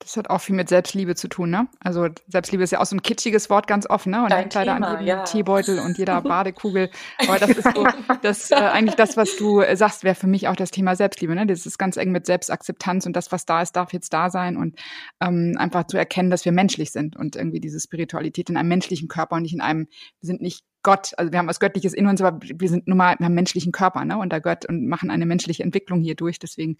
Das 0.00 0.16
hat 0.16 0.30
auch 0.30 0.40
viel 0.40 0.54
mit 0.54 0.68
Selbstliebe 0.68 1.16
zu 1.16 1.26
tun, 1.26 1.50
ne? 1.50 1.66
Also 1.80 2.06
Selbstliebe 2.28 2.62
ist 2.62 2.70
ja 2.70 2.80
auch 2.80 2.86
so 2.86 2.94
ein 2.94 3.02
kitschiges 3.02 3.50
Wort 3.50 3.66
ganz 3.66 3.84
offen, 3.90 4.12
ne? 4.12 4.22
Und 4.22 4.30
Dein 4.30 4.48
Kleider 4.48 4.74
Thema, 4.74 4.86
an 4.86 5.00
jedem 5.00 5.06
ja. 5.08 5.24
Teebeutel 5.24 5.80
und 5.80 5.98
jeder 5.98 6.20
Badekugel. 6.22 6.88
Aber 7.26 7.40
das 7.40 7.50
ist 7.50 7.74
so, 7.74 7.84
das 8.22 8.50
äh, 8.52 8.54
eigentlich 8.54 8.94
das, 8.94 9.16
was 9.16 9.36
du 9.36 9.60
äh, 9.60 9.76
sagst, 9.76 10.04
wäre 10.04 10.14
für 10.14 10.28
mich 10.28 10.46
auch 10.46 10.54
das 10.54 10.70
Thema 10.70 10.94
Selbstliebe, 10.94 11.34
ne? 11.34 11.46
Das 11.46 11.66
ist 11.66 11.78
ganz 11.78 11.96
eng 11.96 12.12
mit 12.12 12.26
Selbstakzeptanz 12.26 13.06
und 13.06 13.16
das, 13.16 13.32
was 13.32 13.44
da 13.44 13.60
ist, 13.60 13.72
darf 13.72 13.92
jetzt 13.92 14.12
da 14.12 14.30
sein 14.30 14.56
und 14.56 14.78
ähm, 15.20 15.56
einfach 15.58 15.84
zu 15.88 15.96
erkennen, 15.96 16.30
dass 16.30 16.44
wir 16.44 16.52
menschlich 16.52 16.92
sind 16.92 17.16
und 17.16 17.34
irgendwie 17.34 17.60
diese 17.60 17.80
Spiritualität 17.80 18.50
in 18.50 18.56
einem 18.56 18.68
menschlichen 18.68 19.08
Körper 19.08 19.34
und 19.34 19.42
nicht 19.42 19.54
in 19.54 19.60
einem, 19.60 19.88
wir 20.20 20.26
sind 20.26 20.40
nicht 20.40 20.64
Gott, 20.82 21.12
also 21.16 21.32
wir 21.32 21.38
haben 21.38 21.48
was 21.48 21.58
Göttliches 21.58 21.92
in 21.92 22.06
uns, 22.06 22.22
aber 22.22 22.38
wir 22.40 22.68
sind 22.68 22.86
nun 22.86 22.96
mal, 22.96 23.16
wir 23.18 23.26
haben 23.26 23.34
menschlichen 23.34 23.72
Körper, 23.72 24.04
ne? 24.04 24.16
Und 24.16 24.32
da 24.32 24.38
gehört 24.38 24.68
und 24.68 24.86
machen 24.86 25.10
eine 25.10 25.26
menschliche 25.26 25.64
Entwicklung 25.64 26.00
hier 26.02 26.14
durch. 26.14 26.38
Deswegen 26.38 26.78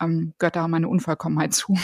ähm, 0.00 0.34
gehört 0.38 0.56
da 0.56 0.68
meine 0.68 0.88
Unvollkommenheit 0.88 1.52
zu. 1.52 1.76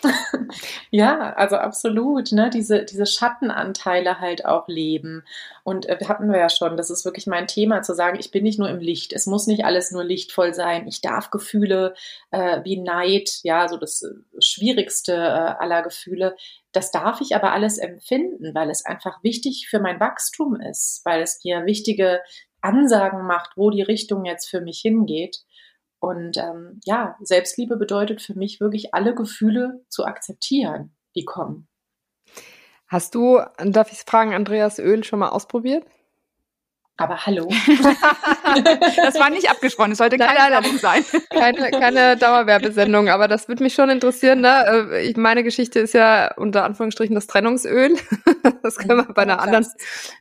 ja, 0.90 1.34
also 1.34 1.56
absolut, 1.56 2.32
ne? 2.32 2.50
Diese, 2.50 2.84
diese 2.84 3.06
Schattenanteile 3.06 4.18
halt 4.18 4.44
auch 4.44 4.66
leben. 4.66 5.22
Und 5.62 5.86
äh, 5.86 5.98
hatten 6.08 6.30
wir 6.30 6.38
ja 6.38 6.48
schon, 6.48 6.76
das 6.76 6.90
ist 6.90 7.04
wirklich 7.04 7.28
mein 7.28 7.46
Thema, 7.46 7.82
zu 7.82 7.94
sagen, 7.94 8.18
ich 8.18 8.32
bin 8.32 8.42
nicht 8.42 8.58
nur 8.58 8.68
im 8.68 8.80
Licht. 8.80 9.12
Es 9.12 9.26
muss 9.26 9.46
nicht 9.46 9.64
alles 9.64 9.92
nur 9.92 10.02
lichtvoll 10.02 10.52
sein. 10.52 10.88
Ich 10.88 11.00
darf 11.00 11.30
Gefühle 11.30 11.94
äh, 12.32 12.60
wie 12.64 12.80
Neid, 12.80 13.38
ja, 13.44 13.68
so 13.68 13.76
das 13.76 14.02
äh, 14.02 14.14
schwierigste 14.40 15.12
äh, 15.12 15.16
aller 15.16 15.82
Gefühle, 15.82 16.34
das 16.72 16.90
darf 16.90 17.20
ich 17.20 17.34
aber 17.36 17.52
alles 17.52 17.78
empfinden, 17.78 18.54
weil 18.54 18.70
es 18.70 18.84
einfach 18.84 19.22
wichtig 19.22 19.68
für 19.68 19.80
mein 19.80 20.00
Wachstum 20.00 20.56
ist, 20.56 21.02
weil 21.04 21.22
es 21.22 21.40
mir 21.44 21.66
wichtige 21.66 22.20
Ansagen 22.60 23.26
macht, 23.26 23.56
wo 23.56 23.70
die 23.70 23.82
Richtung 23.82 24.24
jetzt 24.24 24.48
für 24.48 24.60
mich 24.60 24.80
hingeht. 24.80 25.44
Und 26.00 26.36
ähm, 26.36 26.80
ja, 26.84 27.16
Selbstliebe 27.20 27.76
bedeutet 27.76 28.22
für 28.22 28.34
mich 28.34 28.60
wirklich 28.60 28.94
alle 28.94 29.14
Gefühle 29.14 29.84
zu 29.88 30.04
akzeptieren, 30.04 30.96
die 31.14 31.24
kommen. 31.24 31.68
Hast 32.88 33.14
du, 33.14 33.40
darf 33.58 33.92
ich 33.92 34.00
fragen, 34.00 34.34
Andreas 34.34 34.78
Öl 34.78 35.04
schon 35.04 35.20
mal 35.20 35.30
ausprobiert? 35.30 35.84
Aber 36.98 37.26
hallo. 37.26 37.48
das 38.96 39.18
war 39.18 39.30
nicht 39.30 39.50
abgesprochen, 39.50 39.92
es 39.92 39.98
sollte 39.98 40.18
keine 40.18 40.38
nein, 40.38 40.52
Werbung 40.52 40.78
sein. 40.78 41.04
Keine, 41.30 41.70
keine 41.70 42.16
Dauerwerbesendung, 42.16 43.08
aber 43.08 43.26
das 43.26 43.48
würde 43.48 43.62
mich 43.62 43.74
schon 43.74 43.88
interessieren. 43.88 44.42
Ne? 44.42 44.88
Äh, 44.92 45.06
ich, 45.08 45.16
meine 45.16 45.42
Geschichte 45.42 45.80
ist 45.80 45.94
ja 45.94 46.32
unter 46.36 46.64
Anführungsstrichen 46.64 47.14
das 47.14 47.26
Trennungsöl. 47.26 47.96
Das 48.62 48.76
können 48.76 48.98
wir 48.98 49.12
bei 49.14 49.22
einer 49.22 49.40
anderen, 49.40 49.66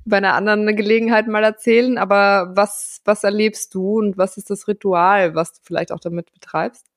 bei 0.06 0.18
einer 0.18 0.34
anderen 0.34 0.76
Gelegenheit 0.76 1.28
mal 1.28 1.44
erzählen. 1.44 2.00
Aber 2.00 2.52
was, 2.56 3.02
was 3.06 3.24
erlebst 3.24 3.76
du 3.76 4.00
und 4.00 4.18
was 4.18 4.38
ist 4.38 4.50
das 4.50 4.68
Ritual, 4.68 5.36
was 5.36 5.54
du 5.54 5.60
vielleicht 5.64 5.92
auch 5.92 6.00
damit 6.00 6.32
betreibst? 6.34 6.91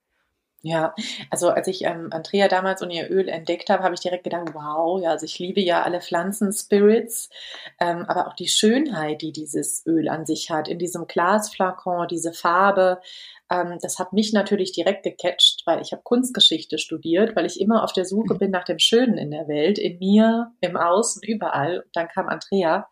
Ja, 0.67 0.95
also 1.29 1.51
als 1.51 1.67
ich 1.69 1.85
ähm, 1.85 2.09
Andrea 2.11 2.49
damals 2.49 2.81
und 2.81 2.89
ihr 2.89 3.11
Öl 3.11 3.29
entdeckt 3.29 3.69
habe, 3.69 3.83
habe 3.83 3.93
ich 3.95 4.01
direkt 4.01 4.25
gedacht, 4.25 4.55
wow, 4.55 4.99
ja, 4.99 5.11
also 5.11 5.27
ich 5.27 5.39
liebe 5.39 5.61
ja 5.61 5.83
alle 5.83 6.01
Pflanzen-Spirits, 6.01 7.29
ähm, 7.81 8.07
aber 8.09 8.29
auch 8.29 8.33
die 8.33 8.49
Schönheit, 8.49 9.21
die 9.21 9.31
dieses 9.31 9.85
Öl 9.87 10.09
an 10.09 10.25
sich 10.25 10.51
hat, 10.51 10.69
in 10.69 10.79
diesem 10.79 11.07
Glasflakon, 11.07 12.09
diese 12.09 12.33
Farbe, 12.33 13.03
ähm, 13.51 13.77
das 13.83 13.99
hat 13.99 14.15
mich 14.15 14.33
natürlich 14.33 14.73
direkt 14.73 15.03
gecatcht, 15.03 15.65
weil 15.67 15.83
ich 15.83 15.93
habe 15.93 16.01
Kunstgeschichte 16.03 16.79
studiert, 16.79 17.37
weil 17.37 17.45
ich 17.45 17.61
immer 17.61 17.85
auf 17.85 17.93
der 17.93 18.07
Suche 18.07 18.33
mhm. 18.33 18.39
bin 18.39 18.51
nach 18.51 18.65
dem 18.65 18.79
Schönen 18.79 19.19
in 19.19 19.33
der 19.33 19.47
Welt, 19.49 19.79
in 19.79 19.99
mir, 19.99 20.51
im 20.63 20.79
Außen, 20.79 21.21
überall. 21.23 21.81
Und 21.81 21.95
dann 21.95 22.09
kam 22.09 22.27
Andrea 22.27 22.89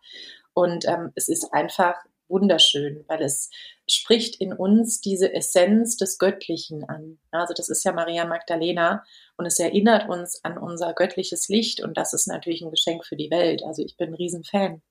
und 0.53 0.87
ähm, 0.87 1.11
es 1.15 1.27
ist 1.27 1.51
einfach 1.51 1.95
wunderschön, 2.27 3.03
weil 3.07 3.23
es 3.23 3.49
spricht 3.93 4.39
in 4.39 4.53
uns 4.53 5.01
diese 5.01 5.33
Essenz 5.33 5.97
des 5.97 6.17
Göttlichen 6.17 6.83
an. 6.83 7.19
Also 7.31 7.53
das 7.55 7.69
ist 7.69 7.83
ja 7.83 7.91
Maria 7.91 8.25
Magdalena 8.25 9.03
und 9.37 9.45
es 9.45 9.59
erinnert 9.59 10.09
uns 10.09 10.43
an 10.43 10.57
unser 10.57 10.93
göttliches 10.93 11.49
Licht 11.49 11.81
und 11.81 11.97
das 11.97 12.13
ist 12.13 12.27
natürlich 12.27 12.61
ein 12.61 12.71
Geschenk 12.71 13.05
für 13.05 13.15
die 13.15 13.31
Welt. 13.31 13.63
Also 13.63 13.83
ich 13.83 13.97
bin 13.97 14.09
ein 14.09 14.15
Riesenfan. 14.15 14.81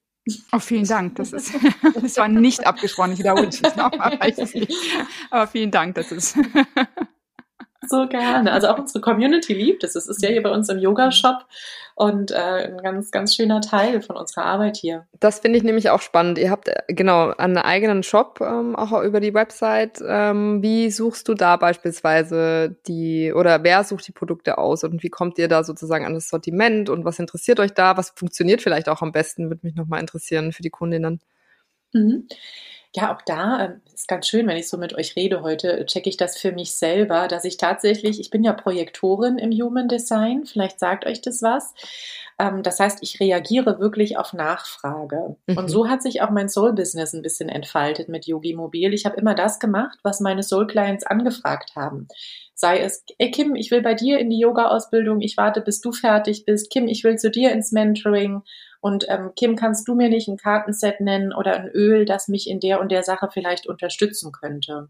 Oh, 0.53 0.59
vielen 0.61 0.87
Dank. 0.87 1.17
Das 1.17 1.33
ist, 1.33 1.53
das 2.01 2.17
war 2.17 2.29
nicht 2.29 2.67
abgesprochen. 2.67 3.13
Ich 3.13 3.19
wiederhole 3.19 3.49
es 3.49 3.61
nochmal, 3.63 4.19
weiß 4.21 4.39
es 4.39 4.55
nicht. 4.55 4.73
Aber 5.31 5.47
vielen 5.47 5.71
Dank, 5.71 5.97
das 5.97 6.13
ist. 6.13 6.37
So 7.89 8.07
gerne. 8.07 8.53
Also 8.53 8.69
auch 8.69 8.79
unsere 8.79 9.01
Community 9.01 9.55
liebt 9.55 9.83
es. 9.83 9.97
Es 9.97 10.07
ist 10.07 10.23
ja 10.23 10.29
hier 10.29 10.43
bei 10.43 10.51
uns 10.51 10.69
im 10.69 10.79
Yoga-Shop 10.79 11.45
und 11.97 12.31
äh, 12.31 12.37
ein 12.37 12.79
ganz, 12.79 13.11
ganz 13.11 13.35
schöner 13.35 13.61
Teil 13.61 14.03
von 14.03 14.17
unserer 14.17 14.45
Arbeit 14.45 14.77
hier. 14.77 15.07
Das 15.19 15.41
finde 15.41 15.59
ich 15.59 15.65
nämlich 15.65 15.91
auch 15.91 16.01
spannend. 16.01 16.39
Ihr 16.39 16.51
habt 16.51 16.69
äh, 16.69 16.83
genau 16.89 17.31
einen 17.31 17.59
eigenen 17.59 18.05
Shop, 18.05 18.41
ähm, 18.41 18.77
auch 18.77 19.03
über 19.03 19.19
die 19.19 19.35
Website. 19.35 20.01
Ähm, 20.07 20.63
wie 20.63 20.91
suchst 20.91 21.29
du 21.29 21.35
da 21.35 21.57
beispielsweise 21.57 22.77
die 22.87 23.33
oder 23.33 23.65
wer 23.65 23.83
sucht 23.83 24.07
die 24.07 24.13
Produkte 24.13 24.59
aus 24.59 24.85
und 24.85 25.03
wie 25.03 25.11
kommt 25.11 25.39
ihr 25.39 25.49
da 25.49 25.65
sozusagen 25.65 26.07
an 26.07 26.15
das 26.15 26.29
Sortiment 26.29 26.89
und 26.89 27.05
was 27.05 27.19
interessiert 27.19 27.59
euch 27.59 27.75
da? 27.75 27.97
Was 27.97 28.11
funktioniert 28.11 28.63
vielleicht 28.63 28.89
auch 28.89 29.03
am 29.03 29.11
besten, 29.11 29.51
würde 29.51 29.67
mich 29.67 29.75
nochmal 29.75 30.01
interessieren 30.01 30.53
für 30.53 30.63
die 30.63 30.71
Kundinnen. 30.71 31.21
Mhm. 31.93 32.29
Ja, 32.95 33.15
auch 33.15 33.23
da 33.23 33.65
äh, 33.65 33.71
ist 33.95 34.07
ganz 34.07 34.27
schön, 34.29 34.47
wenn 34.47 34.57
ich 34.59 34.69
so 34.69 34.77
mit 34.77 34.95
euch 34.95 35.17
rede 35.17 35.43
heute, 35.43 35.87
checke 35.87 36.11
ich 36.11 36.19
das 36.19 36.37
für 36.37 36.53
mich 36.53 36.75
selber, 36.75 37.27
dass 37.27 37.45
ich 37.45 37.57
tatsächlich, 37.57 38.21
ich 38.21 38.29
bin 38.29 38.45
ja 38.45 38.53
Projektorin 38.53 39.39
im 39.39 39.51
Human 39.51 39.89
Design, 39.89 40.45
vielleicht 40.45 40.79
sagt 40.79 41.07
euch 41.07 41.23
das 41.23 41.41
was. 41.41 41.73
Ähm, 42.39 42.63
das 42.63 42.81
heißt, 42.81 42.99
ich 43.01 43.19
reagiere 43.19 43.79
wirklich 43.79 44.19
auf 44.19 44.35
Nachfrage. 44.35 45.37
Mhm. 45.47 45.57
Und 45.57 45.69
so 45.69 45.89
hat 45.89 46.03
sich 46.03 46.21
auch 46.21 46.31
mein 46.31 46.51
Soul-Business 46.51 47.15
ein 47.15 47.23
bisschen 47.23 47.49
entfaltet 47.49 48.11
mit 48.11 48.27
Yogi 48.27 48.55
Mobil. 48.55 48.93
Ich 48.93 49.07
habe 49.07 49.17
immer 49.17 49.35
das 49.35 49.59
gemacht, 49.59 49.99
was 50.03 50.21
meine 50.21 50.43
Soul-Clients 50.43 51.07
angefragt 51.07 51.73
haben. 51.75 52.09
Sei 52.55 52.79
es, 52.79 53.05
ey 53.17 53.31
Kim, 53.31 53.55
ich 53.55 53.71
will 53.71 53.81
bei 53.81 53.95
dir 53.95 54.19
in 54.19 54.29
die 54.29 54.39
Yoga-Ausbildung, 54.39 55.21
ich 55.23 55.37
warte, 55.39 55.63
bis 55.63 55.81
du 55.81 55.93
fertig 55.93 56.45
bist. 56.45 56.71
Kim, 56.71 56.89
ich 56.89 57.05
will 57.05 57.17
zu 57.17 57.31
dir 57.31 57.53
ins 57.53 57.73
Mentoring 57.73 58.43
und 58.83 59.07
ähm, 59.09 59.31
Kim, 59.37 59.55
kannst 59.55 59.87
du 59.87 59.95
mir 59.95 60.09
nicht 60.09 60.27
ein 60.27 60.37
Kartenset 60.37 61.01
nennen 61.01 61.33
oder 61.33 61.55
ein 61.55 61.69
Öl, 61.69 62.05
das 62.05 62.27
mich 62.27 62.51
in 62.51 62.59
der 62.59 62.81
und 62.81 62.91
der 62.91 63.05
Sache 63.05 63.29
vielleicht 63.33 63.69
unterstützen 63.69 64.33
könnte? 64.33 64.89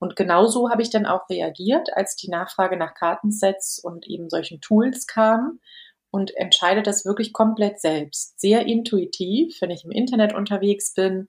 Und 0.00 0.16
genauso 0.16 0.68
habe 0.68 0.82
ich 0.82 0.90
dann 0.90 1.06
auch 1.06 1.30
reagiert, 1.30 1.90
als 1.94 2.16
die 2.16 2.28
Nachfrage 2.28 2.76
nach 2.76 2.92
Kartensets 2.92 3.78
und 3.78 4.08
eben 4.08 4.30
solchen 4.30 4.60
Tools 4.60 5.06
kam 5.06 5.60
und 6.10 6.36
entscheide 6.36 6.82
das 6.82 7.04
wirklich 7.04 7.32
komplett 7.32 7.80
selbst. 7.80 8.40
Sehr 8.40 8.66
intuitiv, 8.66 9.60
wenn 9.60 9.70
ich 9.70 9.84
im 9.84 9.92
Internet 9.92 10.34
unterwegs 10.34 10.92
bin 10.92 11.28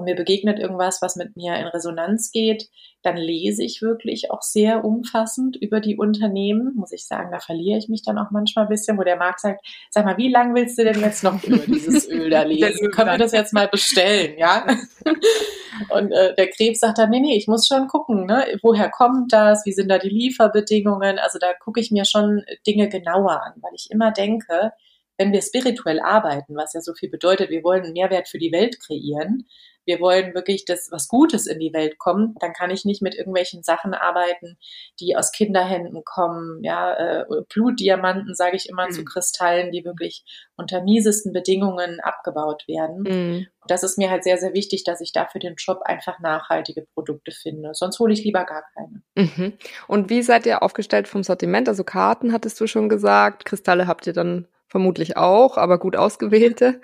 und 0.00 0.06
mir 0.06 0.16
begegnet 0.16 0.58
irgendwas, 0.58 1.02
was 1.02 1.16
mit 1.16 1.36
mir 1.36 1.56
in 1.56 1.66
Resonanz 1.66 2.32
geht, 2.32 2.68
dann 3.02 3.16
lese 3.16 3.62
ich 3.62 3.82
wirklich 3.82 4.30
auch 4.30 4.42
sehr 4.42 4.84
umfassend 4.84 5.56
über 5.56 5.80
die 5.80 5.96
Unternehmen. 5.96 6.74
Muss 6.74 6.92
ich 6.92 7.06
sagen, 7.06 7.30
da 7.30 7.38
verliere 7.38 7.78
ich 7.78 7.88
mich 7.88 8.02
dann 8.02 8.18
auch 8.18 8.30
manchmal 8.30 8.64
ein 8.64 8.70
bisschen, 8.70 8.98
wo 8.98 9.02
der 9.02 9.16
Markt 9.16 9.40
sagt, 9.40 9.64
sag 9.90 10.04
mal, 10.04 10.16
wie 10.16 10.30
lange 10.30 10.54
willst 10.54 10.78
du 10.78 10.84
denn 10.84 11.00
jetzt 11.00 11.22
noch 11.22 11.42
über 11.44 11.58
dieses 11.58 12.08
Öl 12.10 12.30
da 12.30 12.42
lesen? 12.42 12.90
Können 12.90 13.10
wir 13.10 13.18
das 13.18 13.32
jetzt 13.32 13.52
mal 13.52 13.68
bestellen, 13.68 14.38
ja? 14.38 14.66
Und 15.90 16.12
äh, 16.12 16.34
der 16.34 16.48
Krebs 16.48 16.80
sagt 16.80 16.98
dann, 16.98 17.10
nee, 17.10 17.20
nee, 17.20 17.36
ich 17.36 17.46
muss 17.46 17.66
schon 17.66 17.86
gucken, 17.86 18.26
ne? 18.26 18.46
woher 18.62 18.90
kommt 18.90 19.32
das, 19.32 19.64
wie 19.64 19.72
sind 19.72 19.88
da 19.88 19.98
die 19.98 20.08
Lieferbedingungen? 20.08 21.18
Also 21.18 21.38
da 21.38 21.52
gucke 21.54 21.80
ich 21.80 21.90
mir 21.90 22.04
schon 22.04 22.42
Dinge 22.66 22.88
genauer 22.88 23.42
an, 23.42 23.52
weil 23.62 23.72
ich 23.74 23.90
immer 23.90 24.12
denke, 24.12 24.72
wenn 25.20 25.32
wir 25.32 25.42
spirituell 25.42 26.00
arbeiten, 26.00 26.56
was 26.56 26.72
ja 26.72 26.80
so 26.80 26.94
viel 26.94 27.10
bedeutet, 27.10 27.50
wir 27.50 27.62
wollen 27.62 27.84
einen 27.84 27.92
Mehrwert 27.92 28.26
für 28.26 28.38
die 28.38 28.52
Welt 28.52 28.80
kreieren, 28.80 29.46
wir 29.90 29.98
wollen 29.98 30.34
wirklich, 30.34 30.64
dass 30.64 30.92
was 30.92 31.08
Gutes 31.08 31.48
in 31.48 31.58
die 31.58 31.72
Welt 31.72 31.98
kommt, 31.98 32.40
dann 32.40 32.52
kann 32.52 32.70
ich 32.70 32.84
nicht 32.84 33.02
mit 33.02 33.16
irgendwelchen 33.16 33.64
Sachen 33.64 33.92
arbeiten, 33.92 34.56
die 35.00 35.16
aus 35.16 35.32
Kinderhänden 35.32 36.04
kommen, 36.04 36.62
ja, 36.62 36.94
äh, 36.94 37.24
Blutdiamanten, 37.52 38.36
sage 38.36 38.54
ich 38.54 38.68
immer, 38.68 38.86
mhm. 38.86 38.92
zu 38.92 39.04
Kristallen, 39.04 39.72
die 39.72 39.84
wirklich 39.84 40.24
unter 40.56 40.80
miesesten 40.82 41.32
Bedingungen 41.32 41.98
abgebaut 41.98 42.68
werden. 42.68 43.02
Mhm. 43.02 43.46
Das 43.66 43.82
ist 43.82 43.98
mir 43.98 44.10
halt 44.10 44.22
sehr, 44.22 44.38
sehr 44.38 44.54
wichtig, 44.54 44.84
dass 44.84 45.00
ich 45.00 45.10
da 45.10 45.26
für 45.26 45.40
den 45.40 45.56
Job 45.56 45.80
einfach 45.84 46.20
nachhaltige 46.20 46.86
Produkte 46.94 47.32
finde. 47.32 47.70
Sonst 47.74 47.98
hole 47.98 48.12
ich 48.12 48.22
lieber 48.22 48.44
gar 48.44 48.62
keine. 48.74 49.02
Mhm. 49.16 49.54
Und 49.88 50.08
wie 50.08 50.22
seid 50.22 50.46
ihr 50.46 50.62
aufgestellt 50.62 51.08
vom 51.08 51.24
Sortiment? 51.24 51.68
Also 51.68 51.82
Karten 51.82 52.32
hattest 52.32 52.60
du 52.60 52.68
schon 52.68 52.88
gesagt, 52.88 53.44
Kristalle 53.44 53.88
habt 53.88 54.06
ihr 54.06 54.12
dann 54.12 54.46
vermutlich 54.68 55.16
auch, 55.16 55.58
aber 55.58 55.78
gut 55.78 55.96
ausgewählte. 55.96 56.80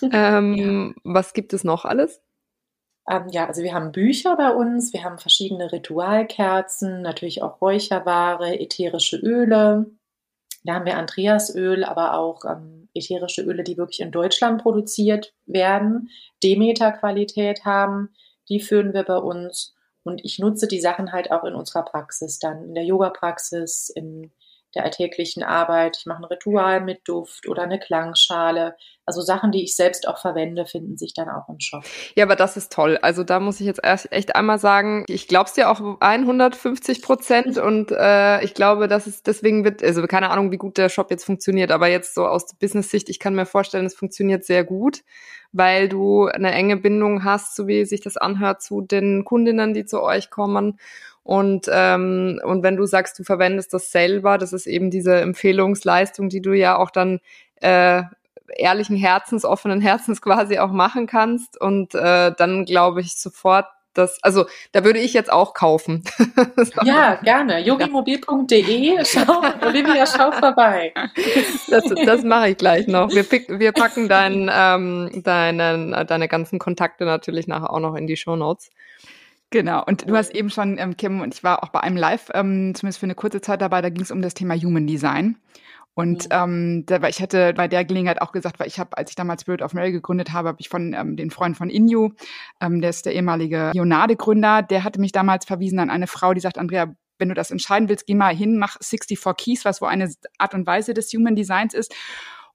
ähm, 0.12 0.54
ja. 0.54 0.94
Was 1.02 1.32
gibt 1.34 1.52
es 1.52 1.64
noch 1.64 1.84
alles? 1.84 2.22
Ähm, 3.08 3.28
ja, 3.30 3.46
also 3.46 3.62
wir 3.62 3.72
haben 3.72 3.92
Bücher 3.92 4.36
bei 4.36 4.50
uns, 4.50 4.92
wir 4.92 5.04
haben 5.04 5.18
verschiedene 5.18 5.70
Ritualkerzen, 5.72 7.02
natürlich 7.02 7.42
auch 7.42 7.60
Räucherware, 7.60 8.58
ätherische 8.60 9.16
Öle. 9.18 9.86
Da 10.64 10.74
haben 10.74 10.86
wir 10.86 10.96
Andreasöl, 10.96 11.84
aber 11.84 12.14
auch 12.14 12.44
ähm, 12.44 12.88
ätherische 12.94 13.42
Öle, 13.42 13.62
die 13.62 13.76
wirklich 13.76 14.00
in 14.00 14.10
Deutschland 14.10 14.62
produziert 14.62 15.32
werden, 15.46 16.10
Demeter-Qualität 16.42 17.64
haben. 17.64 18.10
Die 18.48 18.60
führen 18.60 18.92
wir 18.92 19.04
bei 19.04 19.18
uns. 19.18 19.74
Und 20.02 20.24
ich 20.24 20.38
nutze 20.38 20.66
die 20.68 20.80
Sachen 20.80 21.12
halt 21.12 21.30
auch 21.30 21.44
in 21.44 21.54
unserer 21.54 21.84
Praxis 21.84 22.38
dann, 22.38 22.64
in 22.64 22.74
der 22.74 22.84
Yoga-Praxis, 22.84 23.88
in 23.90 24.32
der 24.74 24.84
alltäglichen 24.84 25.42
Arbeit. 25.42 25.96
Ich 25.98 26.06
mache 26.06 26.22
ein 26.22 26.26
Ritual 26.26 26.80
mit 26.80 27.00
Duft 27.08 27.48
oder 27.48 27.62
eine 27.62 27.78
Klangschale. 27.78 28.76
Also 29.06 29.22
Sachen, 29.22 29.52
die 29.52 29.62
ich 29.62 29.76
selbst 29.76 30.06
auch 30.08 30.18
verwende, 30.18 30.66
finden 30.66 30.96
sich 30.96 31.14
dann 31.14 31.28
auch 31.28 31.48
im 31.48 31.60
Shop. 31.60 31.84
Ja, 32.16 32.24
aber 32.24 32.36
das 32.36 32.56
ist 32.56 32.72
toll. 32.72 32.98
Also 33.00 33.24
da 33.24 33.40
muss 33.40 33.60
ich 33.60 33.66
jetzt 33.66 33.80
echt 34.10 34.36
einmal 34.36 34.58
sagen, 34.58 35.04
ich 35.08 35.28
glaube 35.28 35.46
es 35.46 35.54
dir 35.54 35.70
auch 35.70 35.80
150 36.00 37.02
Prozent 37.02 37.56
und 37.58 37.92
äh, 37.92 38.42
ich 38.44 38.54
glaube, 38.54 38.88
dass 38.88 39.06
es 39.06 39.22
deswegen 39.22 39.64
wird, 39.64 39.82
also 39.82 40.06
keine 40.06 40.30
Ahnung, 40.30 40.50
wie 40.50 40.58
gut 40.58 40.76
der 40.76 40.88
Shop 40.88 41.10
jetzt 41.10 41.24
funktioniert, 41.24 41.70
aber 41.70 41.88
jetzt 41.88 42.14
so 42.14 42.26
aus 42.26 42.54
Business-Sicht, 42.58 43.08
ich 43.08 43.20
kann 43.20 43.34
mir 43.34 43.46
vorstellen, 43.46 43.86
es 43.86 43.94
funktioniert 43.94 44.44
sehr 44.44 44.64
gut, 44.64 45.04
weil 45.52 45.88
du 45.88 46.26
eine 46.26 46.52
enge 46.52 46.76
Bindung 46.76 47.24
hast, 47.24 47.54
so 47.54 47.66
wie 47.66 47.84
sich 47.84 48.00
das 48.00 48.16
anhört, 48.16 48.60
zu 48.60 48.82
den 48.82 49.24
Kundinnen, 49.24 49.72
die 49.72 49.86
zu 49.86 50.02
euch 50.02 50.30
kommen 50.30 50.78
und, 51.26 51.68
ähm, 51.72 52.40
und 52.44 52.62
wenn 52.62 52.76
du 52.76 52.86
sagst, 52.86 53.18
du 53.18 53.24
verwendest 53.24 53.74
das 53.74 53.90
selber, 53.90 54.38
das 54.38 54.52
ist 54.52 54.68
eben 54.68 54.92
diese 54.92 55.20
Empfehlungsleistung, 55.20 56.28
die 56.28 56.40
du 56.40 56.52
ja 56.52 56.76
auch 56.76 56.90
dann 56.90 57.18
äh, 57.60 58.04
ehrlichen 58.54 58.96
Herzens, 58.96 59.44
offenen 59.44 59.80
Herzens 59.80 60.20
quasi 60.22 60.58
auch 60.58 60.72
machen 60.72 61.06
kannst. 61.06 61.60
Und 61.60 61.94
äh, 61.94 62.32
dann 62.36 62.64
glaube 62.64 63.00
ich 63.00 63.16
sofort, 63.16 63.66
dass, 63.96 64.22
also 64.22 64.46
da 64.72 64.84
würde 64.84 64.98
ich 64.98 65.12
jetzt 65.14 65.32
auch 65.32 65.54
kaufen. 65.54 66.04
ja, 66.84 67.16
gerne. 67.16 67.60
yogimobil.de, 67.60 69.04
schau, 69.04 69.42
Olivia, 69.66 70.06
schau 70.06 70.32
vorbei. 70.32 70.92
Das, 71.68 71.84
das 72.04 72.22
mache 72.22 72.50
ich 72.50 72.56
gleich 72.56 72.86
noch. 72.86 73.10
Wir, 73.10 73.22
pick, 73.22 73.48
wir 73.48 73.72
packen 73.72 74.08
dein, 74.08 74.50
ähm, 74.52 75.22
deine, 75.24 76.04
deine 76.06 76.28
ganzen 76.28 76.58
Kontakte 76.58 77.04
natürlich 77.04 77.46
nachher 77.46 77.72
auch 77.72 77.80
noch 77.80 77.94
in 77.94 78.06
die 78.06 78.16
Show 78.16 78.36
Notes. 78.36 78.70
Genau, 79.50 79.84
und 79.84 80.08
du 80.08 80.16
hast 80.16 80.34
eben 80.34 80.50
schon, 80.50 80.76
ähm, 80.78 80.96
Kim, 80.96 81.20
und 81.20 81.32
ich 81.32 81.44
war 81.44 81.62
auch 81.62 81.68
bei 81.68 81.80
einem 81.80 81.96
Live, 81.96 82.30
ähm, 82.34 82.74
zumindest 82.74 82.98
für 82.98 83.06
eine 83.06 83.14
kurze 83.14 83.40
Zeit 83.40 83.60
dabei, 83.60 83.80
da 83.80 83.90
ging 83.90 84.02
es 84.02 84.10
um 84.10 84.20
das 84.20 84.34
Thema 84.34 84.56
Human 84.56 84.86
Design. 84.86 85.36
Und 85.96 86.24
mhm. 86.24 86.30
ähm, 86.30 86.86
da, 86.86 87.02
ich 87.08 87.20
hätte 87.20 87.54
bei 87.54 87.68
der 87.68 87.86
Gelegenheit 87.86 88.20
auch 88.20 88.30
gesagt, 88.30 88.60
weil 88.60 88.66
ich 88.68 88.78
habe, 88.78 88.96
als 88.98 89.10
ich 89.10 89.16
damals 89.16 89.40
Spirit 89.40 89.62
of 89.62 89.72
Mary 89.72 89.92
gegründet 89.92 90.30
habe, 90.30 90.48
habe 90.48 90.60
ich 90.60 90.68
von 90.68 90.92
ähm, 90.92 91.16
den 91.16 91.30
Freund 91.30 91.56
von 91.56 91.70
Inju, 91.70 92.10
ähm, 92.60 92.82
der 92.82 92.90
ist 92.90 93.06
der 93.06 93.14
ehemalige 93.14 93.72
Ionade-Gründer, 93.74 94.62
der 94.62 94.84
hatte 94.84 95.00
mich 95.00 95.12
damals 95.12 95.46
verwiesen 95.46 95.78
an 95.78 95.88
eine 95.88 96.06
Frau, 96.06 96.34
die 96.34 96.40
sagt, 96.40 96.58
Andrea, 96.58 96.94
wenn 97.18 97.30
du 97.30 97.34
das 97.34 97.50
entscheiden 97.50 97.88
willst, 97.88 98.06
geh 98.06 98.14
mal 98.14 98.36
hin, 98.36 98.58
mach 98.58 98.76
64 98.82 99.18
Keys, 99.38 99.64
was 99.64 99.80
wo 99.80 99.86
eine 99.86 100.12
Art 100.36 100.52
und 100.52 100.66
Weise 100.66 100.92
des 100.92 101.10
Human 101.14 101.34
Designs 101.34 101.72
ist. 101.72 101.94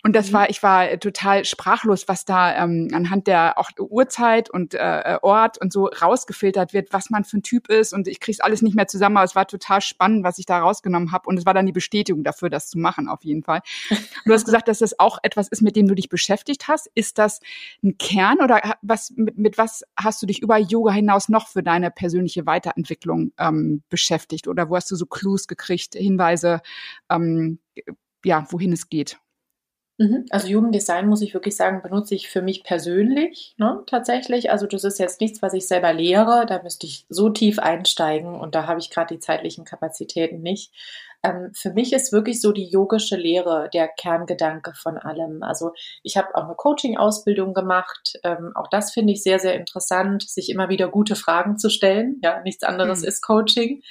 Und 0.04 0.16
das 0.16 0.30
mhm. 0.30 0.34
war, 0.34 0.50
ich 0.50 0.64
war 0.64 1.00
total 1.00 1.46
sprachlos, 1.46 2.08
was 2.08 2.26
da 2.26 2.64
ähm, 2.64 2.90
anhand 2.94 3.28
der 3.28 3.58
auch 3.58 3.70
Uhrzeit 3.80 4.50
und 4.50 4.74
äh, 4.74 5.18
Ort 5.22 5.60
und 5.60 5.72
so 5.72 5.86
rausgefiltert 5.86 6.74
wird, 6.74 6.92
was 6.92 7.10
man 7.10 7.24
für 7.24 7.38
ein 7.38 7.44
Typ 7.44 7.70
ist. 7.70 7.94
Und 7.94 8.08
ich 8.08 8.20
krieg's 8.20 8.40
alles 8.40 8.62
nicht 8.62 8.76
mehr 8.76 8.88
zusammen, 8.88 9.18
aber 9.18 9.26
es 9.26 9.36
war 9.36 9.48
total 9.48 9.82
spannend, 9.82 10.24
was 10.24 10.40
ich 10.40 10.46
da 10.46 10.60
rausgenommen 10.60 11.12
habe. 11.12 11.28
Und 11.28 11.38
es 11.38 11.46
war 11.46 11.54
dann 11.54 11.66
die 11.66 11.72
Bestätigung 11.72 12.24
dafür, 12.24 12.50
das 12.50 12.70
zu 12.70 12.80
machen, 12.80 13.08
auf 13.08 13.24
jeden 13.24 13.44
Fall. 13.44 13.62
Du 14.26 14.34
hast 14.34 14.46
gesagt, 14.46 14.68
dass 14.68 14.80
das 14.80 15.00
auch 15.00 15.18
etwas 15.24 15.48
ist, 15.48 15.62
mit 15.62 15.76
dem 15.76 15.88
du 15.88 15.96
dich 15.96 16.08
beschäftigt 16.08 16.68
hast. 16.68 16.90
Ist 16.94 17.18
das 17.18 17.40
ein 17.84 17.98
Kern 17.98 18.40
oder 18.42 18.62
was 18.82 19.12
mit, 19.16 19.38
mit 19.38 19.58
was 19.58 19.84
hast 19.98 20.22
du 20.22 20.28
dich 20.28 20.42
über 20.42 20.58
Yoga 20.58 20.92
hinaus 20.92 21.28
noch 21.28 21.48
für 21.48 21.64
deine 21.64 21.92
persönliche 21.92 22.46
Weiterentwicklung 22.46 23.32
ähm, 23.38 23.84
beschäftigt? 23.90 24.48
Oder 24.48 24.70
wo 24.70 24.76
hast 24.76 24.92
du 24.92 24.96
so 24.96 25.06
Clues 25.06 25.48
gekriegt, 25.48 25.96
Hinweise, 25.96 26.62
ähm, 27.10 27.60
ja, 28.24 28.46
wohin 28.52 28.74
es 28.74 28.90
geht? 28.90 29.21
Mhm. 30.02 30.26
Also 30.32 30.48
Jugenddesign, 30.48 31.08
muss 31.08 31.22
ich 31.22 31.36
wirklich 31.36 31.56
sagen, 31.56 31.84
benutze 31.84 32.16
ich 32.16 32.28
für 32.28 32.42
mich 32.42 32.64
persönlich 32.64 33.54
ne, 33.58 33.84
tatsächlich. 33.86 34.50
Also 34.50 34.66
das 34.66 34.84
ist 34.84 34.98
jetzt 34.98 35.22
nichts, 35.22 35.44
was 35.44 35.54
ich 35.54 35.68
selber 35.68 35.94
lehre. 35.94 36.48
Da 36.48 36.64
müsste 36.64 36.88
ich 36.88 37.06
so 37.08 37.30
tief 37.30 37.60
einsteigen 37.60 38.34
und 38.34 38.56
da 38.56 38.66
habe 38.66 38.80
ich 38.80 38.90
gerade 38.90 39.14
die 39.14 39.20
zeitlichen 39.20 39.64
Kapazitäten 39.64 40.42
nicht. 40.42 40.72
Ähm, 41.22 41.52
für 41.54 41.72
mich 41.72 41.94
ist 41.94 42.12
wirklich 42.12 42.42
so 42.42 42.52
die 42.52 42.68
yogische 42.68 43.16
Lehre 43.16 43.70
der 43.72 43.88
Kerngedanke 43.88 44.74
von 44.74 44.98
allem. 44.98 45.44
Also 45.44 45.74
ich 46.02 46.18
habe 46.18 46.34
auch 46.34 46.46
eine 46.46 46.56
Coaching-Ausbildung 46.56 47.54
gemacht. 47.54 48.20
Ähm, 48.24 48.54
auch 48.56 48.70
das 48.70 48.92
finde 48.92 49.14
ich 49.14 49.22
sehr, 49.22 49.38
sehr 49.38 49.54
interessant, 49.54 50.28
sich 50.28 50.50
immer 50.50 50.70
wieder 50.70 50.88
gute 50.88 51.16
Fragen 51.16 51.60
zu 51.60 51.70
stellen. 51.70 52.20
Ja, 52.24 52.42
nichts 52.42 52.64
anderes 52.64 53.02
mhm. 53.02 53.08
ist 53.08 53.22
Coaching. 53.22 53.84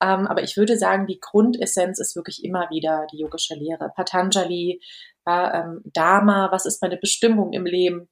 Ähm, 0.00 0.26
aber 0.26 0.42
ich 0.42 0.56
würde 0.56 0.78
sagen, 0.78 1.06
die 1.06 1.20
Grundessenz 1.20 1.98
ist 1.98 2.16
wirklich 2.16 2.44
immer 2.44 2.70
wieder 2.70 3.06
die 3.12 3.18
yogische 3.18 3.54
Lehre. 3.54 3.92
Patanjali 3.94 4.80
ja, 5.26 5.62
ähm, 5.62 5.82
Dharma, 5.84 6.50
was 6.52 6.66
ist 6.66 6.80
meine 6.80 6.96
Bestimmung 6.96 7.52
im 7.52 7.66
Leben? 7.66 8.08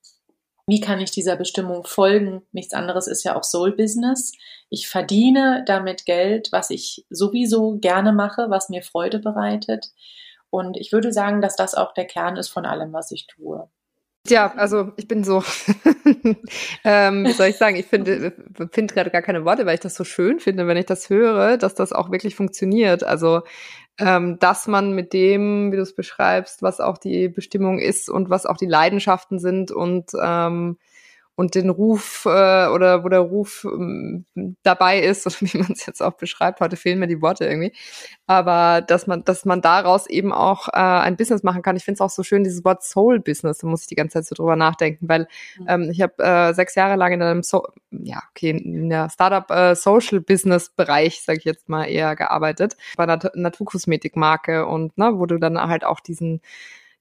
Wie 0.66 0.80
kann 0.80 1.00
ich 1.00 1.12
dieser 1.12 1.36
Bestimmung 1.36 1.84
folgen? 1.84 2.42
Nichts 2.52 2.74
anderes 2.74 3.06
ist 3.06 3.22
ja 3.22 3.36
auch 3.36 3.44
Soul 3.44 3.76
Business. 3.76 4.32
Ich 4.68 4.88
verdiene 4.88 5.62
damit 5.66 6.06
Geld, 6.06 6.48
was 6.50 6.70
ich 6.70 7.06
sowieso 7.08 7.78
gerne 7.78 8.12
mache, 8.12 8.50
was 8.50 8.68
mir 8.68 8.82
Freude 8.82 9.20
bereitet. 9.20 9.92
Und 10.50 10.76
ich 10.76 10.92
würde 10.92 11.12
sagen, 11.12 11.40
dass 11.40 11.56
das 11.56 11.74
auch 11.74 11.94
der 11.94 12.06
Kern 12.06 12.36
ist 12.36 12.48
von 12.48 12.66
allem, 12.66 12.92
was 12.92 13.12
ich 13.12 13.26
tue. 13.28 13.70
Ja, 14.30 14.52
also 14.56 14.92
ich 14.96 15.08
bin 15.08 15.24
so, 15.24 15.42
ähm, 16.84 17.24
wie 17.24 17.32
soll 17.32 17.48
ich 17.48 17.56
sagen, 17.56 17.76
ich 17.76 17.86
finde 17.86 18.32
finde 18.72 18.94
gerade 18.94 19.10
gar 19.10 19.22
keine 19.22 19.44
Worte, 19.44 19.66
weil 19.66 19.74
ich 19.74 19.80
das 19.80 19.94
so 19.94 20.04
schön 20.04 20.40
finde, 20.40 20.66
wenn 20.66 20.76
ich 20.76 20.86
das 20.86 21.10
höre, 21.10 21.56
dass 21.56 21.74
das 21.74 21.92
auch 21.92 22.10
wirklich 22.10 22.34
funktioniert. 22.34 23.04
Also 23.04 23.42
ähm, 23.98 24.38
dass 24.38 24.66
man 24.66 24.92
mit 24.92 25.12
dem, 25.12 25.72
wie 25.72 25.76
du 25.76 25.82
es 25.82 25.94
beschreibst, 25.94 26.62
was 26.62 26.80
auch 26.80 26.98
die 26.98 27.28
Bestimmung 27.28 27.78
ist 27.78 28.10
und 28.10 28.28
was 28.28 28.44
auch 28.44 28.56
die 28.56 28.66
Leidenschaften 28.66 29.38
sind 29.38 29.70
und 29.70 30.10
ähm, 30.22 30.76
und 31.36 31.54
den 31.54 31.70
Ruf 31.70 32.24
äh, 32.24 32.66
oder 32.68 33.04
wo 33.04 33.08
der 33.08 33.20
Ruf 33.20 33.64
ähm, 33.64 34.24
dabei 34.62 35.00
ist, 35.00 35.26
oder 35.26 35.36
wie 35.40 35.58
man 35.58 35.72
es 35.72 35.86
jetzt 35.86 36.02
auch 36.02 36.14
beschreibt, 36.14 36.60
heute 36.60 36.76
fehlen 36.76 36.98
mir 36.98 37.06
die 37.06 37.22
Worte 37.22 37.46
irgendwie, 37.46 37.72
aber 38.26 38.80
dass 38.80 39.06
man, 39.06 39.24
dass 39.24 39.44
man 39.44 39.60
daraus 39.60 40.08
eben 40.08 40.32
auch 40.32 40.68
äh, 40.68 40.72
ein 40.72 41.16
Business 41.16 41.42
machen 41.42 41.62
kann. 41.62 41.76
Ich 41.76 41.84
finde 41.84 41.96
es 41.96 42.00
auch 42.00 42.10
so 42.10 42.22
schön, 42.22 42.42
dieses 42.42 42.64
Wort 42.64 42.82
Soul 42.82 43.20
Business, 43.20 43.58
da 43.58 43.66
muss 43.66 43.82
ich 43.82 43.86
die 43.86 43.94
ganze 43.94 44.14
Zeit 44.14 44.26
so 44.26 44.34
drüber 44.34 44.56
nachdenken, 44.56 45.08
weil 45.08 45.28
mhm. 45.58 45.66
ähm, 45.68 45.90
ich 45.90 46.00
habe 46.00 46.22
äh, 46.22 46.54
sechs 46.54 46.74
Jahre 46.74 46.96
lang 46.96 47.12
in 47.12 47.22
einem 47.22 47.42
so 47.42 47.66
ja, 47.90 48.22
okay, 48.30 48.50
in 48.50 48.88
der 48.88 49.08
Startup 49.10 49.50
äh, 49.50 49.74
Social 49.74 50.20
Business 50.20 50.70
Bereich, 50.70 51.22
sage 51.22 51.38
ich 51.38 51.44
jetzt 51.44 51.68
mal, 51.68 51.84
eher 51.84 52.16
gearbeitet, 52.16 52.76
bei 52.96 53.04
einer 53.04 53.18
Naturkosmetikmarke 53.34 54.66
und 54.66 54.96
ne, 54.98 55.12
wo 55.14 55.26
du 55.26 55.38
dann 55.38 55.60
halt 55.60 55.84
auch 55.84 56.00
diesen 56.00 56.40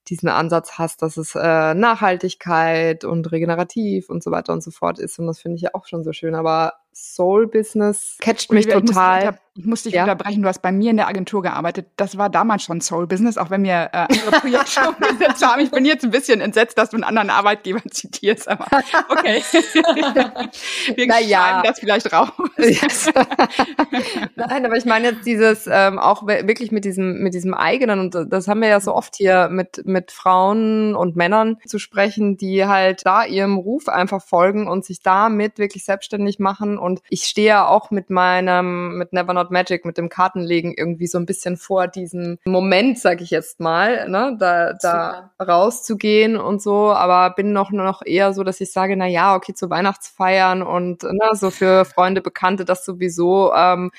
diesen 0.07 0.29
Ansatz 0.29 0.73
hast, 0.77 1.01
dass 1.01 1.17
es 1.17 1.35
äh, 1.35 1.73
Nachhaltigkeit 1.73 3.03
und 3.03 3.31
regenerativ 3.31 4.09
und 4.09 4.23
so 4.23 4.31
weiter 4.31 4.53
und 4.53 4.63
so 4.63 4.71
fort 4.71 4.99
ist. 4.99 5.19
Und 5.19 5.27
das 5.27 5.39
finde 5.39 5.57
ich 5.57 5.61
ja 5.63 5.71
auch 5.73 5.85
schon 5.87 6.03
so 6.03 6.13
schön. 6.13 6.35
Aber 6.35 6.73
Soul 6.93 7.47
Business 7.47 8.17
catcht 8.21 8.51
mich 8.51 8.67
Olivia, 8.67 8.81
total. 8.81 9.39
Ich 9.57 9.65
muss 9.65 9.83
dich 9.83 9.93
ja. 9.93 10.03
unterbrechen. 10.03 10.41
Du 10.41 10.49
hast 10.49 10.61
bei 10.61 10.73
mir 10.73 10.91
in 10.91 10.97
der 10.97 11.07
Agentur 11.07 11.41
gearbeitet. 11.41 11.87
Das 11.95 12.17
war 12.17 12.29
damals 12.29 12.63
schon 12.63 12.81
Soul 12.81 13.07
Business, 13.07 13.37
auch 13.37 13.49
wenn 13.49 13.63
wir 13.63 13.89
äh, 13.93 14.05
andere 14.09 14.31
Projekte 14.41 14.69
schon 14.69 14.87
umgesetzt 14.99 15.45
haben. 15.45 15.61
Ich 15.61 15.71
bin 15.71 15.85
jetzt 15.85 16.03
ein 16.03 16.11
bisschen 16.11 16.41
entsetzt, 16.41 16.77
dass 16.77 16.89
du 16.89 16.97
einen 16.97 17.05
anderen 17.05 17.29
Arbeitgeber 17.29 17.81
zitierst. 17.89 18.49
Aber 18.49 18.65
okay. 19.07 19.41
wir 20.95 21.07
Na 21.07 21.21
ja. 21.21 21.39
schreiben 21.39 21.61
das 21.63 21.79
vielleicht 21.79 22.11
raus. 22.11 22.31
Nein, 24.35 24.65
aber 24.65 24.75
ich 24.75 24.83
meine 24.83 25.11
jetzt 25.11 25.25
dieses 25.25 25.69
ähm, 25.71 25.99
auch 25.99 26.27
wirklich 26.27 26.73
mit 26.73 26.83
diesem 26.83 27.23
mit 27.23 27.33
diesem 27.33 27.53
eigenen 27.53 27.99
und 28.01 28.17
das 28.29 28.49
haben 28.49 28.61
wir 28.61 28.67
ja 28.67 28.81
so 28.81 28.93
oft 28.93 29.15
hier 29.15 29.47
mit 29.49 29.85
mit 29.85 30.11
Frauen 30.11 30.95
und 30.95 31.15
Männern 31.15 31.57
zu 31.65 31.79
sprechen, 31.79 32.35
die 32.35 32.65
halt 32.65 33.05
da 33.05 33.23
ihrem 33.23 33.57
Ruf 33.57 33.87
einfach 33.87 34.21
folgen 34.21 34.67
und 34.67 34.83
sich 34.83 35.01
damit 35.01 35.59
wirklich 35.59 35.85
selbstständig 35.85 36.39
machen 36.39 36.77
und 36.77 37.01
ich 37.09 37.23
stehe 37.23 37.47
ja 37.47 37.67
auch 37.67 37.89
mit 37.91 38.09
meinem, 38.09 38.97
mit 38.97 39.13
Never 39.13 39.33
Not 39.33 39.44
Magic, 39.51 39.85
mit 39.85 39.97
dem 39.97 40.09
Kartenlegen 40.09 40.73
irgendwie 40.73 41.07
so 41.07 41.17
ein 41.17 41.25
bisschen 41.25 41.57
vor 41.57 41.87
diesem 41.87 42.37
Moment, 42.45 42.99
sag 42.99 43.21
ich 43.21 43.29
jetzt 43.29 43.59
mal, 43.59 44.09
ne, 44.09 44.35
da, 44.39 44.73
da 44.73 45.31
rauszugehen 45.41 46.37
und 46.37 46.61
so, 46.61 46.91
aber 46.91 47.35
bin 47.35 47.53
noch 47.53 47.71
noch 47.71 48.01
eher 48.05 48.33
so, 48.33 48.43
dass 48.43 48.61
ich 48.61 48.71
sage, 48.71 48.95
na 48.95 49.07
ja, 49.07 49.35
okay, 49.35 49.53
zu 49.53 49.69
Weihnachtsfeiern 49.69 50.61
und 50.61 51.03
ne, 51.03 51.29
so 51.33 51.51
für 51.51 51.85
Freunde, 51.85 52.21
Bekannte 52.21 52.65
das 52.65 52.85
sowieso, 52.85 53.53
ähm, 53.53 53.91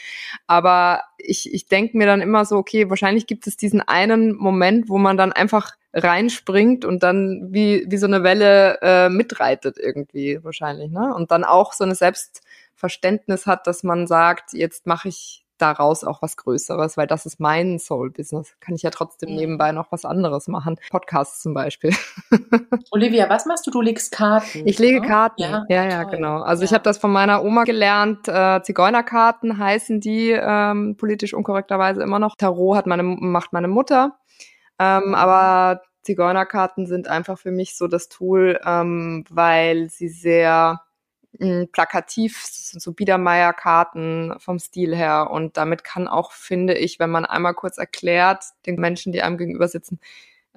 aber 0.46 1.02
ich, 1.18 1.52
ich 1.52 1.66
denke 1.66 1.96
mir 1.96 2.06
dann 2.06 2.20
immer 2.20 2.44
so, 2.44 2.56
okay, 2.56 2.90
wahrscheinlich 2.90 3.26
gibt 3.26 3.46
es 3.46 3.56
diesen 3.56 3.80
einen 3.80 4.34
Moment, 4.36 4.88
wo 4.88 4.98
man 4.98 5.16
dann 5.16 5.32
einfach 5.32 5.72
reinspringt 5.96 6.84
und 6.84 7.02
dann 7.02 7.48
wie, 7.50 7.86
wie 7.88 7.96
so 7.96 8.06
eine 8.06 8.22
Welle 8.22 8.78
äh, 8.82 9.08
mitreitet 9.08 9.78
irgendwie 9.78 10.38
wahrscheinlich, 10.42 10.90
ne? 10.90 11.14
Und 11.14 11.30
dann 11.30 11.42
auch 11.42 11.72
so 11.72 11.84
eine 11.84 11.94
Selbst 11.94 12.42
Verständnis 12.76 13.46
hat, 13.46 13.66
dass 13.66 13.82
man 13.82 14.06
sagt, 14.06 14.52
jetzt 14.52 14.86
mache 14.86 15.08
ich 15.08 15.46
daraus 15.58 16.04
auch 16.04 16.22
was 16.22 16.36
Größeres, 16.36 16.96
weil 16.96 17.06
das 17.06 17.26
ist 17.26 17.40
mein 17.40 17.78
Soul-Business. 17.78 18.56
Kann 18.60 18.74
ich 18.74 18.82
ja 18.82 18.90
trotzdem 18.90 19.34
nebenbei 19.34 19.72
noch 19.72 19.90
was 19.90 20.04
anderes 20.04 20.48
machen. 20.48 20.76
Podcasts 20.90 21.42
zum 21.42 21.54
Beispiel. 21.54 21.94
Olivia, 22.90 23.28
was 23.28 23.46
machst 23.46 23.66
du? 23.66 23.70
Du 23.70 23.80
legst 23.80 24.12
Karten. 24.12 24.66
Ich 24.66 24.78
lege 24.78 25.00
Karten. 25.00 25.42
Ja, 25.42 25.64
ja, 25.68 25.88
ja 25.88 26.04
genau. 26.04 26.42
Also 26.42 26.62
ja. 26.62 26.66
ich 26.66 26.74
habe 26.74 26.84
das 26.84 26.98
von 26.98 27.10
meiner 27.10 27.42
Oma 27.42 27.64
gelernt. 27.64 28.28
Äh, 28.28 28.62
Zigeunerkarten 28.62 29.58
heißen 29.58 30.00
die 30.00 30.30
ähm, 30.30 30.96
politisch 30.96 31.34
unkorrekterweise 31.34 32.02
immer 32.02 32.18
noch. 32.18 32.36
Tarot 32.36 32.76
hat 32.76 32.86
meine, 32.86 33.02
macht 33.02 33.52
meine 33.52 33.68
Mutter. 33.68 34.18
Ähm, 34.78 35.08
mhm. 35.08 35.14
aber 35.14 35.80
Zigeunerkarten 36.02 36.86
sind 36.86 37.08
einfach 37.08 37.38
für 37.38 37.50
mich 37.50 37.76
so 37.76 37.88
das 37.88 38.08
Tool, 38.08 38.60
ähm, 38.64 39.24
weil 39.30 39.88
sie 39.88 40.08
sehr 40.08 40.82
plakativ, 41.72 42.42
so 42.44 42.92
Biedermeier-Karten 42.92 44.34
vom 44.38 44.58
Stil 44.58 44.94
her. 44.94 45.30
Und 45.30 45.56
damit 45.56 45.84
kann 45.84 46.08
auch, 46.08 46.32
finde 46.32 46.74
ich, 46.74 46.98
wenn 46.98 47.10
man 47.10 47.24
einmal 47.24 47.54
kurz 47.54 47.78
erklärt, 47.78 48.44
den 48.66 48.76
Menschen, 48.76 49.12
die 49.12 49.22
einem 49.22 49.38
gegenüber 49.38 49.68
sitzen, 49.68 50.00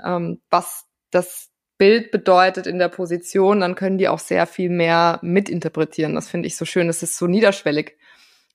ähm, 0.04 0.42
was 0.50 0.86
das 1.12 1.50
Bild 1.78 2.12
bedeutet 2.12 2.68
in 2.68 2.78
der 2.78 2.90
Position, 2.90 3.62
dann 3.62 3.76
können 3.76 3.98
die 3.98 4.10
auch 4.10 4.20
sehr 4.20 4.46
viel 4.46 4.70
mehr 4.70 5.20
mitinterpretieren. 5.22 6.16
Das 6.16 6.30
finde 6.30 6.48
ich 6.48 6.58
so 6.58 6.66
schön. 6.66 6.88
Das 6.88 7.04
ist 7.04 7.18
so 7.18 7.26
niederschwellig. 7.26 7.98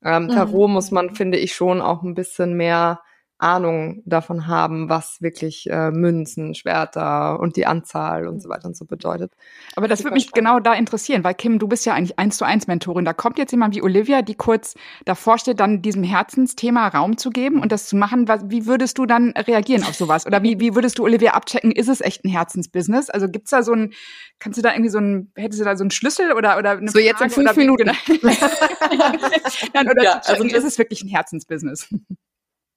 Ähm, 0.05 0.29
Tarot 0.29 0.69
mhm. 0.69 0.75
muss 0.75 0.91
man, 0.91 1.15
finde 1.15 1.39
ich, 1.39 1.55
schon 1.55 1.81
auch 1.81 2.03
ein 2.03 2.15
bisschen 2.15 2.55
mehr 2.55 3.01
Ahnung 3.39 4.03
davon 4.07 4.47
haben, 4.47 4.89
was 4.89 5.21
wirklich 5.21 5.69
äh, 5.69 5.91
Münzen, 5.91 6.55
Schwerter 6.55 7.41
und 7.41 7.57
die 7.57 7.67
Anzahl 7.67 8.29
und 8.29 8.41
so 8.41 8.49
weiter 8.49 8.67
und 8.67 8.77
so 8.77 8.85
bedeutet. 8.85 9.33
Aber 9.77 9.89
das 9.89 10.05
würde 10.05 10.15
mich 10.15 10.25
spannend. 10.25 10.47
genau 10.47 10.61
da 10.61 10.75
interessieren, 10.75 11.25
weil 11.25 11.35
Kim, 11.35 11.59
du 11.59 11.67
bist 11.67 11.85
ja 11.85 11.95
eigentlich 11.95 12.19
eins 12.19 12.37
zu 12.37 12.45
eins 12.45 12.67
Mentorin. 12.67 13.05
Da 13.05 13.13
kommt 13.13 13.39
jetzt 13.39 13.51
jemand 13.51 13.75
wie 13.75 13.83
Olivia, 13.83 14.23
die 14.23 14.35
kurz 14.35 14.75
davor 15.05 15.39
steht, 15.39 15.61
dann 15.61 15.83
diesem 15.83 16.05
Herzensthema 16.05 16.89
Raum 16.89 17.17
zu 17.19 17.31
geben 17.31 17.61
und 17.61 17.73
das 17.73 17.87
zu 17.87 17.97
machen. 17.97 18.29
Was, 18.29 18.43
wie 18.47 18.67
würdest 18.67 18.99
du 18.99 19.07
dann 19.07 19.31
reagieren 19.33 19.83
auf 19.83 19.95
sowas? 19.95 20.27
Oder 20.27 20.43
wie, 20.43 20.61
wie 20.61 20.75
würdest 20.75 20.99
du 20.99 21.05
Olivia 21.05 21.33
abchecken? 21.35 21.73
Ist 21.73 21.89
es 21.89 22.01
echt 22.01 22.25
ein 22.25 22.31
Herzensbusiness? 22.31 23.11
Also 23.11 23.29
gibt's 23.29 23.51
da 23.51 23.63
so 23.63 23.73
ein, 23.73 23.93
kannst 24.39 24.59
du 24.59 24.63
da 24.63 24.73
irgendwie 24.73 24.91
so 24.91 24.99
ein, 24.99 25.33
hättest 25.35 25.61
du 25.61 25.65
da 25.65 25.77
so 25.77 25.83
einen 25.83 25.91
Schlüssel 25.91 26.33
oder 26.33 26.57
oder 26.57 26.71
eine 26.71 26.89
So 26.89 26.99
Frage 26.99 27.07
jetzt 27.07 27.21
in 27.21 27.31
fünf 27.31 27.57
Minuten. 27.57 27.91
Nein, 29.75 29.91
oder 29.91 30.03
ja, 30.03 30.21
also 30.25 30.45
ist 30.45 30.65
es 30.65 30.79
wirklich 30.79 31.03
ein 31.03 31.09
Herzensbusiness? 31.09 31.89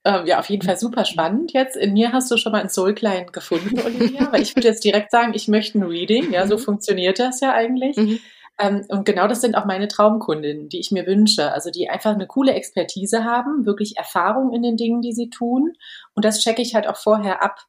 Ähm, 0.08 0.26
ja, 0.26 0.40
auf 0.40 0.50
jeden 0.50 0.66
Fall 0.66 0.78
super 0.78 1.04
spannend 1.04 1.52
jetzt. 1.52 1.76
In 1.76 1.92
mir 1.92 2.14
hast 2.14 2.32
du 2.32 2.38
schon 2.38 2.54
mal 2.54 2.62
einen 2.62 2.70
Soul 2.70 2.96
Client 2.96 3.34
gefunden, 3.34 3.78
Olivia, 3.86 4.32
weil 4.32 4.42
ich 4.42 4.56
würde 4.56 4.70
jetzt 4.70 4.86
direkt 4.86 5.12
sagen, 5.12 5.34
ich 5.36 5.50
möchte 5.50 5.78
ein 5.78 5.84
Reading. 5.84 6.32
Ja, 6.32 6.48
so 6.48 6.56
mhm. 6.56 6.62
funktioniert 6.62 7.20
das 7.20 7.42
ja 7.42 7.54
eigentlich. 7.54 7.98
Mhm. 7.98 8.20
Ähm, 8.60 8.86
und 8.88 9.06
genau 9.06 9.28
das 9.28 9.42
sind 9.42 9.56
auch 9.56 9.66
meine 9.66 9.88
Traumkundinnen, 9.88 10.68
die 10.70 10.80
ich 10.80 10.92
mir 10.92 11.06
wünsche. 11.06 11.52
Also 11.52 11.70
die 11.70 11.90
einfach 11.90 12.14
eine 12.14 12.26
coole 12.26 12.54
Expertise 12.54 13.24
haben, 13.24 13.66
wirklich 13.66 13.98
Erfahrung 13.98 14.52
in 14.54 14.64
den 14.64 14.78
Dingen, 14.78 15.02
die 15.02 15.14
sie 15.14 15.30
tun. 15.30 15.74
Und 16.16 16.26
das 16.26 16.42
checke 16.42 16.64
ich 16.64 16.74
halt 16.74 16.88
auch 16.88 16.98
vorher 16.98 17.44
ab. 17.44 17.60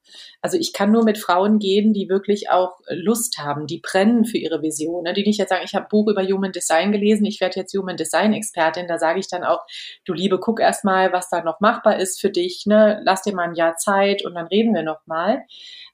Also 0.41 0.57
ich 0.57 0.73
kann 0.73 0.91
nur 0.91 1.05
mit 1.05 1.19
Frauen 1.19 1.59
gehen, 1.59 1.93
die 1.93 2.09
wirklich 2.09 2.51
auch 2.51 2.79
Lust 2.89 3.39
haben, 3.39 3.67
die 3.67 3.81
brennen 3.81 4.25
für 4.25 4.39
ihre 4.39 4.63
Vision. 4.63 5.03
Ne? 5.03 5.13
Die 5.13 5.25
nicht 5.25 5.39
jetzt 5.39 5.51
sagen, 5.51 5.65
ich 5.65 5.75
habe 5.75 5.85
ein 5.85 5.91
Buch 5.91 6.09
über 6.09 6.23
Human 6.23 6.53
Design 6.53 6.91
gelesen, 6.91 7.27
ich 7.27 7.41
werde 7.41 7.61
jetzt 7.61 7.77
Human 7.77 7.97
Design 7.97 8.33
Expertin. 8.33 8.89
Da 8.89 8.99
sage 8.99 9.21
ich 9.21 9.29
dann 9.29 9.45
auch, 9.45 9.67
du 10.07 10.15
Liebe, 10.15 10.41
guck 10.41 10.61
erst 10.61 10.85
mal, 10.85 11.13
was 11.13 11.29
da 11.29 11.43
noch 11.43 11.61
machbar 11.61 11.99
ist 11.99 12.19
für 12.21 12.31
dich. 12.31 12.65
Ne? 12.65 13.03
Lass 13.05 13.23
dir 13.23 13.35
mal 13.35 13.49
ein 13.49 13.55
Jahr 13.55 13.77
Zeit 13.77 14.25
und 14.25 14.35
dann 14.35 14.47
reden 14.47 14.75
wir 14.75 14.83
noch 14.83 15.07
mal. 15.07 15.43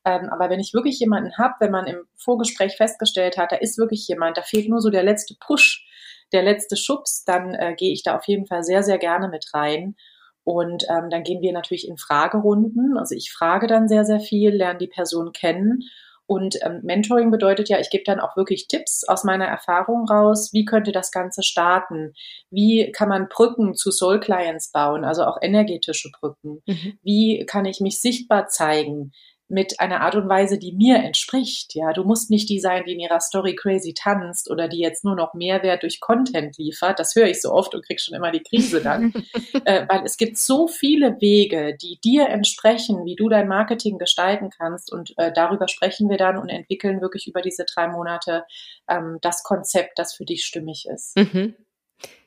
Ähm, 0.05 0.29
aber 0.31 0.51
wenn 0.51 0.61
ich 0.61 0.75
wirklich 0.75 0.99
jemanden 0.99 1.37
habe, 1.39 1.55
wenn 1.61 1.71
man 1.71 1.87
im 1.87 2.07
Vorgespräch 2.17 2.77
festgestellt 2.77 3.39
hat, 3.39 3.53
da 3.53 3.57
ist 3.57 3.79
wirklich 3.79 4.07
jemand, 4.07 4.37
da 4.37 4.43
fehlt 4.43 4.69
nur 4.69 4.81
so 4.81 4.91
der 4.91 5.03
letzte 5.03 5.35
Push, 5.41 5.87
der 6.33 6.43
letzte 6.43 6.77
Schubs, 6.77 7.25
dann 7.25 7.55
äh, 7.55 7.75
gehe 7.77 7.93
ich 7.93 8.03
da 8.03 8.17
auf 8.17 8.27
jeden 8.27 8.47
Fall 8.47 8.63
sehr, 8.63 8.83
sehr 8.83 8.99
gerne 8.99 9.29
mit 9.29 9.47
rein. 9.55 9.97
Und 10.43 10.85
ähm, 10.91 11.09
dann 11.09 11.23
gehen 11.23 11.41
wir 11.41 11.53
natürlich 11.53 11.89
in 11.89 11.97
Fragerunden. 11.97 12.99
Also 12.99 13.15
ich 13.15 13.33
frage 13.33 13.67
dann 13.67 13.89
sehr, 13.89 14.05
sehr 14.05 14.21
viel, 14.21 14.51
lerne 14.51 14.79
die 14.79 14.89
Person 14.89 15.33
kennen. 15.33 15.81
Und 16.27 16.57
ähm, 16.63 16.81
Mentoring 16.83 17.31
bedeutet 17.31 17.69
ja, 17.69 17.79
ich 17.79 17.91
gebe 17.91 18.05
dann 18.05 18.21
auch 18.21 18.37
wirklich 18.37 18.67
Tipps 18.69 19.05
aus 19.07 19.25
meiner 19.25 19.47
Erfahrung 19.47 20.09
raus. 20.09 20.51
Wie 20.53 20.65
könnte 20.65 20.91
das 20.93 21.11
Ganze 21.11 21.43
starten? 21.43 22.15
Wie 22.51 22.93
kann 22.93 23.09
man 23.09 23.29
Brücken 23.29 23.75
zu 23.75 23.91
Soul 23.91 24.21
Clients 24.21 24.71
bauen, 24.73 25.05
also 25.05 25.25
auch 25.25 25.39
energetische 25.43 26.11
Brücken? 26.19 26.63
Mhm. 26.67 26.99
Wie 27.03 27.45
kann 27.47 27.67
ich 27.67 27.81
mich 27.81 28.01
sichtbar 28.01 28.49
zeigen? 28.49 29.13
Mit 29.49 29.79
einer 29.79 30.01
Art 30.01 30.15
und 30.15 30.29
Weise, 30.29 30.59
die 30.59 30.73
mir 30.73 30.97
entspricht. 30.97 31.75
Ja, 31.75 31.93
du 31.93 32.05
musst 32.05 32.31
nicht 32.31 32.49
die 32.49 32.61
sein, 32.61 32.85
die 32.87 32.93
in 32.93 33.01
ihrer 33.01 33.21
Story 33.21 33.55
crazy 33.55 33.93
tanzt 33.95 34.51
oder 34.51 34.69
die 34.69 34.79
jetzt 34.79 35.05
nur 35.05 35.15
noch 35.15 35.35
Mehrwert 35.35 35.83
durch 35.83 36.01
Content 36.01 36.57
liefert. 36.57 36.99
Das 36.99 37.15
höre 37.15 37.29
ich 37.29 37.43
so 37.43 37.53
oft 37.53 37.75
und 37.75 37.85
krieg 37.85 38.01
schon 38.01 38.15
immer 38.15 38.33
die 38.33 38.43
Krise 38.43 38.81
dann, 38.81 39.13
äh, 39.65 39.87
weil 39.89 40.05
es 40.05 40.17
gibt 40.17 40.39
so 40.39 40.67
viele 40.67 41.21
Wege, 41.21 41.77
die 41.81 42.01
dir 42.03 42.29
entsprechen, 42.29 43.05
wie 43.05 43.17
du 43.17 43.29
dein 43.29 43.49
Marketing 43.49 43.99
gestalten 43.99 44.51
kannst 44.51 44.93
und 44.93 45.15
äh, 45.19 45.33
darüber 45.33 45.69
sprechen 45.69 46.09
wir 46.09 46.17
dann 46.17 46.39
und 46.39 46.49
entwickeln 46.49 47.01
wirklich 47.01 47.27
über 47.27 47.43
diese 47.43 47.65
drei 47.65 47.89
Monate 47.89 48.45
ähm, 48.89 49.19
das 49.21 49.43
Konzept, 49.43 49.99
das 49.99 50.15
für 50.15 50.25
dich 50.25 50.45
stimmig 50.45 50.87
ist. 50.91 51.17
Mhm. 51.17 51.55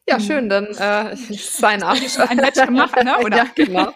Ja, 0.10 0.22
schön, 0.22 0.48
dann 0.48 0.68
äh, 0.68 1.16
sign 1.36 1.84
up. 1.84 1.98
Ein 2.30 2.38
Match 2.38 2.66
gemacht, 2.66 3.04
ne? 3.04 3.18
Oder? 3.26 3.38
Ja, 3.38 3.48
genau. 3.54 3.92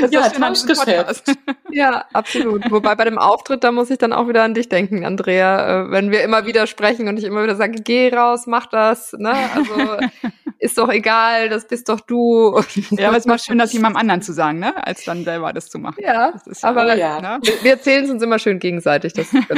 Das 0.00 0.10
ja, 0.10 0.28
Tauschgeschäft. 0.28 1.24
Ja, 1.70 2.04
absolut. 2.12 2.70
Wobei 2.70 2.94
bei 2.94 3.04
dem 3.04 3.18
Auftritt, 3.18 3.64
da 3.64 3.72
muss 3.72 3.90
ich 3.90 3.98
dann 3.98 4.12
auch 4.12 4.28
wieder 4.28 4.44
an 4.44 4.54
dich 4.54 4.68
denken, 4.68 5.04
Andrea, 5.04 5.86
äh, 5.86 5.90
wenn 5.90 6.10
wir 6.10 6.22
immer 6.22 6.46
wieder 6.46 6.66
sprechen 6.66 7.08
und 7.08 7.18
ich 7.18 7.24
immer 7.24 7.42
wieder 7.42 7.56
sage, 7.56 7.82
geh 7.82 8.14
raus, 8.14 8.46
mach 8.46 8.66
das, 8.66 9.12
ne? 9.14 9.34
Also 9.54 9.74
ist 10.58 10.78
doch 10.78 10.88
egal, 10.88 11.48
das 11.48 11.66
bist 11.66 11.88
doch 11.88 12.00
du. 12.00 12.60
Ja, 12.90 13.08
aber 13.08 13.16
es 13.16 13.26
war 13.26 13.38
schön, 13.38 13.58
das 13.58 13.72
jemandem 13.72 14.00
anderen 14.00 14.22
zu 14.22 14.32
sagen, 14.32 14.58
ne? 14.58 14.86
Als 14.86 15.04
dann 15.04 15.24
selber 15.24 15.52
das 15.52 15.68
zu 15.68 15.78
machen. 15.78 16.02
Ja, 16.02 16.32
aber 16.62 16.86
oh, 16.86 16.96
ja. 16.96 17.20
Ne? 17.20 17.40
wir 17.62 17.72
erzählen 17.72 18.04
es 18.04 18.10
uns 18.10 18.22
immer 18.22 18.38
schön 18.38 18.58
gegenseitig. 18.58 19.12
Das 19.12 19.32
ist 19.32 19.34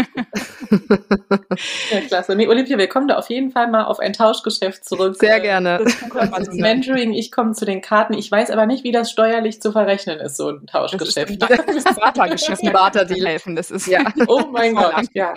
ja, 1.91 2.01
klasse. 2.07 2.35
Nee, 2.35 2.49
Olympia, 2.49 2.79
wir 2.79 2.89
kommen 2.89 3.07
da 3.07 3.17
auf 3.17 3.29
jeden 3.29 3.51
Fall 3.51 3.71
mal 3.71 3.85
auf 3.85 4.01
ein 4.01 4.13
Tauschgeschäft 4.13 4.85
zurück. 4.85 5.17
Sehr 5.17 5.41
gerne. 5.41 5.81
Das, 5.85 6.31
das 6.31 6.55
Mentoring, 6.55 7.13
ich 7.13 7.31
komme 7.31 7.53
zu 7.53 7.65
den 7.65 7.81
Karten. 7.81 8.15
Ich 8.15 8.31
weiß 8.31 8.51
aber 8.51 8.67
nicht, 8.67 8.85
wie 8.85 8.93
das 8.93 9.11
steuerlich 9.11 9.61
zu 9.61 9.73
verrechnen 9.73 10.19
ist, 10.21 10.37
so 10.37 10.51
ein 10.51 10.67
Tauschgeschäft. 10.67 11.43
Das 11.43 11.77
ist 11.77 11.87
ein 11.87 11.95
Bartergeschäft, 11.95 12.63
ein 12.65 12.73
Barter-Deal 12.73 13.27
helfen. 13.27 13.57
Das 13.57 13.71
ist 13.71 13.87
ja. 13.87 14.13
Oh 14.27 14.45
mein 14.51 14.75
Gott, 14.75 15.07
ja. 15.13 15.35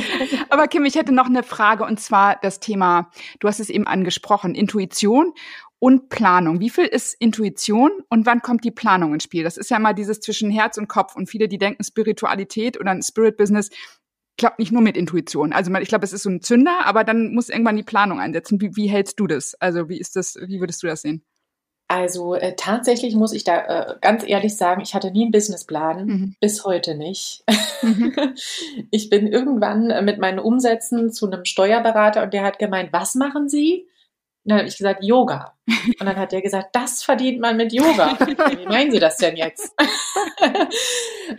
Aber 0.50 0.68
Kim, 0.68 0.84
ich 0.84 0.94
hätte 0.94 1.12
noch 1.12 1.26
eine 1.26 1.42
Frage 1.42 1.84
und 1.84 2.00
zwar 2.00 2.36
das 2.42 2.60
Thema, 2.60 3.10
du 3.40 3.48
hast 3.48 3.60
es 3.60 3.70
eben 3.70 3.86
angesprochen, 3.86 4.54
Intuition 4.54 5.32
und 5.78 6.08
Planung. 6.08 6.60
Wie 6.60 6.70
viel 6.70 6.86
ist 6.86 7.14
Intuition 7.20 7.90
und 8.08 8.26
wann 8.26 8.40
kommt 8.40 8.64
die 8.64 8.70
Planung 8.70 9.14
ins 9.14 9.24
Spiel? 9.24 9.44
Das 9.44 9.56
ist 9.56 9.70
ja 9.70 9.78
mal 9.78 9.92
dieses 9.92 10.20
zwischen 10.20 10.50
Herz 10.50 10.78
und 10.78 10.88
Kopf 10.88 11.16
und 11.16 11.28
viele, 11.28 11.48
die 11.48 11.58
denken 11.58 11.84
Spiritualität 11.84 12.80
oder 12.80 12.92
ein 12.92 13.02
Spirit 13.02 13.36
Business 13.36 13.70
klappt 14.38 14.58
nicht 14.58 14.72
nur 14.72 14.82
mit 14.82 14.96
Intuition. 14.96 15.52
Also 15.52 15.72
ich 15.76 15.88
glaube, 15.88 16.04
es 16.04 16.12
ist 16.12 16.22
so 16.22 16.30
ein 16.30 16.42
Zünder, 16.42 16.84
aber 16.84 17.04
dann 17.04 17.34
muss 17.34 17.48
irgendwann 17.48 17.76
die 17.76 17.82
Planung 17.82 18.20
einsetzen. 18.20 18.60
Wie, 18.60 18.76
wie 18.76 18.88
hältst 18.88 19.18
du 19.18 19.26
das? 19.26 19.54
Also 19.60 19.88
wie 19.88 19.98
ist 19.98 20.16
das, 20.16 20.36
wie 20.46 20.60
würdest 20.60 20.82
du 20.82 20.86
das 20.86 21.02
sehen? 21.02 21.24
Also 21.88 22.34
äh, 22.34 22.54
tatsächlich 22.56 23.14
muss 23.14 23.32
ich 23.32 23.44
da 23.44 23.92
äh, 23.92 23.94
ganz 24.00 24.24
ehrlich 24.26 24.56
sagen, 24.56 24.80
ich 24.80 24.94
hatte 24.94 25.12
nie 25.12 25.22
einen 25.22 25.30
Businessplan, 25.30 26.06
mhm. 26.06 26.36
bis 26.40 26.64
heute 26.64 26.96
nicht. 26.96 27.44
Mhm. 27.82 28.12
ich 28.90 29.08
bin 29.08 29.28
irgendwann 29.28 29.90
äh, 29.90 30.02
mit 30.02 30.18
meinen 30.18 30.40
Umsätzen 30.40 31.12
zu 31.12 31.26
einem 31.26 31.44
Steuerberater 31.44 32.24
und 32.24 32.34
der 32.34 32.42
hat 32.42 32.58
gemeint, 32.58 32.92
was 32.92 33.14
machen 33.14 33.48
Sie? 33.48 33.86
Und 34.46 34.50
dann 34.50 34.58
habe 34.58 34.68
ich 34.68 34.76
gesagt, 34.76 35.02
Yoga. 35.02 35.54
Und 35.66 36.06
dann 36.06 36.14
hat 36.14 36.32
er 36.32 36.40
gesagt, 36.40 36.68
das 36.72 37.02
verdient 37.02 37.40
man 37.40 37.56
mit 37.56 37.72
Yoga. 37.72 38.16
Wie 38.20 38.66
meinen 38.66 38.92
Sie 38.92 39.00
das 39.00 39.16
denn 39.16 39.36
jetzt? 39.36 39.74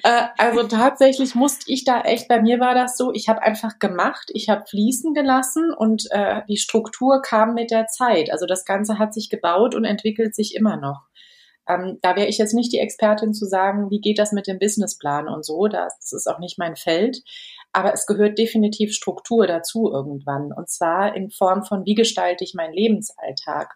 Äh, 0.03 0.27
also 0.37 0.63
tatsächlich 0.63 1.33
musste 1.33 1.71
ich 1.71 1.85
da 1.85 2.01
echt, 2.01 2.27
bei 2.27 2.41
mir 2.41 2.59
war 2.59 2.75
das 2.75 2.97
so, 2.97 3.13
ich 3.13 3.29
habe 3.29 3.41
einfach 3.41 3.79
gemacht, 3.79 4.29
ich 4.33 4.49
habe 4.49 4.65
fließen 4.69 5.13
gelassen 5.13 5.73
und 5.73 6.07
äh, 6.11 6.41
die 6.49 6.57
Struktur 6.57 7.21
kam 7.21 7.53
mit 7.53 7.71
der 7.71 7.87
Zeit. 7.87 8.29
Also 8.29 8.45
das 8.45 8.65
Ganze 8.65 8.99
hat 8.99 9.13
sich 9.13 9.29
gebaut 9.29 9.75
und 9.75 9.85
entwickelt 9.85 10.35
sich 10.35 10.55
immer 10.55 10.75
noch. 10.75 11.07
Ähm, 11.69 11.99
da 12.01 12.15
wäre 12.17 12.27
ich 12.27 12.37
jetzt 12.37 12.53
nicht 12.53 12.73
die 12.73 12.79
Expertin 12.79 13.33
zu 13.33 13.45
sagen, 13.45 13.89
wie 13.89 14.01
geht 14.01 14.19
das 14.19 14.33
mit 14.33 14.47
dem 14.47 14.59
Businessplan 14.59 15.29
und 15.29 15.45
so. 15.45 15.67
Das 15.67 16.11
ist 16.11 16.27
auch 16.27 16.39
nicht 16.39 16.59
mein 16.59 16.75
Feld. 16.75 17.21
Aber 17.73 17.93
es 17.93 18.05
gehört 18.05 18.39
definitiv 18.39 18.93
Struktur 18.93 19.45
dazu 19.45 19.91
irgendwann. 19.91 20.51
Und 20.51 20.69
zwar 20.69 21.15
in 21.15 21.29
Form 21.29 21.63
von, 21.63 21.85
wie 21.85 21.93
gestalte 21.93 22.43
ich 22.43 22.53
meinen 22.53 22.73
Lebensalltag? 22.73 23.75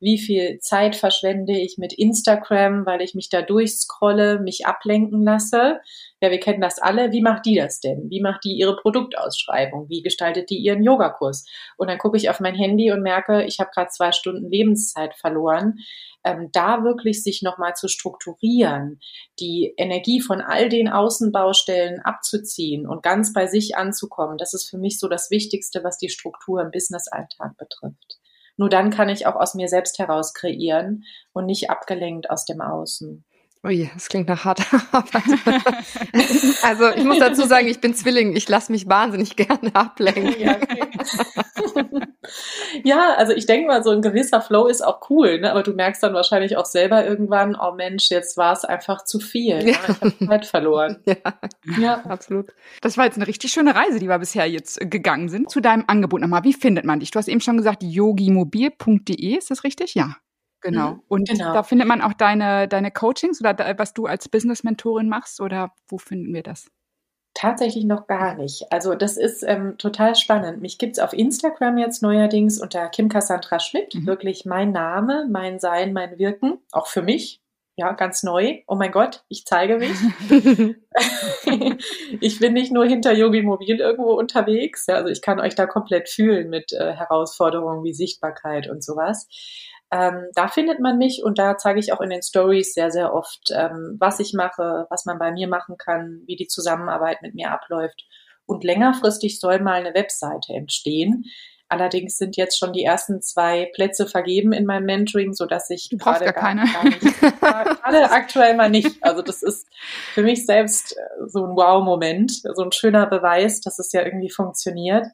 Wie 0.00 0.18
viel 0.18 0.58
Zeit 0.60 0.96
verschwende 0.96 1.52
ich 1.52 1.76
mit 1.76 1.92
Instagram, 1.92 2.86
weil 2.86 3.02
ich 3.02 3.14
mich 3.14 3.28
da 3.28 3.42
durchscrolle, 3.42 4.40
mich 4.40 4.66
ablenken 4.66 5.22
lasse? 5.22 5.80
Ja, 6.20 6.30
wir 6.30 6.40
kennen 6.40 6.60
das 6.60 6.78
alle. 6.78 7.12
Wie 7.12 7.20
macht 7.20 7.44
die 7.44 7.56
das 7.56 7.80
denn? 7.80 8.08
Wie 8.08 8.20
macht 8.20 8.44
die 8.44 8.56
ihre 8.56 8.76
Produktausschreibung? 8.76 9.88
Wie 9.88 10.02
gestaltet 10.02 10.50
die 10.50 10.58
ihren 10.58 10.82
Yogakurs? 10.82 11.44
Und 11.76 11.88
dann 11.88 11.98
gucke 11.98 12.16
ich 12.16 12.30
auf 12.30 12.40
mein 12.40 12.54
Handy 12.54 12.90
und 12.92 13.02
merke, 13.02 13.44
ich 13.44 13.60
habe 13.60 13.70
gerade 13.74 13.90
zwei 13.90 14.12
Stunden 14.12 14.50
Lebenszeit 14.50 15.14
verloren 15.14 15.78
ähm, 16.24 16.50
da 16.52 16.84
wirklich 16.84 17.22
sich 17.22 17.42
nochmal 17.42 17.74
zu 17.74 17.88
strukturieren, 17.88 19.00
die 19.40 19.74
Energie 19.76 20.20
von 20.20 20.40
all 20.40 20.68
den 20.68 20.88
Außenbaustellen 20.88 22.00
abzuziehen 22.00 22.86
und 22.86 23.02
ganz 23.02 23.32
bei 23.32 23.46
sich 23.46 23.76
anzukommen, 23.76 24.38
das 24.38 24.54
ist 24.54 24.68
für 24.68 24.78
mich 24.78 24.98
so 24.98 25.08
das 25.08 25.30
Wichtigste, 25.30 25.82
was 25.84 25.98
die 25.98 26.08
Struktur 26.08 26.60
im 26.62 26.70
Business-Alltag 26.70 27.56
betrifft. 27.56 28.18
Nur 28.56 28.68
dann 28.68 28.90
kann 28.90 29.08
ich 29.08 29.26
auch 29.26 29.36
aus 29.36 29.54
mir 29.54 29.68
selbst 29.68 29.98
heraus 29.98 30.34
kreieren 30.34 31.04
und 31.32 31.46
nicht 31.46 31.70
abgelenkt 31.70 32.30
aus 32.30 32.44
dem 32.44 32.60
Außen. 32.60 33.24
Ui, 33.64 33.88
das 33.94 34.08
klingt 34.08 34.28
nach 34.28 34.44
harter 34.44 34.82
Arbeit. 34.90 35.22
also 36.64 36.90
ich 36.90 37.04
muss 37.04 37.20
dazu 37.20 37.46
sagen, 37.46 37.68
ich 37.68 37.80
bin 37.80 37.94
Zwilling. 37.94 38.34
Ich 38.34 38.48
lasse 38.48 38.72
mich 38.72 38.88
wahnsinnig 38.88 39.36
gerne 39.36 39.70
ablenken. 39.74 40.34
Ja, 40.40 40.56
okay. 40.56 41.81
Ja, 42.84 43.14
also 43.16 43.32
ich 43.32 43.46
denke 43.46 43.66
mal, 43.66 43.82
so 43.82 43.90
ein 43.90 44.02
gewisser 44.02 44.40
Flow 44.40 44.66
ist 44.66 44.82
auch 44.82 45.08
cool, 45.10 45.40
ne? 45.40 45.50
aber 45.50 45.62
du 45.62 45.72
merkst 45.72 46.02
dann 46.02 46.14
wahrscheinlich 46.14 46.56
auch 46.56 46.66
selber 46.66 47.06
irgendwann, 47.06 47.56
oh 47.60 47.72
Mensch, 47.72 48.10
jetzt 48.10 48.36
war 48.36 48.52
es 48.52 48.64
einfach 48.64 49.04
zu 49.04 49.18
viel. 49.20 49.62
Ne? 49.62 49.72
Ja. 49.72 49.78
Ich 49.88 50.00
habe 50.00 50.26
Zeit 50.26 50.46
verloren. 50.46 51.02
Ja. 51.06 51.16
ja, 51.78 51.94
absolut. 52.04 52.52
Das 52.82 52.98
war 52.98 53.06
jetzt 53.06 53.16
eine 53.16 53.26
richtig 53.26 53.52
schöne 53.52 53.74
Reise, 53.74 53.98
die 53.98 54.08
wir 54.08 54.18
bisher 54.18 54.46
jetzt 54.46 54.78
gegangen 54.90 55.28
sind. 55.28 55.50
Zu 55.50 55.60
deinem 55.60 55.84
Angebot 55.86 56.20
nochmal. 56.20 56.44
Wie 56.44 56.52
findet 56.52 56.84
man 56.84 57.00
dich? 57.00 57.10
Du 57.10 57.18
hast 57.18 57.28
eben 57.28 57.40
schon 57.40 57.56
gesagt, 57.56 57.82
yogimobil.de, 57.82 59.36
ist 59.36 59.50
das 59.50 59.64
richtig? 59.64 59.94
Ja. 59.94 60.16
Genau. 60.60 60.92
Mhm. 60.92 61.02
Und 61.08 61.28
genau. 61.28 61.52
da 61.52 61.62
findet 61.62 61.88
man 61.88 62.00
auch 62.00 62.12
deine, 62.12 62.68
deine 62.68 62.90
Coachings 62.90 63.40
oder 63.40 63.54
da, 63.54 63.78
was 63.78 63.94
du 63.94 64.06
als 64.06 64.28
Business-Mentorin 64.28 65.08
machst 65.08 65.40
oder 65.40 65.72
wo 65.88 65.98
finden 65.98 66.32
wir 66.32 66.42
das? 66.42 66.70
Tatsächlich 67.34 67.84
noch 67.84 68.06
gar 68.06 68.34
nicht. 68.34 68.70
Also 68.70 68.94
das 68.94 69.16
ist 69.16 69.42
ähm, 69.42 69.78
total 69.78 70.14
spannend. 70.16 70.60
Mich 70.60 70.76
gibt 70.78 70.98
es 70.98 71.02
auf 71.02 71.14
Instagram 71.14 71.78
jetzt 71.78 72.02
neuerdings 72.02 72.60
unter 72.60 72.88
Kim 72.88 73.08
Cassandra 73.08 73.58
Schmidt. 73.58 73.94
Mhm. 73.94 74.06
Wirklich 74.06 74.44
mein 74.44 74.70
Name, 74.70 75.26
mein 75.30 75.58
Sein, 75.58 75.94
mein 75.94 76.18
Wirken. 76.18 76.58
Auch 76.72 76.88
für 76.88 77.02
mich. 77.02 77.40
Ja, 77.76 77.92
ganz 77.92 78.22
neu. 78.22 78.58
Oh 78.66 78.74
mein 78.74 78.92
Gott, 78.92 79.24
ich 79.28 79.46
zeige 79.46 79.78
mich. 79.78 79.96
ich 82.20 82.38
bin 82.38 82.52
nicht 82.52 82.70
nur 82.70 82.84
hinter 82.84 83.12
Yogi 83.12 83.40
Mobil 83.40 83.80
irgendwo 83.80 84.12
unterwegs. 84.12 84.84
Ja, 84.86 84.96
also 84.96 85.08
ich 85.08 85.22
kann 85.22 85.40
euch 85.40 85.54
da 85.54 85.64
komplett 85.64 86.10
fühlen 86.10 86.50
mit 86.50 86.74
äh, 86.74 86.92
Herausforderungen 86.92 87.82
wie 87.82 87.94
Sichtbarkeit 87.94 88.68
und 88.68 88.84
sowas. 88.84 89.26
Ähm, 89.92 90.28
da 90.34 90.48
findet 90.48 90.80
man 90.80 90.96
mich 90.96 91.22
und 91.22 91.38
da 91.38 91.58
zeige 91.58 91.78
ich 91.78 91.92
auch 91.92 92.00
in 92.00 92.08
den 92.08 92.22
Stories 92.22 92.72
sehr, 92.72 92.90
sehr 92.90 93.12
oft, 93.12 93.50
ähm, 93.54 93.96
was 94.00 94.20
ich 94.20 94.32
mache, 94.32 94.86
was 94.88 95.04
man 95.04 95.18
bei 95.18 95.30
mir 95.30 95.48
machen 95.48 95.76
kann, 95.76 96.22
wie 96.26 96.36
die 96.36 96.46
Zusammenarbeit 96.46 97.20
mit 97.20 97.34
mir 97.34 97.50
abläuft. 97.50 98.06
Und 98.46 98.64
längerfristig 98.64 99.38
soll 99.38 99.60
mal 99.60 99.74
eine 99.74 99.94
Webseite 99.94 100.54
entstehen. 100.54 101.24
Allerdings 101.68 102.16
sind 102.16 102.36
jetzt 102.36 102.58
schon 102.58 102.72
die 102.72 102.84
ersten 102.84 103.20
zwei 103.22 103.70
Plätze 103.74 104.06
vergeben 104.06 104.52
in 104.52 104.64
meinem 104.66 104.86
Mentoring, 104.86 105.34
so 105.34 105.46
dass 105.46 105.68
ich 105.68 105.90
gerade 105.90 106.24
gar, 106.24 106.34
keine. 106.34 106.64
Gar 106.70 106.84
nicht, 106.84 107.00
gerade 107.40 108.10
aktuell 108.10 108.54
mal 108.54 108.70
nicht. 108.70 108.96
Also 109.02 109.20
das 109.20 109.42
ist 109.42 109.66
für 110.14 110.22
mich 110.22 110.46
selbst 110.46 110.96
äh, 110.96 111.28
so 111.28 111.46
ein 111.46 111.56
Wow-Moment, 111.56 112.42
so 112.54 112.62
ein 112.62 112.72
schöner 112.72 113.06
Beweis, 113.06 113.60
dass 113.60 113.78
es 113.78 113.92
ja 113.92 114.02
irgendwie 114.02 114.30
funktioniert. 114.30 115.06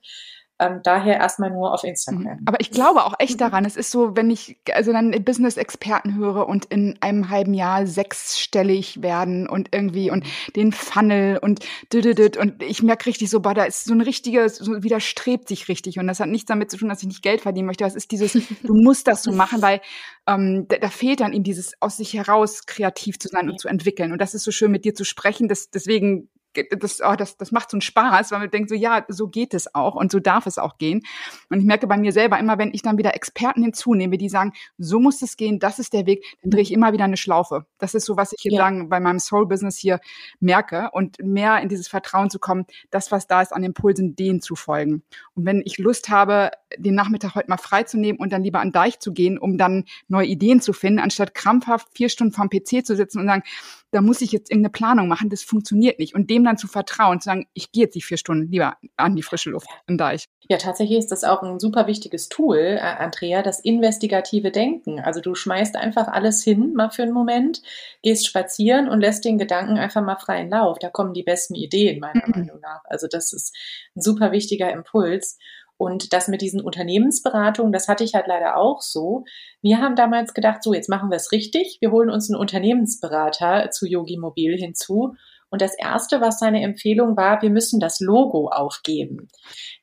Ähm, 0.61 0.81
daher 0.83 1.19
erstmal 1.19 1.51
nur 1.51 1.73
auf 1.73 1.85
Instagram. 1.85 2.41
Mhm. 2.41 2.47
Aber 2.47 2.61
ich 2.61 2.73
glaube 2.73 3.05
auch 3.05 3.15
echt 3.19 3.41
daran. 3.41 3.65
Es 3.65 3.77
ist 3.77 3.93
so, 3.93 4.17
wenn 4.17 4.29
ich 4.29 4.57
also 4.73 4.93
dann 4.93 5.13
Business-Experten 5.25 6.17
höre 6.17 6.49
und 6.49 6.65
in 6.67 6.97
einem 7.01 7.31
halben 7.31 7.55
Jahr 7.55 7.87
sechsstellig 7.87 9.01
werden 9.01 9.49
und 9.49 9.69
irgendwie 9.73 10.11
und 10.11 10.25
den 10.57 10.73
Funnel 10.73 11.39
und 11.39 11.61
düdüdüd 11.93 12.37
und 12.37 12.61
ich 12.63 12.83
merke 12.83 13.07
richtig 13.07 13.31
so, 13.31 13.41
boah, 13.41 13.55
da 13.55 13.65
ist 13.65 13.85
so 13.85 13.95
ein 13.95 14.01
richtiges, 14.01 14.57
so 14.57 14.83
widerstrebt 14.83 15.47
sich 15.47 15.69
richtig 15.69 15.99
und 15.99 16.09
das 16.09 16.19
hat 16.19 16.29
nichts 16.29 16.49
damit 16.49 16.71
zu 16.71 16.77
tun, 16.77 16.89
dass 16.89 17.03
ich 17.03 17.09
nicht 17.09 17.23
Geld 17.23 17.41
verdienen 17.41 17.67
möchte. 17.67 17.85
Das 17.85 17.95
ist 17.95 18.11
dieses, 18.11 18.33
du 18.63 18.75
musst 18.75 19.07
das 19.07 19.23
so 19.23 19.31
machen, 19.31 19.63
weil 19.63 19.81
ähm, 20.27 20.67
da, 20.69 20.79
da 20.79 20.91
fehlt 20.91 21.21
dann 21.21 21.33
eben 21.33 21.45
dieses 21.45 21.81
aus 21.81 21.97
sich 21.97 22.15
heraus 22.15 22.67
kreativ 22.67 23.19
zu 23.19 23.29
sein 23.29 23.49
und 23.49 23.61
zu 23.61 23.69
entwickeln. 23.69 24.13
Und 24.13 24.21
das 24.21 24.35
ist 24.35 24.45
so 24.45 24.51
schön 24.51 24.73
mit 24.73 24.85
dir 24.85 24.95
zu 24.95 25.05
sprechen. 25.05 25.49
Das, 25.49 25.71
deswegen 25.71 26.29
das, 26.65 27.01
oh, 27.03 27.15
das, 27.17 27.37
das 27.37 27.53
macht 27.53 27.71
so 27.71 27.77
einen 27.77 27.83
Spaß, 27.83 28.31
weil 28.31 28.41
man 28.41 28.51
denkt 28.51 28.69
so, 28.69 28.75
ja, 28.75 29.05
so 29.09 29.29
geht 29.29 29.55
es 29.55 29.75
auch 29.75 29.95
und 29.95 30.13
so 30.13 30.21
darf 30.21 30.47
es 30.47 30.59
auch 30.59 30.79
gehen. 30.79 31.03
Und 31.51 31.61
ich 31.61 31.65
merke 31.67 31.87
bei 31.87 31.97
mir 31.97 32.13
selber 32.13 32.39
immer, 32.39 32.59
wenn 32.59 32.73
ich 32.73 32.83
dann 32.83 32.99
wieder 32.99 33.15
Experten 33.15 33.63
hinzunehme, 33.63 34.19
die 34.19 34.29
sagen, 34.29 34.53
so 34.79 35.01
muss 35.01 35.23
es 35.23 35.37
gehen, 35.37 35.59
das 35.59 35.79
ist 35.79 35.93
der 35.93 36.07
Weg, 36.07 36.25
dann 36.43 36.51
drehe 36.51 36.63
ich 36.63 36.73
immer 36.73 36.93
wieder 36.93 37.05
eine 37.05 37.17
Schlaufe. 37.17 37.67
Das 37.79 37.95
ist 37.95 38.07
so, 38.07 38.17
was 38.17 38.33
ich 38.33 38.41
hier 38.41 38.53
ja. 38.53 38.59
sagen, 38.59 38.89
bei 38.89 39.01
meinem 39.01 39.19
Soul-Business 39.19 39.77
hier 39.77 40.01
merke 40.41 40.91
und 40.93 41.17
mehr 41.23 41.61
in 41.61 41.69
dieses 41.69 41.89
Vertrauen 41.89 42.31
zu 42.31 42.39
kommen, 42.39 42.67
das, 42.91 43.11
was 43.13 43.27
da 43.27 43.43
ist, 43.43 43.53
an 43.53 43.65
Impulsen, 43.65 44.17
denen 44.17 44.41
zu 44.41 44.57
folgen. 44.57 45.03
Und 45.35 45.45
wenn 45.45 45.63
ich 45.65 45.79
Lust 45.79 46.09
habe, 46.09 46.51
den 46.77 46.95
Nachmittag 46.95 47.35
heute 47.35 47.49
mal 47.49 47.57
freizunehmen 47.57 48.21
und 48.21 48.33
dann 48.33 48.43
lieber 48.43 48.61
an 48.61 48.73
Deich 48.73 49.01
zu 49.01 49.13
gehen, 49.13 49.39
um 49.39 49.59
dann 49.59 49.85
neue 50.09 50.27
Ideen 50.27 50.61
zu 50.61 50.73
finden, 50.73 50.99
anstatt 50.99 51.35
krampfhaft 51.35 51.89
vier 51.95 52.09
Stunden 52.09 52.33
vorm 52.33 52.51
PC 52.51 52.85
zu 52.85 52.97
sitzen 52.97 53.21
und 53.21 53.27
sagen, 53.27 53.43
da 53.91 54.01
muss 54.01 54.21
ich 54.21 54.33
jetzt 54.33 54.51
irgendeine 54.51 54.73
Planung 54.73 55.09
machen, 55.09 55.31
das 55.31 55.43
funktioniert 55.43 55.99
nicht. 55.99 56.15
Und 56.15 56.31
dem 56.31 56.45
dann 56.45 56.59
zu 56.59 56.67
vertrauen, 56.67 57.21
zu 57.21 57.27
sagen, 57.27 57.47
ich 57.55 57.73
gehe 57.73 57.85
jetzt 57.85 57.95
die 57.95 58.03
vier 58.03 58.19
Stunden 58.19 58.51
lieber 58.51 58.77
an 58.97 59.17
die 59.17 59.23
frische 59.23 59.51
Luft 59.51 59.69
in 59.87 59.97
Deich. 59.97 60.27
Ja, 60.51 60.57
tatsächlich 60.57 60.99
ist 60.99 61.13
das 61.13 61.25
auch 61.25 61.43
ein 61.43 61.59
super 61.59 61.87
wichtiges 61.87 62.29
Tool, 62.29 62.59
äh, 62.59 62.81
Andrea, 62.81 63.43
das 63.43 63.61
investigative 63.61 64.51
Denken. 64.51 65.01
Also 65.01 65.21
du 65.21 65.35
schmeißt 65.35 65.77
einfach 65.77 66.09
alles 66.09 66.43
hin, 66.43 66.73
mal 66.75 66.91
für 66.91 67.03
einen 67.03 67.13
Moment, 67.13 67.63
gehst 68.03 68.27
spazieren 68.27 68.89
und 68.89 69.01
lässt 69.01 69.25
den 69.25 69.39
Gedanken 69.39 69.79
einfach 69.79 70.03
mal 70.03 70.17
freien 70.17 70.51
Lauf. 70.51 70.79
Da 70.79 70.89
kommen 70.91 71.13
die 71.13 71.23
besten 71.23 71.55
Ideen, 71.55 72.01
meiner 72.01 72.27
mhm. 72.27 72.33
Meinung 72.33 72.61
nach. 72.61 72.81
Also 72.85 73.09
das 73.11 73.33
ist 73.33 73.55
ein 73.95 74.03
super 74.03 74.33
wichtiger 74.33 74.71
Impuls. 74.71 75.39
Und 75.79 76.13
das 76.13 76.27
mit 76.29 76.43
diesen 76.43 76.61
Unternehmensberatungen, 76.61 77.73
das 77.73 77.87
hatte 77.89 78.03
ich 78.05 78.15
halt 78.15 78.27
leider 78.27 78.57
auch 78.57 78.83
so. 78.83 79.25
Wir 79.63 79.79
haben 79.79 79.95
damals 79.95 80.35
gedacht, 80.35 80.63
so, 80.63 80.75
jetzt 80.75 80.89
machen 80.89 81.09
wir 81.09 81.17
es 81.17 81.31
richtig. 81.33 81.79
Wir 81.81 81.93
holen 81.93 82.11
uns 82.11 82.29
einen 82.29 82.39
Unternehmensberater 82.39 83.71
zu 83.71 83.87
Yogi 83.87 84.19
Mobil 84.19 84.57
hinzu. 84.59 85.15
Und 85.51 85.63
das 85.63 85.79
erste, 85.79 86.21
was 86.21 86.39
seine 86.39 86.63
Empfehlung 86.63 87.17
war, 87.17 87.41
wir 87.41 87.51
müssen 87.51 87.81
das 87.81 88.01
Logo 88.01 88.49
aufgeben. 88.49 89.29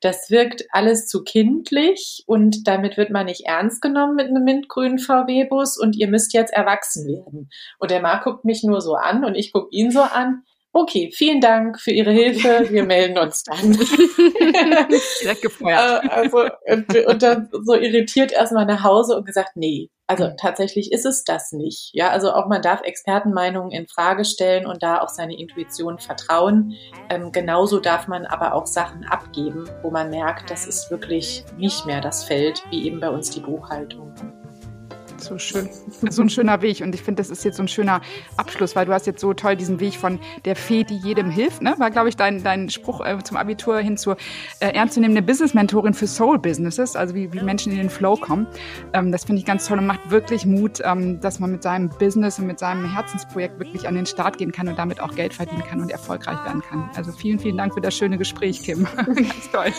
Das 0.01 0.29
wirkt 0.29 0.65
alles 0.71 1.07
zu 1.07 1.23
kindlich 1.23 2.23
und 2.27 2.67
damit 2.67 2.97
wird 2.97 3.09
man 3.09 3.25
nicht 3.25 3.45
ernst 3.45 3.81
genommen 3.81 4.15
mit 4.15 4.27
einem 4.27 4.43
mintgrünen 4.43 4.99
VW-Bus 4.99 5.77
und 5.79 5.95
ihr 5.95 6.07
müsst 6.07 6.33
jetzt 6.33 6.53
erwachsen 6.53 7.07
werden. 7.07 7.49
Und 7.79 7.89
der 7.89 8.01
Marc 8.01 8.25
guckt 8.25 8.45
mich 8.45 8.63
nur 8.63 8.81
so 8.81 8.95
an 8.95 9.25
und 9.25 9.35
ich 9.35 9.51
gucke 9.51 9.69
ihn 9.71 9.89
so 9.91 10.01
an. 10.01 10.43
Okay, 10.77 11.09
vielen 11.15 11.39
Dank 11.39 11.79
für 11.79 11.91
Ihre 11.91 12.11
Hilfe. 12.11 12.67
Wir 12.69 12.83
melden 12.85 13.17
uns 13.17 13.43
dann. 13.43 13.71
Direkt 15.21 15.41
gefeuert. 15.41 16.03
Äh, 16.03 16.09
also, 16.09 16.49
und 17.07 17.23
dann 17.23 17.49
so 17.63 17.75
irritiert 17.75 18.33
erstmal 18.33 18.65
nach 18.65 18.83
Hause 18.83 19.15
und 19.15 19.25
gesagt, 19.25 19.51
nee, 19.55 19.89
also 20.05 20.25
mhm. 20.25 20.35
tatsächlich 20.35 20.91
ist 20.91 21.05
es 21.05 21.23
das 21.23 21.53
nicht. 21.53 21.91
Ja, 21.93 22.09
also 22.09 22.33
auch 22.33 22.47
man 22.47 22.61
darf 22.61 22.81
Expertenmeinungen 22.81 23.71
in 23.71 23.87
Frage 23.87 24.25
stellen 24.25 24.65
und 24.65 24.83
da 24.83 24.97
auf 24.97 25.11
seine 25.11 25.39
Intuition 25.39 25.97
vertrauen. 25.97 26.73
Ähm, 27.09 27.31
genauso 27.31 27.79
darf 27.79 28.09
man 28.09 28.25
aber 28.25 28.53
auch 28.53 28.65
Sachen 28.65 29.05
abgeben, 29.05 29.69
wo 29.81 29.91
man 29.91 30.09
merkt, 30.09 30.51
das 30.51 30.67
ist 30.67 30.91
wirklich 30.91 31.45
nicht 31.55 31.85
mehr 31.85 32.01
das 32.01 32.25
Feld, 32.25 32.61
wie 32.69 32.85
eben 32.85 32.99
bei 32.99 33.09
uns 33.09 33.29
die 33.29 33.39
Buchhaltung 33.39 34.13
so 35.21 35.37
schön. 35.37 35.69
So 36.09 36.21
ein 36.21 36.29
schöner 36.29 36.61
Weg. 36.61 36.81
Und 36.81 36.93
ich 36.95 37.01
finde, 37.01 37.21
das 37.21 37.29
ist 37.29 37.43
jetzt 37.43 37.57
so 37.57 37.63
ein 37.63 37.67
schöner 37.67 38.01
Abschluss, 38.37 38.75
weil 38.75 38.85
du 38.85 38.93
hast 38.93 39.07
jetzt 39.07 39.21
so 39.21 39.33
toll 39.33 39.55
diesen 39.55 39.79
Weg 39.79 39.95
von 39.95 40.19
der 40.45 40.55
Fee, 40.55 40.83
die 40.83 40.97
jedem 40.97 41.29
hilft, 41.29 41.61
ne? 41.61 41.75
War, 41.77 41.91
glaube 41.91 42.09
ich, 42.09 42.15
dein, 42.15 42.43
dein 42.43 42.69
Spruch 42.69 43.05
äh, 43.05 43.17
zum 43.23 43.37
Abitur 43.37 43.79
hin 43.79 43.97
zur 43.97 44.17
äh, 44.59 44.67
ernstzunehmende 44.67 45.21
Business-Mentorin 45.21 45.93
für 45.93 46.07
Soul-Businesses, 46.07 46.95
also 46.95 47.15
wie, 47.15 47.31
wie 47.33 47.41
Menschen 47.41 47.71
in 47.71 47.77
den 47.77 47.89
Flow 47.89 48.15
kommen. 48.15 48.47
Ähm, 48.93 49.11
das 49.11 49.25
finde 49.25 49.39
ich 49.39 49.45
ganz 49.45 49.67
toll 49.67 49.77
und 49.77 49.87
macht 49.87 50.11
wirklich 50.11 50.45
Mut, 50.45 50.79
ähm, 50.83 51.19
dass 51.21 51.39
man 51.39 51.51
mit 51.51 51.63
seinem 51.63 51.89
Business 51.89 52.39
und 52.39 52.47
mit 52.47 52.59
seinem 52.59 52.91
Herzensprojekt 52.91 53.59
wirklich 53.59 53.87
an 53.87 53.95
den 53.95 54.05
Start 54.05 54.37
gehen 54.37 54.51
kann 54.51 54.67
und 54.67 54.77
damit 54.77 54.99
auch 54.99 55.15
Geld 55.15 55.33
verdienen 55.33 55.63
kann 55.63 55.81
und 55.81 55.91
erfolgreich 55.91 56.43
werden 56.45 56.61
kann. 56.61 56.89
Also 56.95 57.11
vielen, 57.11 57.39
vielen 57.39 57.57
Dank 57.57 57.73
für 57.73 57.81
das 57.81 57.95
schöne 57.95 58.17
Gespräch, 58.17 58.61
Kim. 58.63 58.87
ganz 59.05 59.51
toll. 59.51 59.71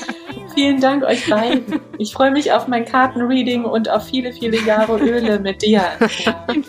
Vielen 0.54 0.80
Dank 0.80 1.04
euch 1.04 1.28
beiden. 1.28 1.80
Ich 1.98 2.12
freue 2.12 2.30
mich 2.30 2.52
auf 2.52 2.68
mein 2.68 2.84
Kartenreading 2.84 3.64
und 3.64 3.88
auf 3.88 4.06
viele, 4.06 4.32
viele 4.32 4.58
Jahre 4.60 4.98
Öle 5.26 5.38
mit 5.40 5.62
dir. 5.62 5.82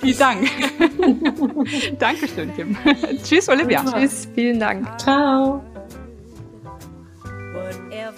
Vielen 0.01 0.17
Dank. 0.17 0.49
Dankeschön, 1.99 2.55
Kim. 2.55 2.77
Tschüss, 3.23 3.49
Olivia. 3.49 3.83
Tschüss, 3.83 4.27
vielen 4.33 4.59
Dank. 4.59 4.87
Ciao. 4.99 5.61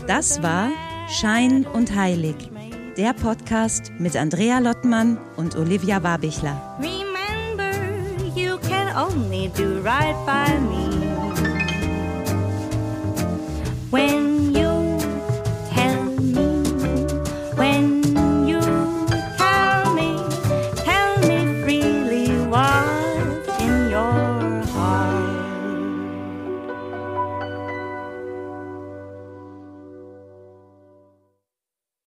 Das 0.08 0.42
war 0.42 0.70
Schein 1.08 1.66
und 1.74 1.96
Heilig, 1.96 2.36
der 2.98 3.14
Podcast 3.14 3.92
mit 4.00 4.16
Andrea 4.16 4.60
Lottmann 4.60 5.18
und 5.38 5.56
Olivia 5.56 6.02
Warbichler. 6.02 6.78
Remember, 6.80 7.72
you 8.36 8.58
can 8.68 8.96
only 8.96 9.52
do 9.56 9.82
right 9.84 10.16
by 10.26 10.52
me. 10.70 10.90
When 13.92 14.54